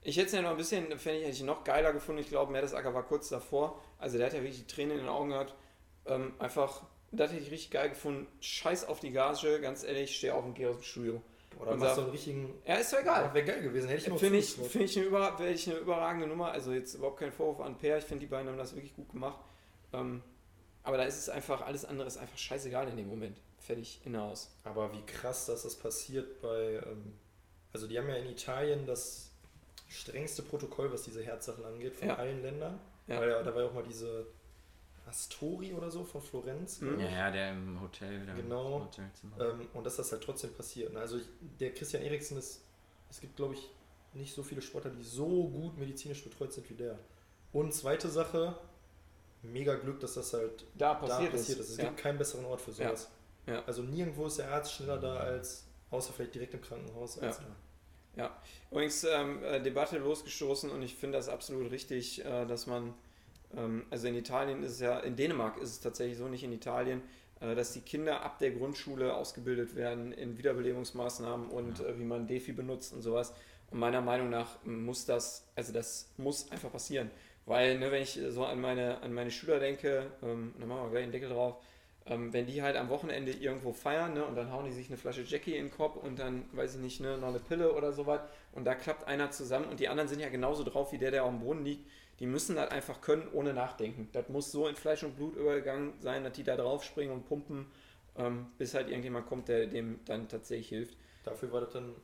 Ich 0.00 0.16
hätte 0.16 0.26
es 0.28 0.32
ja 0.32 0.42
noch 0.42 0.52
ein 0.52 0.56
bisschen, 0.56 0.96
fände 0.96 1.18
ich, 1.18 1.24
hätte 1.26 1.36
ich 1.38 1.42
noch 1.42 1.64
geiler 1.64 1.92
gefunden. 1.92 2.20
Ich 2.20 2.28
glaube, 2.28 2.52
Mertesacker 2.52 2.94
war 2.94 3.02
kurz 3.02 3.28
davor. 3.30 3.82
Also 3.98 4.16
der 4.16 4.28
hat 4.28 4.32
ja 4.32 4.38
wirklich 4.40 4.60
die 4.60 4.66
Tränen 4.68 4.92
in 4.92 4.98
den 4.98 5.08
Augen 5.08 5.30
gehabt. 5.30 5.54
Ähm, 6.08 6.32
einfach, 6.38 6.82
das 7.12 7.30
hätte 7.32 7.42
ich 7.42 7.50
richtig 7.50 7.70
geil 7.70 7.90
gefunden. 7.90 8.26
Scheiß 8.40 8.86
auf 8.88 9.00
die 9.00 9.10
Gage, 9.12 9.60
ganz 9.60 9.84
ehrlich, 9.84 10.16
steh 10.16 10.30
auf 10.30 10.44
und 10.44 10.54
geh 10.54 10.66
aus 10.66 10.76
dem 10.76 10.82
Studio. 10.84 11.22
Oder 11.60 11.76
machst 11.76 11.96
du 11.96 12.02
einen 12.02 12.10
richtigen. 12.10 12.54
Ja, 12.66 12.76
ist 12.76 12.92
doch 12.92 13.00
egal. 13.00 13.34
Wäre 13.34 13.44
geil 13.44 13.62
gewesen, 13.62 13.88
hätte 13.88 14.02
ich 14.02 14.08
noch 14.08 14.18
Finde 14.18 14.38
ich, 14.38 14.54
find 14.54 14.84
ich, 14.84 14.96
eine 14.96 15.06
über, 15.06 15.40
ich 15.40 15.68
eine 15.68 15.78
überragende 15.78 16.26
Nummer. 16.28 16.52
Also 16.52 16.72
jetzt 16.72 16.94
überhaupt 16.94 17.18
kein 17.18 17.32
Vorwurf 17.32 17.60
an 17.66 17.76
Per. 17.76 17.98
Ich 17.98 18.04
finde, 18.04 18.20
die 18.20 18.26
beiden 18.30 18.48
haben 18.48 18.58
das 18.58 18.74
wirklich 18.74 18.94
gut 18.94 19.10
gemacht. 19.10 19.38
Ähm, 19.92 20.22
aber 20.84 20.96
da 20.98 21.04
ist 21.04 21.18
es 21.18 21.28
einfach, 21.28 21.62
alles 21.62 21.84
andere 21.84 22.06
ist 22.06 22.16
einfach 22.16 22.38
scheißegal 22.38 22.88
in 22.88 22.96
dem 22.96 23.08
Moment. 23.08 23.40
Fertig, 23.58 24.00
hinaus. 24.04 24.50
Aber 24.64 24.92
wie 24.92 25.02
krass, 25.04 25.46
dass 25.46 25.64
das 25.64 25.74
passiert 25.74 26.40
bei. 26.40 26.80
Ähm, 26.86 27.14
also, 27.72 27.86
die 27.86 27.98
haben 27.98 28.08
ja 28.08 28.14
in 28.14 28.30
Italien 28.30 28.86
das 28.86 29.32
strengste 29.88 30.42
Protokoll, 30.42 30.92
was 30.92 31.02
diese 31.02 31.22
Herzsachen 31.22 31.64
angeht, 31.64 31.96
von 31.96 32.08
Ja. 32.08 32.14
allen 32.16 32.40
Ländern. 32.40 32.78
Ja. 33.08 33.20
Weil 33.20 33.30
ja, 33.30 33.42
da 33.42 33.54
war 33.54 33.62
ja 33.62 33.68
auch 33.68 33.74
mal 33.74 33.82
diese 33.82 34.26
Astori 35.08 35.72
oder 35.74 35.90
so 35.90 36.04
von 36.04 36.20
Florenz. 36.20 36.80
Mhm. 36.80 37.00
Ja, 37.00 37.08
ja, 37.10 37.30
der 37.30 37.52
im 37.52 37.80
Hotel. 37.80 38.24
Der 38.26 38.34
Genau. 38.34 38.76
Im 38.78 38.84
Hotelzimmer. 38.84 39.40
Ähm, 39.40 39.68
und 39.74 39.84
dass 39.84 39.96
das 39.96 40.12
halt 40.12 40.22
trotzdem 40.22 40.52
passiert. 40.54 40.92
ne? 40.92 41.00
Also, 41.00 41.16
ich, 41.18 41.24
der 41.58 41.72
Christian 41.74 42.02
Eriksen 42.02 42.38
ist. 42.38 42.62
Es 43.10 43.20
gibt, 43.20 43.36
glaube 43.36 43.54
ich, 43.54 43.70
nicht 44.14 44.34
so 44.34 44.42
viele 44.42 44.60
Sportler, 44.62 44.90
die 44.90 45.02
so 45.02 45.48
gut 45.48 45.78
medizinisch 45.78 46.22
betreut 46.22 46.52
sind 46.52 46.68
wie 46.70 46.74
der. 46.74 46.98
Und 47.52 47.72
zweite 47.72 48.08
Sache, 48.08 48.58
mega 49.42 49.74
Glück, 49.76 50.00
dass 50.00 50.14
das 50.14 50.32
halt 50.34 50.64
Da 50.76 50.94
da 50.94 50.94
passiert, 50.94 51.32
passiert 51.32 51.58
es. 51.60 51.66
ist. 51.66 51.72
Es 51.72 51.78
Ja. 51.78 51.84
gibt 51.84 51.96
keinen 51.98 52.18
besseren 52.18 52.44
Ort 52.44 52.60
für 52.60 52.70
Ja. 52.72 52.88
sowas. 52.88 53.10
Ja. 53.46 53.64
Also 53.64 53.82
nirgendwo 53.82 54.26
ist 54.26 54.38
der 54.38 54.50
Arzt 54.52 54.72
schneller 54.74 54.98
da 54.98 55.16
als, 55.16 55.66
außer 55.90 56.12
vielleicht 56.12 56.34
direkt 56.34 56.52
im 56.54 56.60
Krankenhaus, 56.60 57.18
als 57.18 57.38
Ja. 57.38 57.44
da. 57.44 58.36
Übrigens 58.70 59.04
ähm, 59.04 59.42
äh, 59.44 59.62
Debatte 59.62 59.96
losgestoßen 59.98 60.70
und 60.70 60.82
ich 60.82 60.96
finde 60.96 61.16
das 61.18 61.28
absolut 61.28 61.70
richtig, 61.70 62.24
äh, 62.24 62.44
dass 62.46 62.66
man, 62.66 62.92
also 63.90 64.08
in 64.08 64.14
Italien 64.14 64.62
ist 64.62 64.72
es 64.72 64.80
ja, 64.80 64.98
in 65.00 65.16
Dänemark 65.16 65.56
ist 65.58 65.70
es 65.70 65.80
tatsächlich 65.80 66.18
so, 66.18 66.28
nicht 66.28 66.44
in 66.44 66.52
Italien, 66.52 67.02
äh, 67.40 67.54
dass 67.54 67.72
die 67.72 67.80
Kinder 67.80 68.22
ab 68.22 68.38
der 68.38 68.50
Grundschule 68.50 69.14
ausgebildet 69.14 69.74
werden 69.76 70.12
in 70.12 70.36
Wiederbelebungsmaßnahmen 70.38 71.48
und 71.50 71.78
Ja. 71.78 71.86
äh, 71.86 71.98
wie 71.98 72.04
man 72.04 72.26
Defi 72.26 72.52
benutzt 72.52 72.92
und 72.92 73.02
sowas. 73.02 73.32
Und 73.70 73.78
meiner 73.80 74.00
Meinung 74.00 74.30
nach 74.30 74.62
muss 74.64 75.04
das, 75.06 75.46
also 75.54 75.72
das 75.72 76.10
muss 76.16 76.50
einfach 76.50 76.72
passieren. 76.72 77.10
Weil, 77.46 77.78
ne, 77.78 77.90
wenn 77.90 78.02
ich 78.02 78.18
so 78.30 78.44
an 78.44 78.60
meine, 78.60 79.00
an 79.02 79.12
meine 79.14 79.30
Schüler 79.30 79.58
denke, 79.58 80.06
ähm, 80.22 80.54
dann 80.58 80.68
machen 80.68 80.82
wir 80.84 80.90
gleich 80.90 81.02
einen 81.04 81.12
Deckel 81.12 81.30
drauf, 81.30 81.56
ähm, 82.06 82.32
wenn 82.32 82.46
die 82.46 82.62
halt 82.62 82.76
am 82.76 82.88
Wochenende 82.90 83.32
irgendwo 83.32 83.72
feiern 83.72 84.14
ne, 84.14 84.24
und 84.24 84.34
dann 84.36 84.50
hauen 84.52 84.64
die 84.66 84.72
sich 84.72 84.88
eine 84.88 84.96
Flasche 84.98 85.22
Jackie 85.22 85.56
in 85.56 85.66
den 85.66 85.70
Kopf 85.74 85.96
und 85.96 86.18
dann, 86.18 86.44
weiß 86.52 86.74
ich 86.76 86.80
nicht, 86.80 87.00
ne, 87.00 87.16
noch 87.18 87.28
eine 87.28 87.38
Pille 87.38 87.72
oder 87.74 87.92
sowas 87.92 88.20
und 88.52 88.64
da 88.64 88.74
klappt 88.74 89.06
einer 89.06 89.30
zusammen 89.30 89.66
und 89.66 89.80
die 89.80 89.88
anderen 89.88 90.08
sind 90.08 90.20
ja 90.20 90.28
genauso 90.28 90.62
drauf 90.64 90.92
wie 90.92 90.98
der, 90.98 91.10
der 91.10 91.24
auf 91.24 91.30
dem 91.30 91.40
Boden 91.40 91.64
liegt, 91.64 91.86
die 92.20 92.26
müssen 92.26 92.56
das 92.56 92.70
einfach 92.70 93.00
können, 93.00 93.28
ohne 93.32 93.54
nachdenken. 93.54 94.08
Das 94.12 94.28
muss 94.28 94.50
so 94.50 94.66
in 94.68 94.74
Fleisch 94.76 95.02
und 95.04 95.16
Blut 95.16 95.36
übergegangen 95.36 95.92
sein, 96.00 96.24
dass 96.24 96.32
die 96.32 96.42
da 96.44 96.56
drauf 96.56 96.82
springen 96.84 97.12
und 97.12 97.24
pumpen, 97.26 97.66
ähm, 98.16 98.46
bis 98.58 98.74
halt 98.74 98.88
irgendjemand 98.88 99.26
kommt, 99.26 99.48
der 99.48 99.66
dem 99.66 100.00
dann 100.04 100.28
tatsächlich 100.28 100.68
hilft. 100.68 100.96
Dafür 101.24 101.52
war 101.52 101.60
das 101.60 101.72
dann 101.74 101.94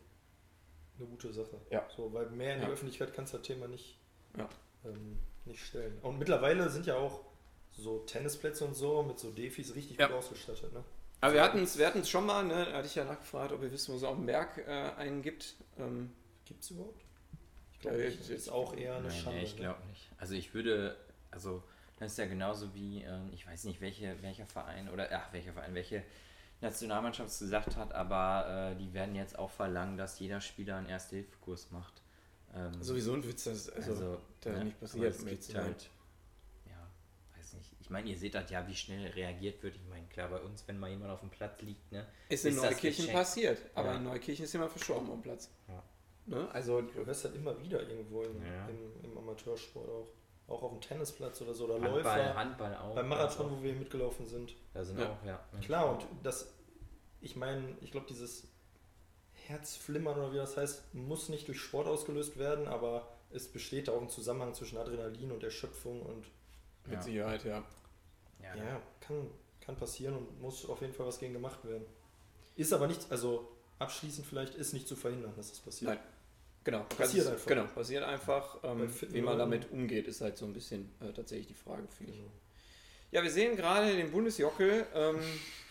eine 0.98 1.09
gute 1.09 1.33
Sache. 1.33 1.61
Ja. 1.70 1.87
So, 1.96 2.12
weil 2.12 2.31
mehr 2.31 2.55
in 2.55 2.61
die 2.61 2.66
Ja. 2.66 2.72
Öffentlichkeit 2.72 3.12
kannst 3.12 3.33
du 3.35 3.38
das 3.38 3.46
Thema 3.46 3.66
nicht, 3.66 3.98
Ja. 4.38 4.48
ähm, 4.85 5.18
nicht 5.44 5.64
stellen. 5.64 5.98
Und 6.03 6.18
mittlerweile 6.18 6.68
sind 6.70 6.87
ja 6.87 6.96
auch 6.96 7.20
so 7.72 7.98
Tennisplätze 8.00 8.64
und 8.64 8.74
so 8.74 9.03
mit 9.03 9.18
so 9.18 9.31
Defis 9.33 9.74
richtig 9.74 9.98
Ja. 9.98 10.07
gut 10.07 10.16
ausgestattet. 10.16 10.72
Ne? 10.72 10.85
Aber 11.20 11.35
wir 11.35 11.42
hatten 11.42 11.62
es 11.62 11.77
wir 11.79 11.87
hatten's 11.87 12.09
schon 12.09 12.27
mal, 12.27 12.44
ne, 12.44 12.66
da 12.66 12.72
hatte 12.77 12.87
ich 12.87 12.94
ja 12.94 13.05
nachgefragt, 13.05 13.50
ob 13.53 13.62
ihr 13.62 13.72
wisst, 13.72 13.88
wo 13.88 13.96
es 13.96 14.05
auf 14.05 14.14
dem 14.14 14.27
Berg 14.27 14.59
äh, 14.59 14.70
einen 14.96 15.22
gibt. 15.22 15.55
Ähm, 15.79 16.12
Gibt 16.44 16.62
es 16.62 16.70
überhaupt? 16.70 17.03
Ja, 17.85 17.92
das 17.92 18.31
ist 18.31 18.49
auch 18.49 18.75
eher 18.77 18.97
eine 18.97 19.09
Nein, 19.09 19.16
Schande. 19.16 19.38
nee, 19.38 19.44
ich 19.44 19.55
ne? 19.55 19.61
glaube 19.61 19.87
nicht. 19.87 20.11
Also 20.18 20.35
ich 20.35 20.55
würde, 20.55 20.97
also 21.31 21.62
das 21.99 22.12
ist 22.12 22.18
ja 22.18 22.27
genauso 22.27 22.75
wie, 22.75 23.03
ähm, 23.03 23.31
ich 23.33 23.47
weiß 23.47 23.64
nicht, 23.64 23.81
welche, 23.81 24.20
welcher 24.23 24.47
Verein 24.47 24.88
oder, 24.88 25.09
ach, 25.12 25.33
welcher 25.33 25.53
Verein, 25.53 25.75
welche 25.75 26.03
Nationalmannschaft 26.61 27.31
es 27.31 27.38
gesagt 27.38 27.77
hat, 27.77 27.92
aber 27.92 28.73
äh, 28.73 28.77
die 28.77 28.92
werden 28.94 29.14
jetzt 29.14 29.38
auch 29.38 29.51
verlangen, 29.51 29.97
dass 29.97 30.18
jeder 30.18 30.40
Spieler 30.40 30.77
einen 30.77 30.88
Erste-Hilfe-Kurs 30.88 31.70
macht. 31.70 32.03
Ähm, 32.55 32.83
sowieso 32.83 33.14
ein 33.14 33.25
Witz, 33.25 33.44
das 33.44 33.68
also, 33.68 33.90
also, 33.92 34.20
der 34.44 34.53
ne, 34.53 34.64
nicht 34.64 34.77
aber 34.77 34.87
passiert. 34.87 35.14
Es 35.14 35.23
mit 35.25 35.40
gibt 35.40 35.55
halt, 35.59 35.90
ja, 36.66 36.88
weiß 37.37 37.55
nicht. 37.55 37.70
Ich 37.81 37.90
meine, 37.90 38.09
ihr 38.09 38.16
seht 38.16 38.35
das 38.35 38.49
ja, 38.51 38.66
wie 38.66 38.75
schnell 38.75 39.07
reagiert 39.11 39.62
wird. 39.62 39.75
Ich 39.75 39.85
meine, 39.88 40.07
klar, 40.07 40.29
bei 40.29 40.40
uns, 40.40 40.66
wenn 40.68 40.79
mal 40.79 40.88
jemand 40.90 41.11
auf 41.11 41.20
dem 41.20 41.31
Platz 41.31 41.61
liegt, 41.62 41.90
ne? 41.92 42.07
Ist 42.29 42.44
in 42.44 42.53
ist 42.53 42.62
das 42.62 42.70
Neukirchen 42.70 43.12
passiert, 43.12 43.59
aber 43.75 43.90
Ja. 43.90 43.97
in 43.97 44.05
Neukirchen 44.05 44.44
ist 44.44 44.53
jemand 44.53 44.70
verstorben 44.70 45.11
am 45.11 45.20
Platz. 45.20 45.51
Ja. 45.68 45.83
Ne? 46.27 46.49
Also, 46.53 46.81
Du 46.83 47.05
hörst 47.07 47.25
das 47.25 47.33
immer 47.35 47.61
wieder 47.61 47.83
irgendwo 47.89 48.23
im, 48.23 48.43
Ja. 48.45 48.69
im, 48.69 49.05
im 49.11 49.19
Amateursport 49.19 49.89
auch. 49.89 50.09
Auch 50.47 50.63
auf 50.63 50.73
dem 50.73 50.81
Tennisplatz 50.83 51.41
oder 51.41 51.55
so, 51.55 51.65
oder 51.65 51.75
Handball, 51.75 51.93
Läufer. 51.95 52.35
Handball 52.35 52.77
auch. 52.77 52.95
Beim 52.95 53.09
Marathon, 53.09 53.47
also, 53.47 53.59
wo 53.59 53.63
wir 53.63 53.73
mitgelaufen 53.75 54.27
sind. 54.27 54.55
Da 54.75 54.85
sind 54.85 54.99
Ja. 55.01 55.11
auch, 55.11 55.25
ja. 55.25 55.43
Klar, 55.63 55.91
und 55.93 56.07
das, 56.23 56.53
ich 57.23 57.35
meine, 57.35 57.75
ich 57.81 57.91
glaube, 57.93 58.07
dieses 58.11 58.47
Herzflimmern 59.47 60.19
oder 60.19 60.33
wie 60.33 60.37
das 60.37 60.57
heißt, 60.57 60.95
muss 60.95 61.29
nicht 61.31 61.49
durch 61.49 61.61
Sport 61.61 61.87
ausgelöst 61.87 62.39
werden, 62.39 62.67
aber 62.69 63.09
es 63.31 63.49
besteht 63.49 63.89
auch 63.89 64.01
ein 64.01 64.09
Zusammenhang 64.11 64.55
zwischen 64.55 64.79
Adrenalin 64.79 65.33
und 65.33 65.43
Erschöpfung 65.43 66.03
und 66.03 66.27
mit 66.85 66.95
Ja. 66.97 67.03
Sicherheit, 67.03 67.45
ja. 67.45 67.65
Ja, 68.43 68.55
ja, 68.57 68.81
kann, 69.01 69.31
kann 69.61 69.77
passieren 69.77 70.15
und 70.17 70.41
muss 70.43 70.69
auf 70.69 70.81
jeden 70.83 70.93
Fall 70.93 71.07
was 71.07 71.19
gegen 71.19 71.33
gemacht 71.33 71.65
werden. 71.65 71.87
Ist 72.57 72.73
aber 72.75 72.87
nicht, 72.87 73.11
also 73.11 73.49
abschließend 73.79 74.27
vielleicht 74.27 74.55
ist 74.55 74.75
nicht 74.75 74.87
zu 74.87 74.95
verhindern, 74.97 75.33
dass 75.37 75.49
das 75.51 75.61
passiert. 75.61 75.93
Nein. 75.95 76.01
Genau, 76.64 76.83
Passiert 76.85 77.27
das- 77.27 77.33
einfach. 77.35 77.46
Genau, 77.46 77.64
passiert 77.66 78.05
einfach. 78.05 78.59
Ähm, 78.64 78.88
wie 79.11 79.20
man 79.20 79.38
damit 79.38 79.70
umgeht, 79.70 80.07
ist 80.09 80.20
halt 80.22 80.37
so 80.38 80.46
ein 80.46 80.53
bisschen 80.55 80.90
äh, 81.00 81.12
tatsächlich 81.12 81.48
die 81.48 81.55
Frage, 81.55 81.87
finde 81.96 82.12
ich. 82.12 82.18
Genau. 82.18 82.31
Ja, 83.12 83.22
wir 83.22 83.31
sehen 83.31 83.55
gerade 83.55 83.94
den 83.94 84.11
Bundesjockel, 84.11 84.87
ähm, 84.94 85.18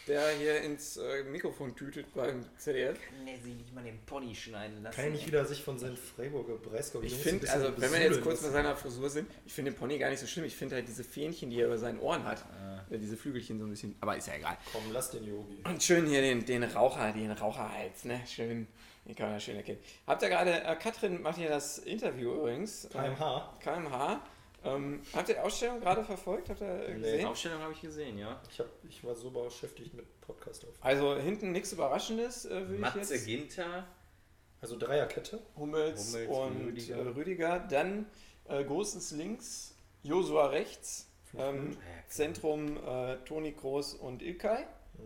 der 0.08 0.30
hier 0.38 0.62
ins 0.62 0.96
äh, 0.98 1.24
Mikrofon 1.24 1.76
tütet 1.76 2.14
beim 2.14 2.46
ZDF. 2.58 2.98
Kann 3.10 3.26
der 3.26 3.38
sich 3.38 3.54
nicht 3.56 3.74
mal 3.74 3.84
den 3.84 4.00
Pony 4.06 4.34
schneiden 4.36 4.82
lassen? 4.84 4.96
Kann 4.96 5.06
er 5.06 5.12
nicht 5.12 5.28
wieder 5.28 5.44
sich 5.46 5.62
von 5.64 5.78
seinen 5.80 5.98
Freiburger 5.98 6.56
Breisgau 6.56 7.02
Ich 7.02 7.16
finde, 7.16 7.50
also 7.52 7.74
wenn 7.78 7.92
wir 7.92 8.02
jetzt 8.02 8.22
kurz 8.22 8.42
bei 8.44 8.50
seiner 8.50 8.76
Frisur 8.78 9.10
sind, 9.10 9.30
ich 9.46 9.52
finde 9.54 9.72
den 9.72 9.78
Pony 9.78 9.98
gar 9.98 10.10
nicht 10.10 10.20
so 10.20 10.28
schlimm. 10.28 10.46
Ich 10.46 10.56
finde 10.56 10.76
halt 10.76 10.88
diese 10.88 11.04
Fähnchen, 11.04 11.50
die 11.50 11.60
er 11.60 11.66
über 11.68 11.78
seinen 11.78 12.00
Ohren 12.00 12.24
hat, 12.24 12.46
Äh, 12.90 12.96
äh, 12.96 12.98
diese 13.00 13.18
Flügelchen 13.18 13.60
so 13.60 13.66
ein 13.66 13.72
bisschen, 13.72 13.96
aber 14.00 14.16
ist 14.16 14.28
ja 14.28 14.36
egal. 14.36 14.58
Komm, 14.72 14.84
lass 14.94 15.12
den 15.12 15.26
Yogi. 15.26 15.58
Und 15.66 15.82
schön 15.84 16.06
hier 16.06 16.22
den, 16.22 16.46
den 16.46 16.64
Raucher, 16.64 17.12
den 17.12 17.32
Raucherhals, 17.32 18.06
ne? 18.06 18.22
Schön, 18.28 18.68
den 19.06 19.16
kann 19.16 19.28
man 19.28 19.36
ja 19.36 19.40
schön 19.40 19.56
erkennen. 19.56 19.80
Habt 20.08 20.22
ihr 20.22 20.30
gerade, 20.30 20.64
äh, 20.64 20.76
Katrin 20.76 21.22
macht 21.22 21.38
ja 21.38 21.50
das 21.50 21.80
Interview 21.80 22.34
übrigens. 22.34 22.88
KMH. 22.92 23.58
KMH. 23.60 24.22
Ähm, 24.66 25.02
habt 25.14 25.28
ihr 25.28 25.36
die 25.36 25.42
Ausstellung 25.42 25.82
gerade 25.82 26.04
verfolgt? 26.06 26.50
Habt 26.50 26.62
ihr 26.62 26.68
äh, 26.68 26.94
Nee. 26.94 27.00
gesehen? 27.02 27.26
Aufstellung 27.28 27.62
habe 27.62 27.74
ich 27.74 27.82
gesehen, 27.82 28.18
ja. 28.18 28.40
Ich, 28.50 28.60
hab, 28.60 28.68
ich 28.88 29.04
war 29.04 29.14
so 29.14 29.30
beschäftigt 29.30 29.94
mit 29.94 30.06
Podcast 30.22 30.64
auf. 30.66 30.72
Also 30.80 31.18
hinten 31.18 31.52
nichts 31.52 31.74
Überraschendes, 31.74 32.46
äh, 32.46 32.52
würde 32.62 32.76
ich 32.76 32.80
Matze 32.80 33.14
jetzt. 33.16 33.26
Ginter. 33.26 33.86
Also 34.62 34.78
Dreierkette. 34.78 35.42
Hummels, 35.58 36.14
Hummels, 36.14 36.30
und 36.30 36.66
Rüdiger. 36.68 36.96
Rüdiger. 36.98 36.98
Äh, 36.98 37.14
Rüdiger. 37.14 37.60
Dann 37.60 38.06
äh, 38.48 38.64
Großens 38.64 39.12
links, 39.12 39.76
Josua 40.04 40.46
rechts, 40.48 41.10
ähm, 41.38 41.76
Zentrum 42.08 42.78
äh, 42.78 43.18
Toni 43.26 43.52
Kroos 43.52 43.94
und 43.96 44.22
Ilkay. 44.22 44.66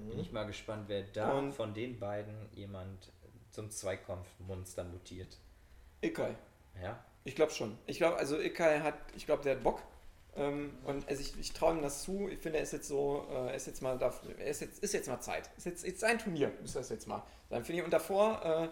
Bin 0.09 0.19
ich 0.19 0.31
mal 0.31 0.43
gespannt, 0.45 0.83
wer 0.87 1.01
da 1.01 1.31
Und- 1.31 1.53
von 1.53 1.73
den 1.73 1.97
beiden 1.97 2.35
jemand 2.53 3.11
zum 3.57 3.71
Zweikampfmonster 3.71 4.83
mutiert. 4.83 5.35
Ilkay. 6.01 6.35
Ja? 6.79 7.03
Ich 7.23 7.35
glaube 7.35 7.51
schon. 7.51 7.75
Ich 7.87 7.97
glaube, 7.97 8.17
also 8.17 8.37
Ilkay 8.37 8.81
hat, 8.81 8.93
ich 9.15 9.25
glaube, 9.25 9.41
der 9.41 9.55
hat 9.55 9.63
Bock. 9.63 9.81
Ähm, 10.35 10.77
und 10.85 11.09
also 11.09 11.19
ich, 11.19 11.33
ich 11.39 11.53
traue 11.53 11.73
ihm 11.75 11.81
das 11.81 12.03
zu. 12.03 12.29
Ich 12.29 12.37
finde, 12.37 12.59
er 12.59 12.63
ist 12.63 12.73
jetzt 12.73 12.87
so, 12.87 13.25
äh, 13.31 13.55
ist 13.55 13.65
jetzt 13.65 13.81
mal, 13.81 13.97
darf, 13.97 14.21
er 14.37 14.45
ist 14.45 14.61
jetzt, 14.61 14.83
ist 14.83 14.93
jetzt 14.93 15.07
mal 15.07 15.19
Zeit. 15.21 15.49
Ist 15.57 15.65
jetzt, 15.65 15.83
ist 15.83 15.99
sein 15.99 16.19
Turnier, 16.19 16.51
ist 16.63 16.75
das 16.75 16.89
jetzt 16.89 17.07
mal. 17.07 17.23
Dann 17.49 17.65
finde 17.65 17.79
ich, 17.79 17.85
und 17.85 17.91
davor 17.91 18.45
äh, 18.45 18.69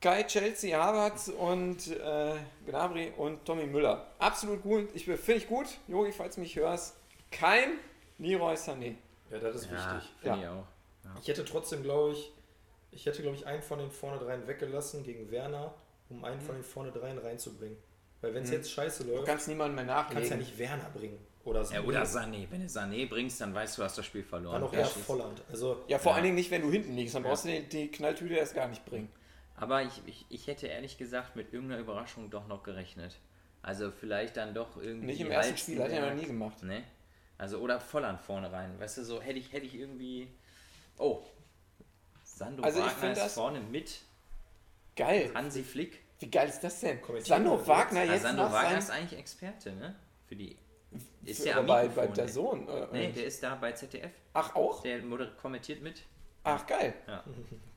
Kai, 0.00 0.22
Chelsea, 0.22 0.78
Havertz 0.80 1.26
und 1.26 1.88
äh, 1.88 2.36
Gnabry 2.66 3.12
und 3.16 3.44
Tommy 3.44 3.66
Müller. 3.66 4.06
Absolut 4.20 4.62
gut. 4.62 4.88
Ich 4.94 5.06
finde 5.06 5.32
ich 5.32 5.48
gut. 5.48 5.66
Jogi, 5.88 6.12
falls 6.12 6.36
du 6.36 6.42
mich 6.42 6.54
hörst, 6.54 6.94
kein 7.32 7.72
Leroy 8.18 8.54
Sané. 8.54 8.94
Ja, 9.30 9.40
das 9.40 9.56
ist 9.56 9.64
ja, 9.68 9.72
wichtig. 9.72 10.10
Finde 10.20 10.36
Ja. 10.36 10.42
ich 10.42 10.48
auch. 10.48 10.66
Ich 11.22 11.26
hätte 11.28 11.44
trotzdem, 11.44 11.82
glaube 11.82 12.12
ich, 12.12 12.32
ich 12.92 13.06
hätte, 13.06 13.22
glaube 13.22 13.36
ich, 13.36 13.46
einen 13.46 13.62
von 13.62 13.78
den 13.78 13.90
vorne 13.90 14.18
dreien 14.18 14.46
weggelassen 14.46 15.02
gegen 15.04 15.30
Werner, 15.30 15.74
um 16.08 16.24
einen 16.24 16.40
von 16.40 16.54
den 16.56 16.64
vorne 16.64 16.90
dreien 16.92 17.18
reinzubringen. 17.18 17.76
Weil 18.20 18.34
wenn 18.34 18.42
es 18.42 18.50
Mhm. 18.50 18.56
jetzt 18.56 18.72
scheiße 18.72 19.04
Du 19.04 19.12
läuft, 19.14 19.26
kannst 19.26 19.48
niemanden 19.48 19.74
mehr 19.76 19.84
kannst 19.86 20.10
du 20.10 20.14
ja 20.14 20.20
nachlegen. 20.22 20.38
nicht 20.38 20.58
Werner 20.58 20.90
bringen. 20.90 21.18
Oder 21.44 21.64
so. 21.64 21.72
Ja, 21.74 21.82
oder 21.82 22.02
Sané. 22.02 22.46
Wenn 22.50 22.60
du 22.60 22.66
Sané 22.66 23.08
bringst, 23.08 23.40
dann 23.40 23.54
weißt 23.54 23.78
du, 23.78 23.80
du 23.80 23.84
hast 23.86 23.96
das 23.96 24.04
Spiel 24.04 24.22
verloren. 24.22 24.60
Dann 24.60 24.68
auch 24.68 24.72
Ja. 24.74 24.84
Volland. 24.84 25.40
Also, 25.50 25.82
Ja, 25.88 25.98
vor 25.98 26.12
Ja. 26.12 26.16
allen 26.16 26.24
Dingen 26.24 26.34
nicht, 26.34 26.50
wenn 26.50 26.60
du 26.60 26.70
hinten 26.70 26.94
liegst. 26.94 27.14
Dann 27.14 27.22
brauchst 27.22 27.46
du 27.46 27.48
die, 27.48 27.62
die 27.66 27.88
Knalltüte 27.90 28.34
erst 28.34 28.54
gar 28.54 28.68
nicht 28.68 28.84
bringen. 28.84 29.08
Aber 29.56 29.82
ich, 29.82 30.02
ich, 30.06 30.26
ich 30.28 30.46
hätte 30.48 30.66
ehrlich 30.66 30.98
gesagt 30.98 31.36
mit 31.36 31.52
irgendeiner 31.54 31.80
Überraschung 31.80 32.28
doch 32.30 32.46
noch 32.46 32.62
gerechnet. 32.62 33.16
Also 33.62 33.90
vielleicht 33.90 34.36
dann 34.36 34.52
doch 34.54 34.76
irgendwie. 34.76 35.06
Nicht 35.06 35.20
im 35.20 35.30
ersten 35.30 35.56
Spiel, 35.56 35.82
hat 35.82 35.90
er 35.90 36.10
noch 36.10 36.20
nie 36.20 36.26
gemacht. 36.26 36.62
Ne? 36.62 36.82
Also 37.38 37.58
oder 37.58 37.80
Volland 37.80 38.20
vorne 38.20 38.52
rein. 38.52 38.78
Weißt 38.78 38.98
du, 38.98 39.04
so 39.04 39.20
hätte 39.22 39.38
ich, 39.38 39.52
hätte 39.52 39.64
ich 39.66 39.74
irgendwie. 39.74 40.28
Oh. 40.98 41.22
Sandro 42.40 42.64
Also 42.64 42.80
ich 42.80 42.86
Wagner 42.86 43.12
ist 43.12 43.18
das- 43.20 43.34
vorne 43.34 43.60
mit 43.60 44.00
Geil. 44.96 45.30
Hansi 45.34 45.62
Flick. 45.62 46.00
Wie 46.20 46.30
geil 46.30 46.48
ist 46.48 46.60
das 46.60 46.80
denn? 46.80 46.98
Sandro 47.20 47.66
Wagner 47.66 48.04
Ja, 48.04 48.12
jetzt 48.14 48.22
Sandro 48.22 48.44
nach 48.44 48.52
Wagner 48.52 48.78
ist 48.78 48.90
eigentlich 48.90 49.18
Experte, 49.18 49.72
ne? 49.72 49.94
Für 50.26 50.36
die. 50.36 50.56
Ist 51.24 51.46
am 51.48 51.66
bei, 51.66 51.88
bei 51.88 52.06
der 52.06 52.24
ne? 52.24 52.32
Sohn. 52.32 52.66
Nee, 52.92 53.12
der 53.12 53.26
ist 53.26 53.42
da 53.42 53.54
bei 53.56 53.72
ZDF. 53.72 54.10
Ach, 54.32 54.54
auch? 54.54 54.82
Der 54.82 55.00
kommentiert 55.40 55.82
mit. 55.82 56.02
Ach, 56.42 56.66
geil. 56.66 56.94
Ja. 57.06 57.22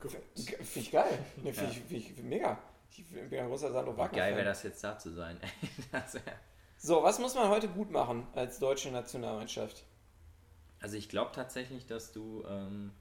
Finde 0.00 0.62
ich 0.74 0.90
geil. 0.90 1.18
Nee, 1.36 1.52
finde 1.52 1.70
ich, 1.70 1.80
find 1.80 2.18
ich 2.18 2.22
mega. 2.22 2.58
Ich 2.90 3.04
bin 3.06 3.38
ein 3.38 3.48
großer 3.48 3.70
Sandro 3.70 3.96
Wagner. 3.96 4.18
Geil 4.18 4.34
wäre 4.34 4.46
das 4.46 4.62
jetzt 4.62 4.82
da 4.82 4.98
zu 4.98 5.12
sein. 5.12 5.38
das 5.92 6.18
So, 6.78 7.02
was 7.02 7.18
muss 7.18 7.34
man 7.34 7.48
heute 7.50 7.68
gut 7.68 7.90
machen 7.90 8.26
als 8.34 8.58
deutsche 8.58 8.90
Nationalmannschaft? 8.90 9.84
Also 10.80 10.96
ich 10.96 11.08
glaube 11.10 11.32
tatsächlich, 11.34 11.86
dass 11.86 12.12
du 12.12 12.44
ähm, 12.48 12.92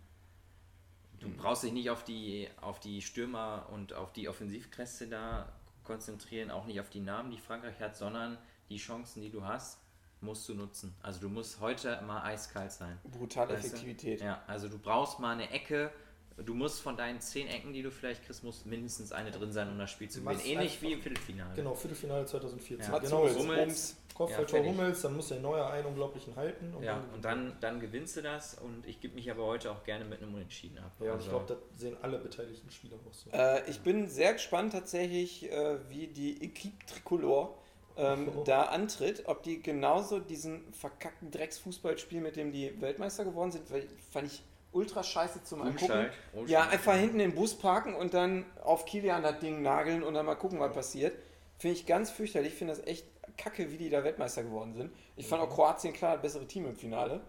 du 1.23 1.29
Hm. 1.29 1.38
brauchst 1.38 1.63
dich 1.63 1.71
nicht 1.73 1.89
auf 1.89 2.03
die 2.03 2.47
auf 2.62 2.79
die 2.79 3.01
Stürmer 3.01 3.67
und 3.71 3.93
auf 3.93 4.13
die 4.13 4.29
Offensivkräfte 4.29 5.07
da 5.07 5.51
konzentrieren, 5.83 6.51
auch 6.51 6.65
nicht 6.65 6.79
auf 6.79 6.89
die 6.89 6.99
Namen, 7.01 7.31
die 7.31 7.39
Frankreich 7.39 7.79
hat, 7.79 7.95
sondern 7.97 8.38
die 8.69 8.77
Chancen, 8.77 9.21
die 9.21 9.29
du 9.29 9.43
hast, 9.43 9.79
musst 10.21 10.47
du 10.47 10.53
nutzen. 10.53 10.95
Also 11.01 11.19
du 11.19 11.29
musst 11.29 11.59
heute 11.59 12.01
mal 12.07 12.21
eiskalt 12.23 12.71
sein. 12.71 12.97
Brutale 13.03 13.53
Weißt 13.53 13.63
du? 13.63 13.67
Effektivität. 13.67 14.21
Ja, 14.21 14.41
also 14.47 14.69
du 14.69 14.77
brauchst 14.79 15.19
mal 15.19 15.31
eine 15.33 15.49
Ecke. 15.51 15.91
Du 16.38 16.55
musst 16.55 16.81
von 16.81 16.97
deinen 16.97 17.21
zehn 17.21 17.47
Ecken, 17.47 17.73
die 17.73 17.83
du 17.83 17.91
vielleicht 17.91 18.23
kriegst, 18.25 18.43
muss 18.43 18.65
mindestens 18.65 19.12
eine 19.12 19.29
drin 19.29 19.51
sein, 19.51 19.69
um 19.69 19.77
das 19.77 19.91
Spiel 19.91 20.09
zu 20.09 20.21
gewinnen. 20.21 20.39
Ähnlich 20.43 20.81
wie 20.81 20.93
im 20.93 21.01
Viertelfinale. 21.01 21.53
Genau, 21.53 21.75
Viertelfinale 21.75 22.25
2014. 22.25 22.86
Ja. 22.86 22.91
Mats 22.91 23.03
Genau, 23.09 23.29
Hummels, 23.29 23.97
Ja, 24.13 24.17
Kopfballtor 24.17 24.60
fertig. 24.60 24.71
Hummels, 24.71 25.02
dann 25.02 25.15
muss 25.15 25.28
der 25.30 25.39
Neuer 25.39 25.69
einen 25.69 25.88
unglaublichen 25.88 26.36
halten. 26.36 26.73
Und 26.76 26.84
Ja, 26.84 26.93
dann 26.95 27.10
und 27.13 27.26
dann, 27.26 27.58
dann 27.62 27.80
gewinnst 27.80 28.15
du 28.17 28.21
das 28.21 28.54
und 28.56 28.86
ich 28.88 28.99
gebe 29.02 29.15
mich 29.15 29.30
aber 29.32 29.45
heute 29.45 29.71
auch 29.71 29.84
gerne 29.84 30.06
mit 30.06 30.21
einem 30.21 30.34
Unentschieden 30.36 30.78
ab. 30.78 30.91
Ja, 30.99 31.12
Also- 31.13 31.23
ich 31.26 31.30
glaube, 31.30 31.45
das 31.47 31.80
sehen 31.80 31.97
alle 32.02 32.19
beteiligten 32.19 32.69
Spieler 32.71 32.95
auch 33.10 33.13
so. 33.13 33.30
Äh, 33.32 33.69
ich 33.69 33.82
bin 33.82 34.08
sehr 34.08 34.34
gespannt 34.34 34.73
tatsächlich, 34.73 35.52
äh, 35.52 35.78
wie 35.89 36.08
die 36.08 36.43
Equipe 36.43 36.86
Tricolore 36.86 37.56
ähm, 37.95 38.30
Oh. 38.36 38.43
da 38.45 38.63
antritt. 38.63 39.23
Ob 39.28 39.43
die 39.43 39.62
genauso 39.62 40.19
diesen 40.19 40.71
verkackten 40.73 41.30
Drecksfußball 41.32 41.97
spielen, 41.97 42.23
mit 42.23 42.36
dem 42.36 42.52
die 42.52 42.80
Weltmeister 42.82 43.23
geworden 43.23 43.52
sind, 43.52 43.69
weil 43.71 43.88
fand 44.12 44.28
ich 44.28 44.43
ultra 44.71 45.04
scheiße 45.04 45.43
zum 45.43 45.62
Angucken. 45.62 45.84
Umsteig, 45.91 46.12
Umsteig. 46.34 46.49
Ja, 46.49 46.67
einfach 46.69 46.95
hinten 46.95 47.19
den 47.19 47.36
Bus 47.36 47.54
parken 47.56 47.93
und 47.93 48.15
dann 48.15 48.45
auf 48.63 48.86
Kilian 48.86 49.21
das 49.21 49.38
Ding 49.39 49.62
nageln 49.62 50.02
und 50.02 50.15
dann 50.15 50.26
mal 50.26 50.34
gucken, 50.34 50.60
was 50.60 50.73
passiert. 50.73 51.13
Finde 51.60 51.78
ich 51.78 51.86
ganz 51.86 52.10
fürchterlich. 52.10 52.54
Ich 52.54 52.58
finde 52.58 52.73
das 52.73 52.84
echt 52.88 53.06
kacke, 53.38 53.72
wie 53.72 53.78
die 53.78 53.89
da 53.89 54.04
Weltmeister 54.04 54.43
geworden 54.43 54.74
sind. 54.74 54.91
Ich 55.15 55.28
fand 55.28 55.41
auch 55.41 55.50
Kroatien 55.50 55.93
klar 55.93 56.13
das 56.13 56.22
bessere 56.22 56.48
Team 56.48 56.65
im 56.65 56.76
Finale. 56.76 57.22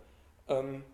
Ähm, 0.48 0.84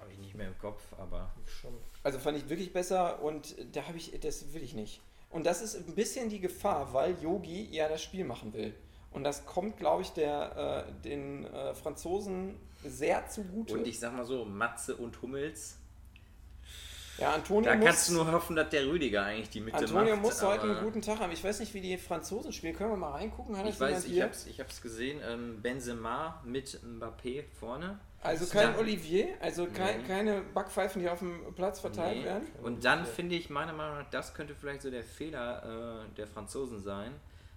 Habe 0.00 0.12
ich 0.12 0.18
nicht 0.18 0.34
mehr 0.34 0.48
im 0.48 0.58
Kopf, 0.58 0.82
aber 0.98 1.30
Schon. 1.46 1.74
also 2.02 2.18
fand 2.18 2.38
ich 2.38 2.48
wirklich 2.48 2.72
besser 2.72 3.22
und 3.22 3.56
da 3.74 3.86
habe 3.86 3.96
ich, 3.96 4.18
das 4.20 4.52
will 4.52 4.62
ich 4.62 4.74
nicht. 4.74 5.00
Und 5.30 5.44
das 5.44 5.60
ist 5.62 5.76
ein 5.76 5.94
bisschen 5.94 6.28
die 6.28 6.40
Gefahr, 6.40 6.92
weil 6.92 7.16
Yogi 7.22 7.68
ja 7.70 7.88
das 7.88 8.02
Spiel 8.02 8.24
machen 8.24 8.52
will. 8.54 8.74
Und 9.10 9.24
das 9.24 9.46
kommt, 9.46 9.78
glaube 9.78 10.02
ich, 10.02 10.10
der, 10.10 10.86
äh, 10.86 11.02
den 11.02 11.46
äh, 11.46 11.74
Franzosen 11.74 12.58
sehr 12.84 13.26
zugute. 13.28 13.74
und 13.74 13.86
ich 13.86 13.98
sag 13.98 14.14
mal 14.14 14.24
so, 14.24 14.44
Matze 14.44 14.96
und 14.96 15.20
Hummels, 15.22 15.78
ja, 17.18 17.32
Antonio 17.34 17.70
da 17.70 17.76
muss, 17.76 17.86
kannst 17.86 18.08
du 18.10 18.14
nur 18.14 18.30
hoffen, 18.32 18.56
dass 18.56 18.68
der 18.70 18.86
Rüdiger 18.86 19.24
eigentlich 19.24 19.50
die 19.50 19.60
Mitte 19.60 19.78
Antonio 19.78 20.14
macht. 20.14 20.22
muss 20.22 20.42
heute 20.42 20.62
einen 20.64 20.80
guten 20.82 21.02
Tag 21.02 21.20
haben. 21.20 21.32
Ich 21.32 21.42
weiß 21.42 21.60
nicht, 21.60 21.72
wie 21.74 21.80
die 21.80 21.96
Franzosen 21.98 22.52
spielen. 22.52 22.74
Können 22.76 22.90
wir 22.90 22.96
mal 22.96 23.12
reingucken? 23.12 23.56
Hat 23.56 23.66
Ich 23.66 23.78
weiß, 23.80 24.04
ich 24.04 24.20
hab's, 24.22 24.46
ich 24.46 24.60
hab's 24.60 24.82
gesehen, 24.82 25.20
ähm, 25.26 25.60
Benzema 25.62 26.42
mit 26.44 26.80
Mbappé 26.84 27.44
vorne. 27.58 27.98
Also 28.22 28.46
kein 28.46 28.72
Ja. 28.72 28.78
Olivier, 28.78 29.28
also 29.40 29.66
kein, 29.66 30.00
Nee. 30.02 30.06
keine 30.08 30.40
Backpfeifen, 30.40 31.00
die 31.00 31.08
auf 31.08 31.20
dem 31.20 31.54
Platz 31.54 31.78
verteilt 31.80 32.18
Nee. 32.18 32.24
werden. 32.24 32.48
Und 32.62 32.84
dann 32.84 33.06
finde 33.06 33.36
ich 33.36 33.50
meiner 33.50 33.72
Meinung 33.72 33.98
nach, 33.98 34.10
das 34.10 34.34
könnte 34.34 34.54
vielleicht 34.54 34.82
so 34.82 34.90
der 34.90 35.04
Fehler 35.04 36.02
äh, 36.10 36.14
der 36.16 36.26
Franzosen 36.26 36.80
sein. 36.82 37.12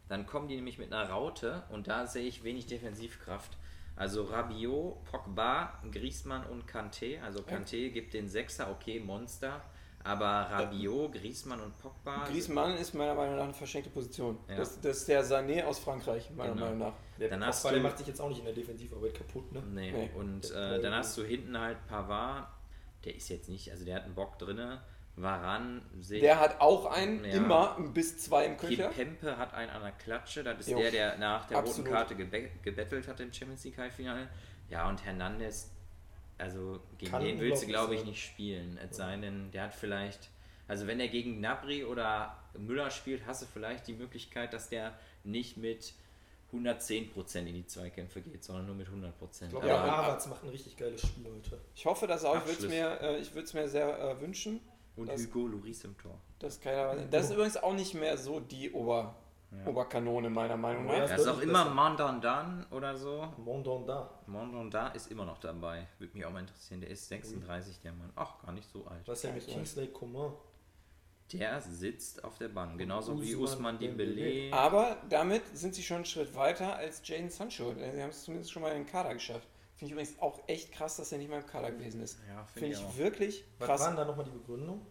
Dann 0.10 0.26
kommen 0.26 0.48
die 0.48 0.56
nämlich 0.56 0.78
mit 0.78 0.92
einer 0.94 1.10
Raute 1.10 1.64
und 1.70 1.88
da 1.88 2.06
sehe 2.08 2.28
ich 2.28 2.44
wenig 2.44 2.66
Defensivkraft. 2.68 3.58
Also 4.00 4.24
Rabiot, 4.24 5.04
Pogba, 5.04 5.74
Griezmann 5.92 6.46
und 6.48 6.66
Kanté. 6.66 7.22
Also 7.22 7.42
Kanté 7.42 7.90
gibt 7.92 8.14
den 8.14 8.30
Sechser, 8.30 8.72
okay, 8.72 9.00
Monster. 9.02 9.62
Aber 10.06 10.26
Rabiot, 10.50 11.12
Griezmann 11.12 11.60
und 11.60 11.78
Pogba. 11.78 12.24
Griezmann 12.26 12.78
ist 12.78 12.94
meiner 12.94 13.14
Meinung 13.14 13.36
nach 13.36 13.44
eine 13.44 13.54
verschenkte 13.54 13.90
Position. 13.90 14.38
Ja. 14.48 14.56
Das, 14.56 14.80
das 14.80 14.98
ist 15.00 15.08
der 15.10 15.26
Sané 15.26 15.64
aus 15.66 15.80
Frankreich, 15.80 16.30
meiner 16.32 16.54
Genau. 16.54 16.66
Meinung 16.68 16.80
nach. 16.80 16.94
Der 17.20 17.28
Dann 17.28 17.46
hast 17.46 17.58
Kopfball, 17.58 17.74
der 17.74 17.82
du- 17.84 17.88
macht 17.90 17.98
sich 17.98 18.08
jetzt 18.08 18.22
auch 18.22 18.30
nicht 18.30 18.40
in 18.40 18.46
der 18.46 18.54
Defensivarbeit 18.54 19.14
kaputt, 19.16 19.52
ne? 19.52 19.62
Nee. 19.70 19.92
Nee. 19.92 20.10
Und 20.16 20.50
äh, 20.52 20.82
dann 20.82 20.94
hast 20.96 21.18
du 21.18 21.24
hinten 21.24 21.60
halt 21.60 21.86
Pavard. 21.88 22.48
Der 23.04 23.16
ist 23.16 23.28
jetzt 23.28 23.50
nicht, 23.50 23.70
also 23.72 23.84
der 23.84 23.96
hat 23.98 24.04
einen 24.06 24.16
Bock 24.16 24.40
drinne. 24.40 24.82
Varan 25.22 25.82
sehe 26.00 26.22
Der 26.22 26.40
hat 26.40 26.62
auch 26.62 26.86
einen 26.86 27.24
Ja. 27.26 27.32
immer 27.34 27.78
bis 27.94 28.18
zwei 28.20 28.46
im 28.46 28.58
Köcher. 28.58 28.90
Pempe 28.90 29.38
hat 29.38 29.54
einen 29.54 29.70
an 29.72 29.82
der 29.82 29.92
Klatsche. 29.92 30.44
Das 30.44 30.60
ist 30.60 30.70
Jo. 30.70 30.80
der, 30.80 30.92
der 30.92 31.18
nach 31.18 31.48
der 31.48 31.58
Absolut. 31.58 31.80
roten 31.88 31.92
Karte 31.92 32.16
gebe 32.16 32.50
gebettelt 32.62 33.08
hat 33.08 33.20
im 33.20 33.34
Champions 33.34 33.64
League 33.64 33.78
Halbfinale. 33.78 34.30
Ja, 34.70 34.88
und 34.88 35.04
Hernandez, 35.04 35.72
also 36.38 36.80
gegen 36.98 37.12
Kann 37.12 37.24
den 37.24 37.40
willst 37.40 37.64
du, 37.64 37.68
glaube 37.68 37.96
ich, 37.96 38.06
nicht 38.06 38.24
spielen. 38.24 38.78
Es 38.78 38.98
sei 38.98 39.18
denn, 39.18 39.52
der 39.52 39.64
hat 39.64 39.74
vielleicht, 39.74 40.30
also 40.68 40.88
wenn 40.88 41.00
er 41.00 41.08
gegen 41.10 41.42
Nabri 41.42 41.84
oder 41.84 42.38
Müller 42.58 42.90
spielt, 42.92 43.26
hast 43.26 43.42
du 43.42 43.46
vielleicht 43.46 43.88
die 43.88 43.94
Möglichkeit, 43.94 44.54
dass 44.54 44.70
der 44.70 44.94
nicht 45.24 45.58
mit 45.58 45.94
110% 46.54 47.40
in 47.46 47.54
die 47.54 47.66
Zweikämpfe 47.68 48.22
geht, 48.22 48.44
sondern 48.44 48.66
nur 48.68 48.76
mit 48.76 48.88
100%. 48.88 49.44
Ich 49.44 49.50
glaube, 49.50 49.68
Ja, 49.68 49.82
Havertz 49.86 50.28
macht 50.28 50.44
ein 50.44 50.50
richtig 50.50 50.78
geiles 50.78 51.02
Spiel 51.02 51.26
heute. 51.32 51.60
Ich 51.76 51.86
hoffe 51.86 52.08
das 52.08 52.24
auch. 52.26 52.38
Ich 52.38 52.46
würde 52.46 52.64
es 52.66 52.70
mir, 52.70 53.02
äh, 53.02 53.20
ich 53.20 53.54
mir 53.54 53.68
sehr 53.68 54.00
äh, 54.00 54.22
wünschen. 54.22 54.60
Und 55.02 55.08
das- 55.10 55.26
Hugo 55.26 55.48
Lloris 55.48 55.84
im 55.84 55.98
Tor. 55.98 56.20
dass 56.40 56.60
keiner, 56.60 56.96
das 57.08 57.26
ist 57.26 57.32
übrigens 57.34 57.58
auch 57.58 57.74
nicht 57.74 57.94
mehr 57.94 58.18
so 58.18 58.40
die 58.40 58.72
Ober, 58.72 59.16
Oberkanone, 59.66 60.30
meiner 60.30 60.56
Meinung 60.58 60.88
Ja, 60.88 61.00
nach. 61.00 61.10
Er 61.10 61.18
ist 61.18 61.28
auch 61.28 61.42
immer. 61.42 61.66
Mandandan 61.66 62.68
oder 62.70 62.96
so. 62.96 63.28
Mondonda. 63.38 64.08
Mandanda 64.28 64.90
ist 64.90 65.10
immer 65.12 65.26
noch 65.26 65.40
dabei. 65.40 65.88
Würde 65.98 66.16
mich 66.16 66.24
auch 66.26 66.32
mal 66.32 66.42
interessieren. 66.42 66.82
Der 66.82 66.90
ist 66.92 67.08
36, 67.08 67.80
der 67.82 67.94
Mann. 67.94 68.12
Ach, 68.16 68.40
gar 68.44 68.52
nicht 68.52 68.70
so 68.72 68.86
alt. 68.86 69.08
Was 69.08 69.18
ist 69.18 69.24
denn 69.24 69.34
mit 69.34 69.48
Kingsley 69.48 69.88
Coman? 69.88 70.34
Der 71.34 71.62
sitzt 71.62 72.24
auf 72.24 72.38
der 72.38 72.48
Bank, 72.50 72.78
genauso 72.78 73.20
wie 73.22 73.36
Usman 73.36 73.76
Usman 73.76 73.80
Dembele. 73.80 74.54
Aber 74.54 74.98
damit 75.10 75.42
sind 75.58 75.76
sie 75.76 75.84
schon 75.84 75.98
einen 75.98 76.06
Schritt 76.06 76.36
weiter 76.36 76.76
als 76.76 77.02
Jaden 77.08 77.30
Sancho. 77.30 77.74
Sie 77.74 78.02
haben 78.02 78.10
es 78.10 78.24
zumindest 78.24 78.52
schon 78.52 78.62
mal 78.64 78.70
in 78.72 78.84
den 78.84 78.88
Kader 78.88 79.14
geschafft. 79.14 79.48
Finde 79.80 79.86
ich 79.86 79.92
übrigens 79.94 80.20
auch 80.22 80.42
echt 80.48 80.74
krass, 80.74 80.98
dass 80.98 81.12
er 81.14 81.18
nicht 81.20 81.30
mal 81.30 81.40
im 81.40 81.46
Kader 81.46 81.72
gewesen 81.72 82.02
ist. 82.02 82.20
Ja, 82.28 82.46
Finde 82.54 82.68
ich 82.70 82.78
auch. 82.78 82.98
wirklich 82.98 83.46
Was 83.60 83.68
krass. 83.68 83.80
waren 83.82 83.96
da 83.96 84.04
nochmal 84.06 84.26
die 84.26 84.32
Begründung? 84.32 84.86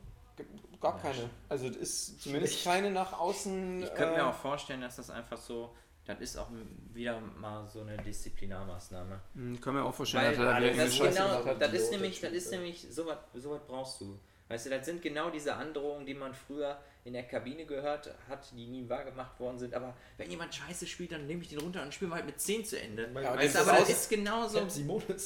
Gar 0.81 0.95
Ja, 0.97 1.03
keine. 1.03 1.31
Also 1.49 1.69
das 1.69 1.77
ist 1.77 2.23
zumindest 2.23 2.55
Schlecht. 2.55 2.65
keine 2.65 2.91
nach 2.91 3.13
außen. 3.13 3.83
Ich 3.83 3.89
könnte 3.95 4.15
äh, 4.15 4.17
mir 4.17 4.27
auch 4.27 4.35
vorstellen, 4.35 4.81
dass 4.81 4.97
das 4.97 5.11
einfach 5.11 5.37
so, 5.37 5.75
das 6.07 6.21
ist 6.21 6.37
auch 6.39 6.49
wieder 6.95 7.21
mal 7.21 7.69
so 7.69 7.81
eine 7.83 7.99
Disziplinarmaßnahme. 7.99 9.21
Ich 9.55 9.61
kann 9.61 9.75
mir 9.75 9.85
auch 9.85 9.99
Weil 9.99 10.07
dass 10.07 10.39
er 10.39 10.45
da 10.55 10.61
wieder 10.63 10.85
das, 10.85 10.99
genau, 10.99 11.29
gemacht 11.41 11.47
hat. 11.47 11.61
das 11.63 11.73
ist 11.73 11.91
nämlich, 11.91 12.21
das 12.21 12.33
ist 12.33 12.51
nämlich, 12.51 12.87
sowas 12.91 13.19
sowas 13.35 13.61
brauchst 13.67 14.01
du. 14.01 14.19
Weißt 14.49 14.65
du, 14.65 14.71
das 14.71 14.87
sind 14.87 15.03
genau 15.03 15.29
diese 15.29 15.55
Androhungen, 15.55 16.07
die 16.07 16.15
man 16.15 16.33
früher 16.33 16.81
in 17.05 17.13
der 17.13 17.25
Kabine 17.25 17.67
gehört 17.67 18.15
hat, 18.29 18.51
die 18.53 18.67
nie 18.67 18.89
wahrgemacht 18.89 19.39
worden 19.39 19.59
sind. 19.59 19.75
Aber 19.75 19.95
wenn 20.17 20.31
jemand 20.31 20.55
scheiße 20.55 20.87
spielt, 20.87 21.13
dann 21.13 21.27
nehme 21.27 21.43
ich 21.43 21.49
den 21.49 21.59
runter 21.59 21.83
und 21.83 21.93
spiele 21.93 22.13
halt 22.13 22.25
mit 22.25 22.41
10 22.41 22.65
zu 22.65 22.81
Ende. 22.81 23.11
Ja, 23.15 23.37
weißt 23.37 23.55
du, 23.55 23.59
aber 23.61 23.73
das 23.73 23.91
ist 23.91 24.11
genauso, 24.11 24.67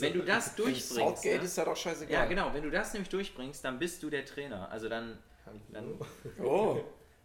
wenn 0.01 0.13
du 0.13 0.23
das 0.23 0.55
durchbringst. 0.57 0.95
Southgate 0.95 1.39
ne? 1.39 1.45
ist 1.45 1.57
ja 1.57 1.65
doch 1.65 1.77
scheißegal. 1.77 2.13
Ja, 2.13 2.25
genau, 2.27 2.53
wenn 2.53 2.65
du 2.65 2.71
das 2.71 2.93
nämlich 2.93 3.09
durchbringst, 3.11 3.65
dann 3.65 3.79
bist 3.79 4.03
du 4.03 4.11
der 4.11 4.25
Trainer. 4.25 4.71
Also 4.71 4.89
dann, 4.89 5.19
dann 5.71 5.99
Oh, 6.43 6.83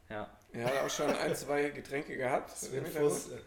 ja. 0.10 0.30
er 0.54 0.66
hat 0.66 0.78
auch 0.86 0.89
schon 0.89 1.10
ein, 1.10 1.36
zwei 1.36 1.70
Getränke 1.70 2.16
gehabt. 2.16 2.56
Sven. 2.56 2.86
Voss, 2.86 3.32
äh, 3.32 3.38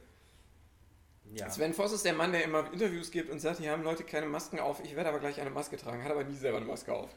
ja. 1.35 1.49
Sven 1.51 1.73
Voss 1.73 1.93
ist 1.93 2.05
der 2.05 2.15
Mann, 2.15 2.33
der 2.33 2.45
immer 2.45 2.73
Interviews 2.73 3.13
gibt 3.13 3.31
und 3.31 3.39
sagt, 3.39 3.61
hier 3.61 3.71
haben 3.71 3.85
Leute 3.85 4.03
keine 4.03 4.27
Masken 4.27 4.59
auf. 4.59 4.83
Ich 4.85 4.97
werde 4.97 5.09
aber 5.09 5.21
gleich 5.21 5.41
eine 5.41 5.51
Maske 5.51 5.77
tragen. 5.77 6.03
Hat 6.03 6.11
aber 6.11 6.25
nie 6.25 6.35
selber 6.35 6.57
eine 6.57 6.67
Maske 6.67 6.93
auf. 6.93 7.11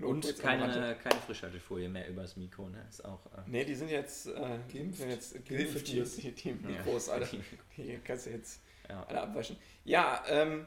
Nur 0.00 0.10
Und 0.10 0.38
keine, 0.38 0.96
keine 1.02 1.20
Frischhaltefolie 1.26 1.88
mehr 1.88 2.08
übers 2.08 2.36
Mikro, 2.36 2.68
ne? 2.68 2.84
Ist 2.88 3.04
auch. 3.04 3.26
Äh, 3.26 3.42
Nee, 3.46 3.64
die 3.64 3.74
sind 3.74 3.90
jetzt 3.90 4.26
äh, 4.26 4.58
Geimpft. 4.72 4.98
Sind 4.98 5.10
jetzt 5.10 5.32
geimpft, 5.34 5.48
Geimpft 5.48 5.88
die, 5.88 5.96
jetzt. 5.96 6.22
die, 6.22 6.32
die 6.32 6.48
ja. 6.48 6.54
Mikros, 6.54 7.08
alle. 7.08 7.28
Hier 7.70 7.98
kannst 8.04 8.26
du 8.26 8.30
jetzt 8.30 8.60
ja. 8.88 9.02
alle 9.04 9.20
abwaschen. 9.20 9.56
Ja, 9.84 10.22
ähm, 10.28 10.66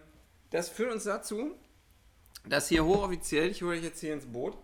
das 0.51 0.69
führt 0.69 0.91
uns 0.91 1.05
dazu, 1.05 1.55
dass 2.47 2.67
hier 2.67 2.85
hochoffiziell, 2.85 3.49
ich 3.49 3.63
hole 3.63 3.77
euch 3.77 3.83
jetzt 3.83 3.99
hier 4.01 4.13
ins 4.13 4.25
Boot, 4.25 4.55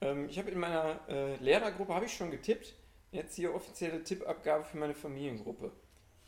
ähm, 0.00 0.28
ich 0.28 0.38
habe 0.38 0.50
in 0.50 0.58
meiner 0.58 1.00
äh, 1.08 1.36
Lehrergruppe, 1.36 1.94
habe 1.94 2.04
ich 2.06 2.12
schon 2.12 2.30
getippt, 2.30 2.74
jetzt 3.10 3.34
hier 3.34 3.54
offizielle 3.54 4.04
Tippabgabe 4.04 4.64
für 4.64 4.76
meine 4.76 4.94
Familiengruppe. 4.94 5.72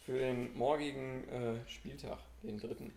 für 0.04 0.18
den 0.18 0.54
morgigen 0.56 1.26
äh, 1.28 1.68
Spieltag, 1.68 2.18
den 2.42 2.58
dritten. 2.58 2.92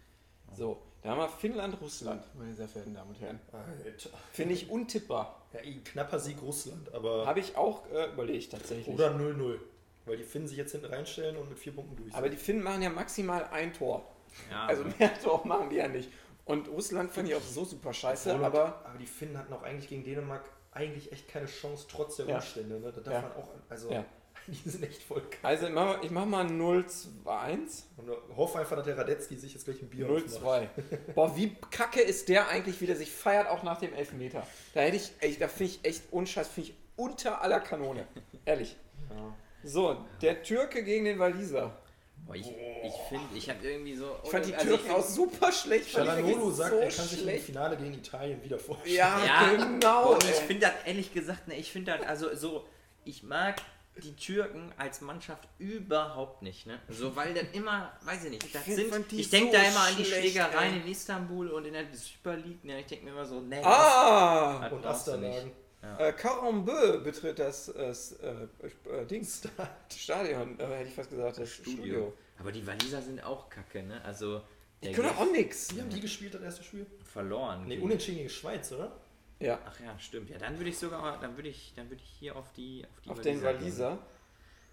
So, 0.55 0.81
da 1.03 1.09
haben 1.09 1.19
wir 1.19 1.29
Finnland, 1.29 1.79
Russland, 1.81 2.23
meine 2.35 2.53
sehr 2.53 2.67
verehrten 2.67 2.93
Damen 2.95 3.09
und 3.11 3.19
Herren. 3.21 3.39
Alter. 3.51 4.09
Finde 4.31 4.53
ich 4.53 4.69
untippbar. 4.69 5.41
Ja, 5.53 5.59
ein 5.59 5.83
knapper 5.83 6.19
Sieg 6.19 6.41
Russland, 6.41 6.93
aber. 6.93 7.25
Habe 7.25 7.39
ich 7.39 7.55
auch 7.55 7.83
äh, 7.91 8.11
überlegt 8.11 8.51
tatsächlich. 8.51 8.87
Oder 8.93 9.11
0-0. 9.15 9.59
Weil 10.05 10.17
die 10.17 10.23
Finnen 10.23 10.47
sich 10.47 10.57
jetzt 10.57 10.71
hinten 10.71 10.87
reinstellen 10.87 11.35
und 11.37 11.49
mit 11.49 11.59
vier 11.59 11.73
Punkten 11.75 11.95
durch. 11.97 12.13
Aber 12.15 12.29
die 12.29 12.37
Finnen 12.37 12.63
machen 12.63 12.81
ja 12.81 12.89
maximal 12.89 13.45
ein 13.51 13.73
Tor. 13.73 14.05
Ja, 14.49 14.65
Also 14.65 14.83
mehr 14.97 15.13
Tor 15.23 15.45
machen 15.45 15.69
die 15.69 15.75
ja 15.77 15.87
nicht. 15.87 16.09
Und 16.45 16.69
Russland 16.69 17.11
fand 17.11 17.27
ich 17.27 17.35
auch 17.35 17.41
so 17.41 17.65
super 17.65 17.91
scheiße, 17.93 18.31
Obwohl, 18.31 18.45
aber 18.45 18.81
aber 18.85 18.97
die 18.97 19.05
Finnen 19.05 19.37
hatten 19.37 19.51
auch 19.53 19.63
eigentlich 19.63 19.89
gegen 19.89 20.03
Dänemark 20.05 20.49
eigentlich 20.71 21.11
echt 21.11 21.27
keine 21.27 21.47
Chance, 21.47 21.87
trotz 21.89 22.15
der 22.17 22.27
Ja. 22.27 22.35
Umstände. 22.35 22.79
Ne? 22.79 22.91
Da 22.93 23.01
darf 23.01 23.13
Ja. 23.13 23.21
man 23.21 23.31
auch. 23.33 23.49
Also, 23.69 23.91
Ja. 23.91 24.05
die 24.65 24.69
sind 24.69 24.83
echt 24.83 25.03
voll 25.03 25.21
kacke. 25.21 25.45
also 25.45 25.67
ich 25.67 25.73
mach 25.73 25.85
mal, 25.85 25.99
ich 26.03 26.11
mach 26.11 26.25
mal 26.25 26.45
0-2-1. 26.45 27.83
Und 27.97 28.37
hoffe 28.37 28.59
einfach, 28.59 28.75
dass 28.77 28.85
der 28.85 28.97
Radetzky 28.97 29.35
sich 29.35 29.53
jetzt 29.53 29.65
gleich 29.65 29.81
ein 29.81 29.89
Bier 29.89 30.09
aufmacht. 30.09 30.25
0-2. 30.25 30.67
Boah, 31.15 31.35
wie 31.35 31.55
kacke 31.71 32.01
ist 32.01 32.29
der 32.29 32.47
eigentlich, 32.47 32.79
wie 32.81 32.85
der 32.85 32.95
sich 32.95 33.11
feiert, 33.11 33.47
auch 33.47 33.63
nach 33.63 33.79
dem 33.79 33.93
Elfmeter. 33.93 34.45
Da 34.73 34.81
hätte 34.81 34.97
ich, 34.97 35.11
echt, 35.19 35.41
da 35.41 35.47
finde 35.47 35.73
ich 35.73 35.85
echt 35.85 36.03
unscheiß, 36.11 36.47
finde 36.47 36.69
ich 36.69 36.75
unter 36.95 37.41
aller 37.41 37.59
Kanone. 37.59 38.07
Ehrlich. 38.45 38.75
Ja. 39.09 39.35
So, 39.63 39.97
der 40.21 40.43
Türke 40.43 40.83
gegen 40.83 41.05
den 41.05 41.19
Waliser. 41.19 41.77
Boah, 42.25 42.35
ich 42.35 42.47
ich 42.47 42.93
finde, 43.09 43.25
ich 43.35 43.49
habe 43.49 43.65
irgendwie 43.65 43.95
so. 43.95 44.15
Ich 44.23 44.29
fand 44.29 44.45
die 44.45 44.55
also 44.55 44.67
Türken 44.67 44.91
auch 44.91 45.03
super 45.03 45.51
schlecht. 45.51 45.95
Wirklich 45.95 46.55
sagt, 46.55 46.71
so 46.71 46.77
er 46.77 46.89
kann 46.89 47.05
sich 47.05 47.13
im 47.13 47.23
schlecht. 47.23 47.45
Finale 47.45 47.77
gegen 47.77 47.93
Italien 47.93 48.43
wieder 48.43 48.59
vorstellen. 48.59 48.95
Ja, 48.95 49.23
Ja, 49.25 49.53
genau. 49.53 50.13
Und 50.13 50.23
ich 50.23 50.29
ey. 50.31 50.47
finde 50.47 50.67
das 50.67 50.73
ehrlich 50.85 51.13
gesagt, 51.13 51.47
ne, 51.47 51.55
ich 51.55 51.71
finde 51.71 51.97
das, 51.97 52.07
also 52.07 52.35
so, 52.35 52.65
ich 53.05 53.23
mag 53.23 53.61
die 54.03 54.15
Türken 54.15 54.71
als 54.77 55.01
Mannschaft 55.01 55.47
überhaupt 55.59 56.41
nicht, 56.41 56.65
ne? 56.67 56.79
So, 56.89 57.15
weil 57.15 57.33
das 57.33 57.45
immer, 57.53 57.91
weiß 58.01 58.25
ich 58.25 58.31
nicht, 58.31 58.55
das 58.55 58.65
sind, 58.65 59.13
ich 59.13 59.29
denke 59.29 59.51
so 59.51 59.57
da 59.57 59.63
immer 59.67 59.79
an 59.81 59.95
die 59.97 60.05
Schlägereien 60.05 60.81
in 60.83 60.87
Istanbul 60.91 61.49
und 61.49 61.65
in 61.65 61.73
der 61.73 61.85
Super 61.93 62.35
League, 62.37 62.63
ne? 62.63 62.79
Ich 62.81 62.87
denke 62.87 63.05
mir 63.05 63.11
immer 63.11 63.25
so, 63.25 63.39
ne, 63.41 63.61
Ah! 63.65 64.59
das 64.61 64.71
Und 64.71 64.85
Asterlagen. 64.85 65.51
Äh, 65.99 66.11
Carambeu 66.13 66.99
betritt 67.01 67.39
das 67.39 67.69
äh, 67.69 67.91
äh, 67.91 69.01
äh, 69.01 69.05
Dings. 69.05 69.41
Stadion, 69.95 70.59
äh, 70.59 70.65
hätte 70.65 70.89
ich 70.89 70.95
fast 70.95 71.09
gesagt, 71.09 71.37
das 71.37 71.49
Studio. 71.49 71.73
Studio. 71.75 72.13
Aber 72.39 72.51
die 72.51 72.65
Waliser 72.65 73.01
sind 73.01 73.23
auch 73.23 73.49
kacke, 73.49 73.83
ne? 73.83 74.03
Also, 74.03 74.41
Die 74.83 74.91
können 74.91 75.09
auch 75.09 75.31
nix. 75.31 75.73
Wie 75.75 75.81
haben 75.81 75.89
die 75.89 76.01
gespielt, 76.01 76.33
das 76.33 76.41
erste 76.41 76.63
Spiel? 76.63 76.85
verloren. 77.03 77.63
Ne, 77.63 77.69
gegen- 77.75 77.83
unentschieden 77.83 78.17
gegen 78.17 78.29
Schweiz, 78.29 78.71
oder? 78.71 78.91
Ja, 79.39 79.59
Ach 79.65 79.79
ja, 79.79 79.97
stimmt. 79.99 80.29
Ja, 80.29 80.37
dann 80.39 80.57
würde 80.57 80.69
ich 80.69 80.77
sogar, 80.77 81.19
dann 81.19 81.35
würde 81.37 81.49
ich, 81.49 81.73
dann 81.75 81.89
würde 81.89 82.01
ich 82.01 82.09
hier 82.19 82.35
auf 82.35 82.51
die, 82.53 82.85
auf 82.85 83.01
die 83.01 83.09
auf 83.11 83.21
den 83.21 83.35
gehen. 83.35 83.43
Waliser 83.43 83.99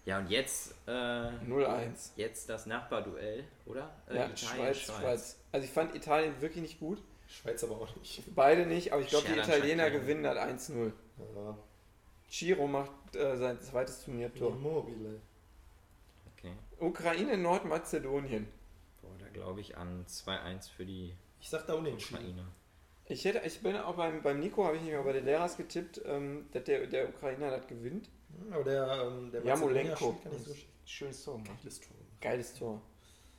Ja, 0.05 0.19
und 0.19 0.29
jetzt, 0.29 0.73
äh, 0.87 0.91
0-1. 0.91 2.11
jetzt 2.15 2.49
das 2.49 2.65
Nachbarduell, 2.65 3.43
oder? 3.65 3.93
Äh, 4.09 4.15
Ja, 4.15 4.37
Schweiz, 4.37 4.77
Schweiz. 4.77 5.37
Also 5.51 5.65
ich 5.65 5.71
fand 5.71 5.95
Italien 5.95 6.39
wirklich 6.41 6.61
nicht 6.63 6.79
gut. 6.79 6.99
Schweiz 7.27 7.63
aber 7.63 7.75
auch 7.81 7.95
nicht. 7.95 8.23
Beide 8.35 8.65
nicht, 8.65 8.91
aber 8.93 9.01
ich 9.01 9.09
glaube, 9.09 9.27
die 9.27 9.37
Italiener 9.39 9.89
gewinnen 9.91 10.25
halt 10.25 10.37
1-0. 10.37 10.91
Ja. 11.35 11.57
Chiro 12.29 12.67
macht 12.67 13.15
äh, 13.15 13.37
sein 13.37 13.61
zweites 13.61 14.03
Turniertor. 14.03 14.51
Immobile. 14.51 15.21
Okay. 16.37 16.53
Ukraine, 16.79 17.37
Nordmazedonien. 17.37 18.47
Boah, 19.01 19.11
da 19.19 19.27
glaube 19.29 19.61
ich 19.61 19.77
an 19.77 20.05
2-1 20.07 20.69
für 20.71 20.85
die 20.85 21.13
Ich 21.39 21.49
sag 21.49 21.65
da 21.67 21.73
unentschieden. 21.73 22.19
Ukraine. 22.19 22.47
Ich, 23.07 23.23
hätte, 23.25 23.41
ich 23.45 23.61
bin 23.61 23.75
auch 23.75 23.95
beim, 23.95 24.21
beim 24.23 24.39
Nico, 24.39 24.65
habe 24.65 24.77
ich 24.77 24.81
nicht 24.81 24.91
mehr 24.91 25.03
bei 25.03 25.13
den 25.13 25.25
Lehrers 25.25 25.57
getippt, 25.57 26.01
ähm, 26.05 26.45
dass 26.51 26.63
der, 26.63 26.87
der 26.87 27.09
Ukrainer 27.09 27.51
das 27.51 27.67
gewinnt. 27.67 28.09
Hm, 28.39 28.53
Aber 28.53 28.63
der, 28.63 29.03
ähm, 29.07 29.31
der 29.31 29.43
Jamolenko. 29.43 30.17
So. 30.43 30.55
Schönes 30.85 31.23
Tor. 31.23 31.37
Mann. 31.37 31.47
Geiles 31.61 31.81
Tor. 31.81 31.95
Geiles 32.21 32.53
Tor. 32.53 32.81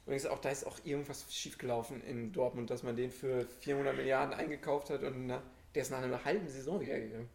Übrigens 0.05 0.27
auch, 0.27 0.39
da 0.39 0.51
ist 0.51 0.65
auch 0.65 0.79
irgendwas 0.85 1.27
schiefgelaufen 1.35 2.01
in 2.03 2.33
Dortmund, 2.33 2.71
dass 2.71 2.85
man 2.85 2.95
den 2.95 3.11
für 3.11 3.45
400 3.61 3.97
Milliarden 3.97 4.35
eingekauft 4.35 4.91
hat 4.91 5.03
und 5.03 5.27
na, 5.27 5.43
der 5.75 5.83
ist 5.83 5.91
nach 5.91 6.01
einer 6.01 6.25
halben 6.25 6.49
Saison 6.49 6.81
wieder 6.81 6.99
gegangen. 7.01 7.29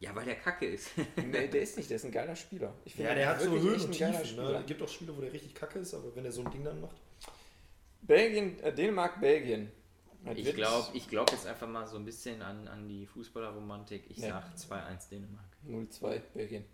Ja, 0.00 0.14
weil 0.14 0.24
der 0.24 0.34
Kacke 0.34 0.66
ist. 0.66 0.90
nee, 1.16 1.46
der 1.46 1.62
ist 1.62 1.76
nicht, 1.76 1.88
der 1.88 1.96
ist 1.96 2.04
ein 2.04 2.10
geiler 2.10 2.34
Spieler. 2.34 2.74
Ich 2.84 2.96
Ja, 2.96 3.06
finde 3.06 3.14
der 3.14 3.28
hat 3.28 3.40
so 3.40 3.50
Höhen 3.50 3.80
und 3.80 3.92
Tiefen. 3.92 4.36
Ne? 4.36 4.58
Es 4.60 4.66
gibt 4.66 4.82
auch 4.82 4.88
Spiele, 4.88 5.16
wo 5.16 5.20
der 5.20 5.32
richtig 5.32 5.54
kacke 5.54 5.78
ist, 5.78 5.94
aber 5.94 6.14
wenn 6.16 6.24
er 6.24 6.32
so 6.32 6.42
ein 6.42 6.50
Ding 6.50 6.64
dann 6.64 6.80
macht. 6.80 6.96
Belgien, 8.02 8.58
äh, 8.60 8.74
Dänemark, 8.74 9.20
Belgien. 9.20 9.70
Ich 10.34 10.54
glaube 10.54 10.88
ich 10.94 11.08
glaub 11.08 11.30
jetzt 11.30 11.46
einfach 11.46 11.68
mal 11.68 11.86
so 11.86 11.96
ein 11.96 12.04
bisschen 12.04 12.42
an, 12.42 12.66
an 12.68 12.88
die 12.88 13.06
Fußballerromantik. 13.06 14.10
Ich 14.10 14.18
Ja. 14.18 14.42
sag 14.56 14.72
2-1 14.80 15.08
Dänemark. 15.10 15.44
0-2 15.66 16.20
Belgien. 16.34 16.64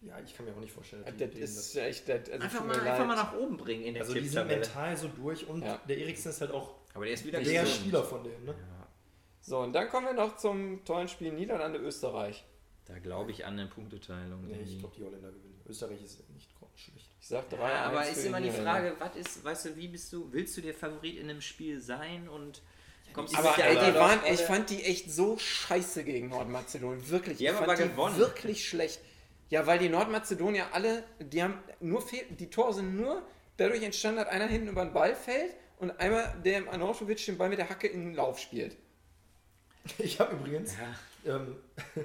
Ja, 0.00 0.18
ich 0.20 0.36
kann 0.36 0.46
mir 0.46 0.52
auch 0.54 0.60
nicht 0.60 0.72
vorstellen, 0.72 1.02
dass 1.04 1.16
Das, 1.16 1.30
die 1.30 1.40
das 1.40 1.50
denen 1.50 1.58
ist 1.60 1.76
echt. 1.76 2.08
Das, 2.08 2.30
also 2.30 2.44
Einfach 2.44 2.64
mal, 2.64 2.80
einfach 2.80 3.06
mal 3.06 3.16
nach 3.16 3.34
oben 3.36 3.56
bringen 3.56 3.82
in 3.84 3.94
der 3.94 4.02
Also 4.04 4.14
die 4.14 4.28
sind 4.28 4.46
mental 4.46 4.96
so 4.96 5.08
durch 5.08 5.46
und 5.48 5.62
Ja. 5.62 5.80
der 5.88 5.98
Eriksen 5.98 6.30
ist 6.30 6.40
halt 6.40 6.52
auch 6.52 6.76
Aber 6.94 7.04
der 7.04 7.14
ist 7.14 7.24
wieder 7.26 7.40
der. 7.40 7.66
Spieler 7.66 8.04
von 8.04 8.22
denen. 8.22 8.44
Ne? 8.44 8.52
Ja, 8.52 8.86
So, 9.40 9.58
und 9.60 9.72
dann 9.72 9.88
kommen 9.88 10.06
wir 10.06 10.12
noch 10.14 10.36
zum 10.36 10.84
tollen 10.84 11.08
Spiel 11.08 11.32
Niederlande-Österreich. 11.32 12.44
Da 12.88 12.98
glaube 12.98 13.30
ich 13.30 13.44
an 13.44 13.58
eine 13.58 13.68
Punkteteilung. 13.68 14.46
Nee, 14.48 14.62
ich 14.64 14.78
glaube, 14.78 14.94
die 14.96 15.04
Holländer 15.04 15.28
gewinnen. 15.30 15.60
Österreich 15.68 16.02
ist 16.02 16.28
nicht 16.30 16.48
schlecht. 16.74 17.10
Ich 17.20 17.26
sag 17.26 17.48
3 17.50 17.56
Ja, 17.58 17.82
aber 17.84 18.08
ist 18.08 18.24
immer 18.24 18.40
die. 18.40 18.50
Frage, 18.50 18.94
was 18.98 19.16
ist, 19.16 19.44
weißt 19.44 19.66
du, 19.66 19.76
wie 19.76 19.88
bist 19.88 20.12
du, 20.12 20.32
willst 20.32 20.56
du 20.56 20.60
der 20.60 20.74
Favorit 20.74 21.16
in 21.18 21.28
einem 21.28 21.40
Spiel 21.40 21.80
sein 21.80 22.28
und 22.28 22.62
kommst 23.12 23.32
die 23.32 23.36
du 23.36 23.42
Aber 23.46 23.58
ja 23.58 23.66
ey, 23.66 23.92
die 23.92 23.98
waren, 23.98 24.20
ich 24.32 24.40
fand 24.40 24.70
die 24.70 24.82
echt 24.84 25.10
so 25.10 25.36
scheiße 25.36 26.04
gegen 26.04 26.28
Nordmazedonien. 26.28 27.08
Wirklich. 27.10 27.38
Die 27.38 27.44
ich 27.44 27.50
haben 27.50 27.58
fand 27.58 27.68
aber 27.70 27.82
die 27.82 27.88
gewonnen. 27.90 28.16
wirklich 28.16 28.68
schlecht. 28.68 29.00
Ja, 29.50 29.66
weil 29.66 29.78
die 29.78 29.88
Nordmazedonier 29.88 30.66
alle, 30.72 31.04
die 31.20 31.42
haben 31.42 31.58
nur 31.80 32.00
fehl, 32.02 32.24
die 32.30 32.48
Tore 32.50 32.74
sind 32.74 32.96
nur 32.96 33.22
dadurch 33.56 33.82
entstanden, 33.82 34.18
dass 34.20 34.28
einer 34.28 34.46
hinten 34.46 34.68
über 34.68 34.84
den 34.84 34.92
Ball 34.92 35.14
fällt 35.16 35.54
und 35.78 35.90
einmal 36.00 36.36
der 36.44 36.58
im 36.58 36.68
Anautovic 36.68 37.24
den 37.24 37.38
Ball 37.38 37.48
mit 37.48 37.58
der 37.58 37.68
Hacke 37.68 37.86
in 37.88 38.04
den 38.06 38.14
Lauf 38.14 38.38
spielt. 38.38 38.76
Ich 39.98 40.20
habe 40.20 40.36
übrigens 40.36 40.74
Ja. 41.24 41.36
ähm, 41.36 41.56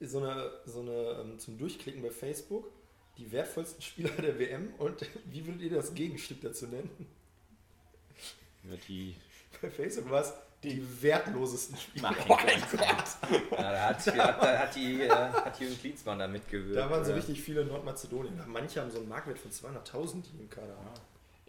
so 0.00 0.18
eine, 0.18 0.50
so 0.64 0.80
eine 0.80 1.20
ähm, 1.20 1.38
zum 1.38 1.58
Durchklicken 1.58 2.02
bei 2.02 2.10
Facebook 2.10 2.70
die 3.18 3.30
wertvollsten 3.30 3.82
Spieler 3.82 4.10
der 4.10 4.38
WM 4.38 4.72
und 4.78 5.06
wie 5.26 5.46
würdet 5.46 5.62
ihr 5.62 5.70
das 5.70 5.94
Gegenstück 5.94 6.40
dazu 6.40 6.66
nennen? 6.66 6.90
Wird 8.62 8.88
die. 8.88 9.14
Bei 9.60 9.70
Facebook 9.70 10.10
war 10.10 10.22
es 10.22 10.32
die 10.62 11.02
wertlosesten 11.02 11.76
Spieler. 11.76 12.10
Mein 12.10 12.28
Gott. 12.28 12.40
Ja, 13.52 13.72
da 13.72 13.88
hat, 13.88 14.06
da 14.06 14.58
hat, 14.58 14.76
die, 14.76 15.02
äh, 15.02 15.08
hat 15.10 15.58
Jürgen 15.58 15.78
Klinsmann 15.78 16.18
da 16.18 16.28
mitgewirkt. 16.28 16.76
Da 16.76 16.90
waren 16.90 17.04
so 17.04 17.14
richtig 17.14 17.40
viele 17.40 17.64
Nordmazedonien. 17.64 18.38
Manche 18.46 18.80
haben 18.80 18.90
so 18.90 18.98
einen 18.98 19.08
Marktwert 19.08 19.38
von 19.38 19.50
200.000, 19.50 20.22
die 20.22 20.42
im 20.42 20.50
Kader 20.50 20.76
haben. 20.76 21.00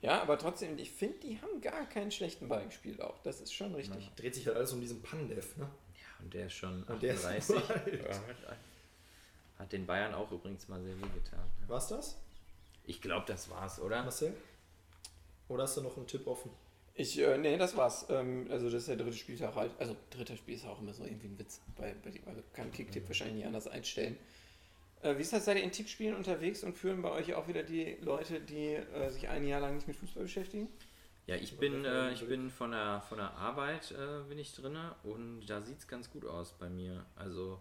Ja, 0.02 0.22
aber 0.22 0.38
trotzdem, 0.38 0.78
ich 0.78 0.92
finde, 0.92 1.20
die 1.20 1.40
haben 1.42 1.62
gar 1.62 1.86
keinen 1.88 2.12
schlechten 2.12 2.48
Ball 2.48 2.66
gespielt 2.66 3.02
auch. 3.02 3.20
Das 3.24 3.40
ist 3.40 3.54
schon 3.54 3.76
richtig. 3.76 4.10
Dreht 4.16 4.34
sich 4.34 4.48
halt 4.48 4.58
alles 4.58 4.74
um 4.74 4.82
diesen 4.82 5.02
Pandev, 5.02 5.58
ne? 5.58 5.70
Und 6.22 6.34
der 6.34 6.48
ist 6.48 6.54
schon 6.54 6.84
Und 6.84 7.02
der 7.02 7.14
ist 7.16 7.26
38. 7.26 7.56
uralt. 7.56 8.04
Ja, 8.10 8.16
hat- 9.60 9.72
den 9.72 9.86
Bayern 9.86 10.14
auch 10.16 10.32
übrigens 10.32 10.68
mal 10.68 10.82
sehr 10.82 10.96
weh 10.98 11.08
getan. 11.14 11.40
ne? 11.40 11.68
War's 11.70 11.88
das, 11.88 12.18
Ich 12.86 13.00
glaube, 13.02 13.26
das 13.28 13.50
war's, 13.50 13.80
oder? 13.80 14.02
Marcel? 14.02 14.34
Oder 15.50 15.64
hast 15.64 15.78
du 15.78 15.82
noch 15.82 15.98
einen 15.98 16.08
Tipp 16.08 16.26
offen? 16.28 16.50
Ich, 16.96 17.18
äh, 17.20 17.38
nee, 17.38 17.58
das 17.58 17.76
war's. 17.78 18.06
Ähm, 18.10 18.48
also 18.50 18.66
das 18.66 18.82
ist 18.84 18.88
der 18.90 18.96
dritte 18.98 19.16
Spieltag 19.18 19.56
halt. 19.56 19.72
Also 19.80 19.96
dritter 20.10 20.36
Spiel 20.36 20.56
ist 20.56 20.66
auch 20.66 20.80
immer 20.82 20.94
so 20.94 21.04
irgendwie 21.06 21.28
ein 21.28 21.38
Witz. 21.40 21.62
Bei, 21.78 21.94
bei, 22.04 22.12
bei 22.12 22.34
kann 22.54 22.72
Kicktipp 22.72 23.08
wahrscheinlich 23.08 23.38
nicht 23.38 23.46
anders 23.46 23.68
einstellen. 23.68 24.18
Äh, 25.02 25.18
wie 25.18 25.22
ist 25.22 25.32
das, 25.34 25.46
seid 25.46 25.58
ihr 25.58 25.64
in 25.64 25.72
Tippspielen 25.72 26.16
unterwegs 26.16 26.64
und 26.64 26.78
führen 26.78 27.02
bei 27.02 27.12
euch 27.12 27.34
auch 27.34 27.48
wieder 27.48 27.64
die 27.64 27.98
Leute, 28.02 28.40
die 28.42 28.74
äh, 28.74 29.10
sich 29.10 29.28
ein 29.30 29.46
Jahr 29.48 29.62
lang 29.62 29.76
nicht 29.76 29.88
mit 29.88 29.96
Fußball 29.98 30.24
beschäftigen? 30.24 30.68
Ja, 31.32 31.38
ich 31.38 31.58
bin, 31.58 31.86
äh, 31.86 32.12
ich 32.12 32.28
bin 32.28 32.50
von 32.50 32.72
der, 32.72 33.00
von 33.08 33.18
der 33.18 33.32
Arbeit 33.38 33.92
äh, 33.92 34.22
bin 34.28 34.38
ich 34.38 34.54
drin 34.54 34.78
und 35.04 35.46
da 35.46 35.62
sieht's 35.62 35.88
ganz 35.88 36.12
gut 36.12 36.26
aus 36.26 36.52
bei 36.60 36.70
mir. 36.70 37.06
Also 37.16 37.58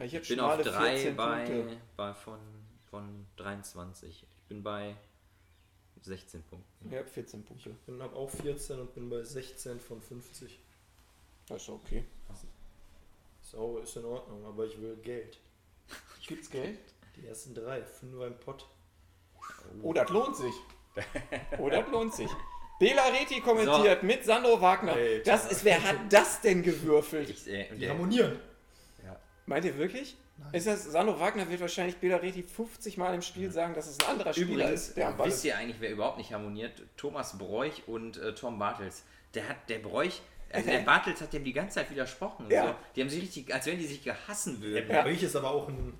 Ich, 0.00 0.14
ich 0.14 0.28
bin 0.28 0.40
auf 0.40 0.54
schmale 0.54 0.64
drei 0.64 0.96
14 0.96 1.14
bei, 1.16 1.76
bei 1.94 2.14
von, 2.14 2.38
von 2.88 3.26
23. 3.36 4.24
Ich 4.34 4.42
bin 4.44 4.62
bei 4.62 4.96
16 6.00 6.42
Punkten. 6.44 6.88
Ich 6.88 6.96
habe 6.96 7.06
14 7.06 7.44
Punkte. 7.44 7.68
Ich 7.68 7.76
bin 7.80 8.00
ab 8.00 8.14
auch 8.16 8.30
14 8.30 8.80
und 8.80 8.94
bin 8.94 9.10
bei 9.10 9.22
16 9.22 9.78
von 9.78 10.00
50. 10.00 10.58
Das 11.48 11.60
ist 11.60 11.68
okay. 11.68 12.06
So, 13.42 13.76
ist 13.76 13.94
in 13.96 14.06
Ordnung, 14.06 14.42
aber 14.46 14.64
ich 14.64 14.80
will 14.80 14.96
Geld. 14.96 15.38
Gibt's 16.26 16.48
Geld? 16.48 16.78
Die 17.14 17.26
ersten 17.26 17.54
drei, 17.54 17.82
fünf 17.82 18.22
im 18.22 18.40
Pott. 18.40 18.66
Oh, 19.82 19.92
das 19.92 20.08
lohnt 20.08 20.34
sich. 20.34 20.54
Oh, 21.58 21.68
das 21.70 21.88
lohnt 21.90 22.14
sich. 22.14 22.30
Bela 22.78 23.04
Reti 23.06 23.40
kommentiert 23.40 24.02
mit 24.02 24.24
Sandro 24.24 24.60
Wagner. 24.60 24.92
Alter. 24.92 25.22
Das 25.24 25.50
ist, 25.50 25.64
wer 25.64 25.82
hat 25.82 25.96
das 26.10 26.40
denn 26.40 26.62
gewürfelt? 26.62 27.30
Ich, 27.30 27.46
äh, 27.48 27.68
Die 27.72 27.78
der, 27.80 27.90
harmonieren. 27.90 28.38
ja. 29.04 29.16
Meint 29.46 29.64
ihr 29.64 29.76
wirklich? 29.78 30.16
Ist 30.52 30.66
das, 30.66 30.84
Sandro 30.84 31.20
Wagner 31.20 31.48
wird 31.48 31.60
wahrscheinlich 31.60 31.98
Bela 31.98 32.16
Reti 32.16 32.42
50 32.42 32.96
Mal 32.96 33.14
im 33.14 33.22
Spiel 33.22 33.52
sagen, 33.52 33.74
dass 33.74 33.86
es 33.86 34.00
ein 34.00 34.06
anderer 34.10 34.32
Spieler 34.32 34.64
Übrigens, 34.64 34.88
ist, 34.88 34.96
der 34.96 35.16
wisst 35.18 35.38
ist. 35.38 35.44
ihr 35.44 35.56
eigentlich, 35.56 35.76
wer 35.80 35.90
überhaupt 35.90 36.18
nicht 36.18 36.32
harmoniert? 36.32 36.82
Thomas 36.96 37.38
Bräuch 37.38 37.86
und 37.86 38.16
äh, 38.16 38.34
Tom 38.34 38.58
Bartels. 38.58 39.04
Der 39.34 39.48
hat, 39.48 39.56
der 39.68 39.78
Bräuch, 39.78 40.20
also 40.52 40.68
der 40.68 40.80
Bartels 40.80 41.20
hat 41.20 41.32
dem 41.32 41.44
die 41.44 41.52
ganze 41.52 41.76
Zeit 41.76 41.90
widersprochen. 41.90 42.46
Ja. 42.50 42.66
So. 42.66 42.74
Die 42.96 43.00
haben 43.02 43.08
sich 43.08 43.22
richtig, 43.22 43.54
als 43.54 43.66
wenn 43.66 43.78
die 43.78 43.86
sich 43.86 44.02
gehassen 44.02 44.60
würden. 44.60 44.88
Der 44.88 45.02
Bräuch 45.02 45.22
ist 45.22 45.36
aber 45.36 45.50
auch 45.52 45.68
ein 45.68 45.94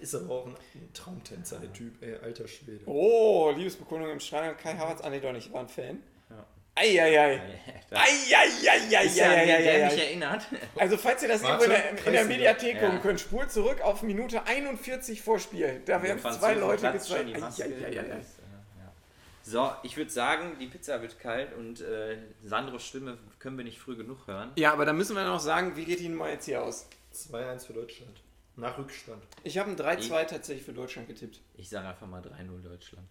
ist 0.00 0.14
aber 0.14 0.34
auch 0.34 0.46
ein, 0.46 0.56
ein 0.74 0.92
Traumtänzer, 0.92 1.58
der 1.58 1.72
Typ, 1.72 2.02
ey, 2.02 2.16
alter 2.22 2.46
Schwede. 2.48 2.80
Oh, 2.86 3.52
Liebesbekundung 3.56 4.10
im 4.10 4.20
Stadion. 4.20 4.56
Kai 4.56 4.74
Havertz, 4.76 5.00
ah 5.02 5.10
nee, 5.10 5.20
doch 5.20 5.32
nicht, 5.32 5.52
war 5.52 5.60
ein 5.60 5.68
Fan. 5.68 6.02
Ja. 6.30 6.46
Eieiei. 6.74 7.40
Eieiei. 7.90 8.88
ja, 8.90 9.86
mich 9.86 9.98
erinnert. 10.00 10.46
Also 10.76 10.96
falls 10.96 11.22
ihr 11.22 11.28
das 11.28 11.42
Warte, 11.42 11.64
irgendwo 11.64 11.74
in 11.74 11.80
der, 11.96 12.06
in 12.06 12.12
der. 12.12 12.24
Mediathek 12.24 12.74
Ja. 12.76 12.80
gucken 12.80 13.02
könnt, 13.02 13.20
spult 13.20 13.50
zurück 13.52 13.80
auf 13.82 14.02
Minute 14.02 14.46
41 14.46 15.20
vor 15.22 15.38
Spiel. 15.38 15.82
Da 15.84 16.02
werden 16.02 16.20
zwei 16.20 16.54
Leute 16.54 16.90
gezeigt. 16.92 17.30
So, 19.44 19.72
ich 19.82 19.96
würde 19.96 20.10
sagen, 20.10 20.56
die 20.60 20.66
Pizza 20.66 21.02
wird 21.02 21.18
kalt 21.18 21.52
und 21.54 21.80
äh, 21.80 22.16
Sandros 22.44 22.86
Stimme 22.86 23.18
können 23.40 23.56
wir 23.58 23.64
nicht 23.64 23.80
früh 23.80 23.96
genug 23.96 24.28
hören. 24.28 24.52
Ja, 24.54 24.72
aber 24.72 24.86
da 24.86 24.92
müssen 24.92 25.16
wir 25.16 25.24
noch 25.24 25.40
sagen, 25.40 25.76
wie 25.76 25.84
geht 25.84 25.98
die 25.98 26.08
Nummer 26.08 26.30
jetzt 26.30 26.44
hier 26.44 26.62
aus? 26.62 26.86
2-1 27.12 27.66
für 27.66 27.72
Deutschland. 27.72 28.22
Nach 28.56 28.76
Rückstand. 28.76 29.22
Ich 29.44 29.56
habe 29.58 29.70
ein 29.70 29.76
3-2 29.76 30.26
tatsächlich 30.26 30.64
für 30.64 30.72
Deutschland 30.72 31.08
getippt. 31.08 31.40
Ich 31.54 31.68
sage 31.68 31.88
einfach 31.88 32.06
mal 32.06 32.22
3-0 32.22 32.62
Deutschland. 32.62 33.08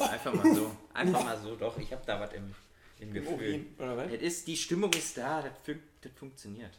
Einfach 0.00 0.32
mal 0.32 0.54
so. 0.54 0.70
Einfach 0.94 1.24
mal 1.24 1.38
so, 1.38 1.56
doch. 1.56 1.76
Ich 1.78 1.92
habe 1.92 2.02
da 2.06 2.20
was 2.20 2.32
im, 2.32 2.54
im 3.00 3.12
Gefühl. 3.12 3.66
Oder 3.78 3.96
was? 3.96 4.12
Es 4.12 4.22
ist, 4.22 4.46
die 4.46 4.56
Stimmung 4.56 4.92
ist 4.92 5.16
da, 5.18 5.42
das, 5.42 5.52
fun 5.64 5.80
das 6.00 6.12
funktioniert. 6.12 6.78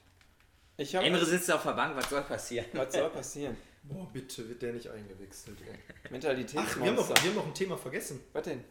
Ich 0.77 0.95
habe. 0.95 1.05
Emre 1.05 1.25
sitzt 1.25 1.51
auf 1.51 1.63
der 1.63 1.73
Bank, 1.73 1.95
was 1.95 2.09
soll 2.09 2.21
passieren? 2.21 2.65
Was 2.73 2.93
soll 2.93 3.09
passieren? 3.09 3.55
Boah, 3.83 4.07
bitte 4.11 4.47
wird 4.49 4.61
der 4.61 4.73
nicht 4.73 4.89
eingewechselt. 4.89 5.57
Ey. 5.61 5.77
Ach, 6.55 6.77
wir 6.77 6.87
haben, 6.87 6.95
noch, 6.95 7.09
wir 7.09 7.15
haben 7.15 7.35
noch 7.35 7.47
ein 7.47 7.53
Thema 7.53 7.77
vergessen. 7.77 8.19
Was 8.33 8.43
denn? 8.43 8.63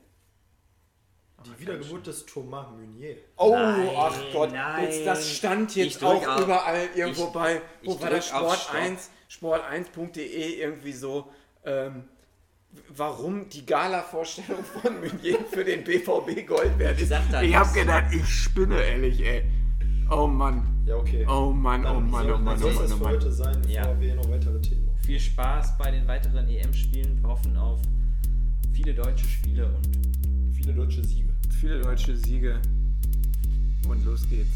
Die 1.44 1.60
Wiedergeburt 1.60 2.06
des 2.06 2.26
Thomas 2.26 2.66
Meunier. 2.72 3.16
Oh, 3.36 3.50
Nein, 3.52 3.88
ach 3.96 4.16
Gott, 4.32 4.52
nein. 4.52 4.84
jetzt, 4.84 5.06
das 5.06 5.30
stand 5.30 5.76
jetzt 5.76 6.02
auch 6.02 6.26
auf- 6.26 6.42
überall 6.42 6.88
irgendwo 6.96 7.26
ich- 7.26 7.32
bei, 7.32 7.60
wo 7.84 7.92
ich 7.94 8.00
war 8.02 8.10
das 8.10 8.32
auf 8.32 8.54
Sport 8.56 8.74
1, 8.74 9.10
sport1.de 9.30 10.60
irgendwie 10.60 10.92
so, 10.92 11.28
ähm, 11.64 12.04
warum 12.88 13.48
die 13.48 13.64
Gala-Vorstellung 13.64 14.64
von 14.64 14.94
Meunier 15.00 15.38
für 15.50 15.64
den 15.64 15.84
BVB 15.84 16.42
Gold 16.46 16.78
wert 16.78 17.00
ist. 17.00 17.12
Ich 17.42 17.54
hab 17.56 17.72
gedacht, 17.72 18.12
ich 18.12 18.26
spinne 18.28 18.80
ehrlich, 18.82 19.20
ey. 19.24 19.44
Oh 20.10 20.26
Mann, 20.26 20.82
Ja, 20.86 20.96
okay. 20.96 21.26
oh 21.28 21.50
Mann, 21.52 21.84
oh 21.86 22.00
Mann, 22.00 22.10
soll- 22.26 22.32
oh 22.32 22.34
dann 22.34 22.44
Mann, 22.44 22.58
oh 22.62 22.66
Mann, 22.66 22.74
das 22.80 22.90
oh 22.92 22.96
für 22.96 23.02
Mann. 23.04 23.12
heute 23.12 23.32
sein, 23.32 23.62
bevor 23.62 23.74
Ja. 23.74 24.00
wir 24.00 24.14
noch 24.14 24.28
weitere 24.30 24.60
Themen 24.60 24.86
machen. 24.86 24.98
Viel 25.04 25.20
Spaß 25.20 25.76
bei 25.78 25.90
den 25.92 26.06
weiteren 26.08 26.48
EM-Spielen. 26.48 27.20
Wir 27.22 27.28
hoffen 27.28 27.56
auf 27.56 27.80
viele 28.72 28.94
deutsche 28.94 29.26
Spiele 29.26 29.66
und 29.66 29.88
Viele 30.66 30.78
deutsche 30.78 31.04
Siege. 31.04 31.32
Viele 31.60 31.80
deutsche 31.80 32.16
Siege. 32.16 32.60
Und 33.88 34.04
los 34.04 34.28
geht's. 34.28 34.50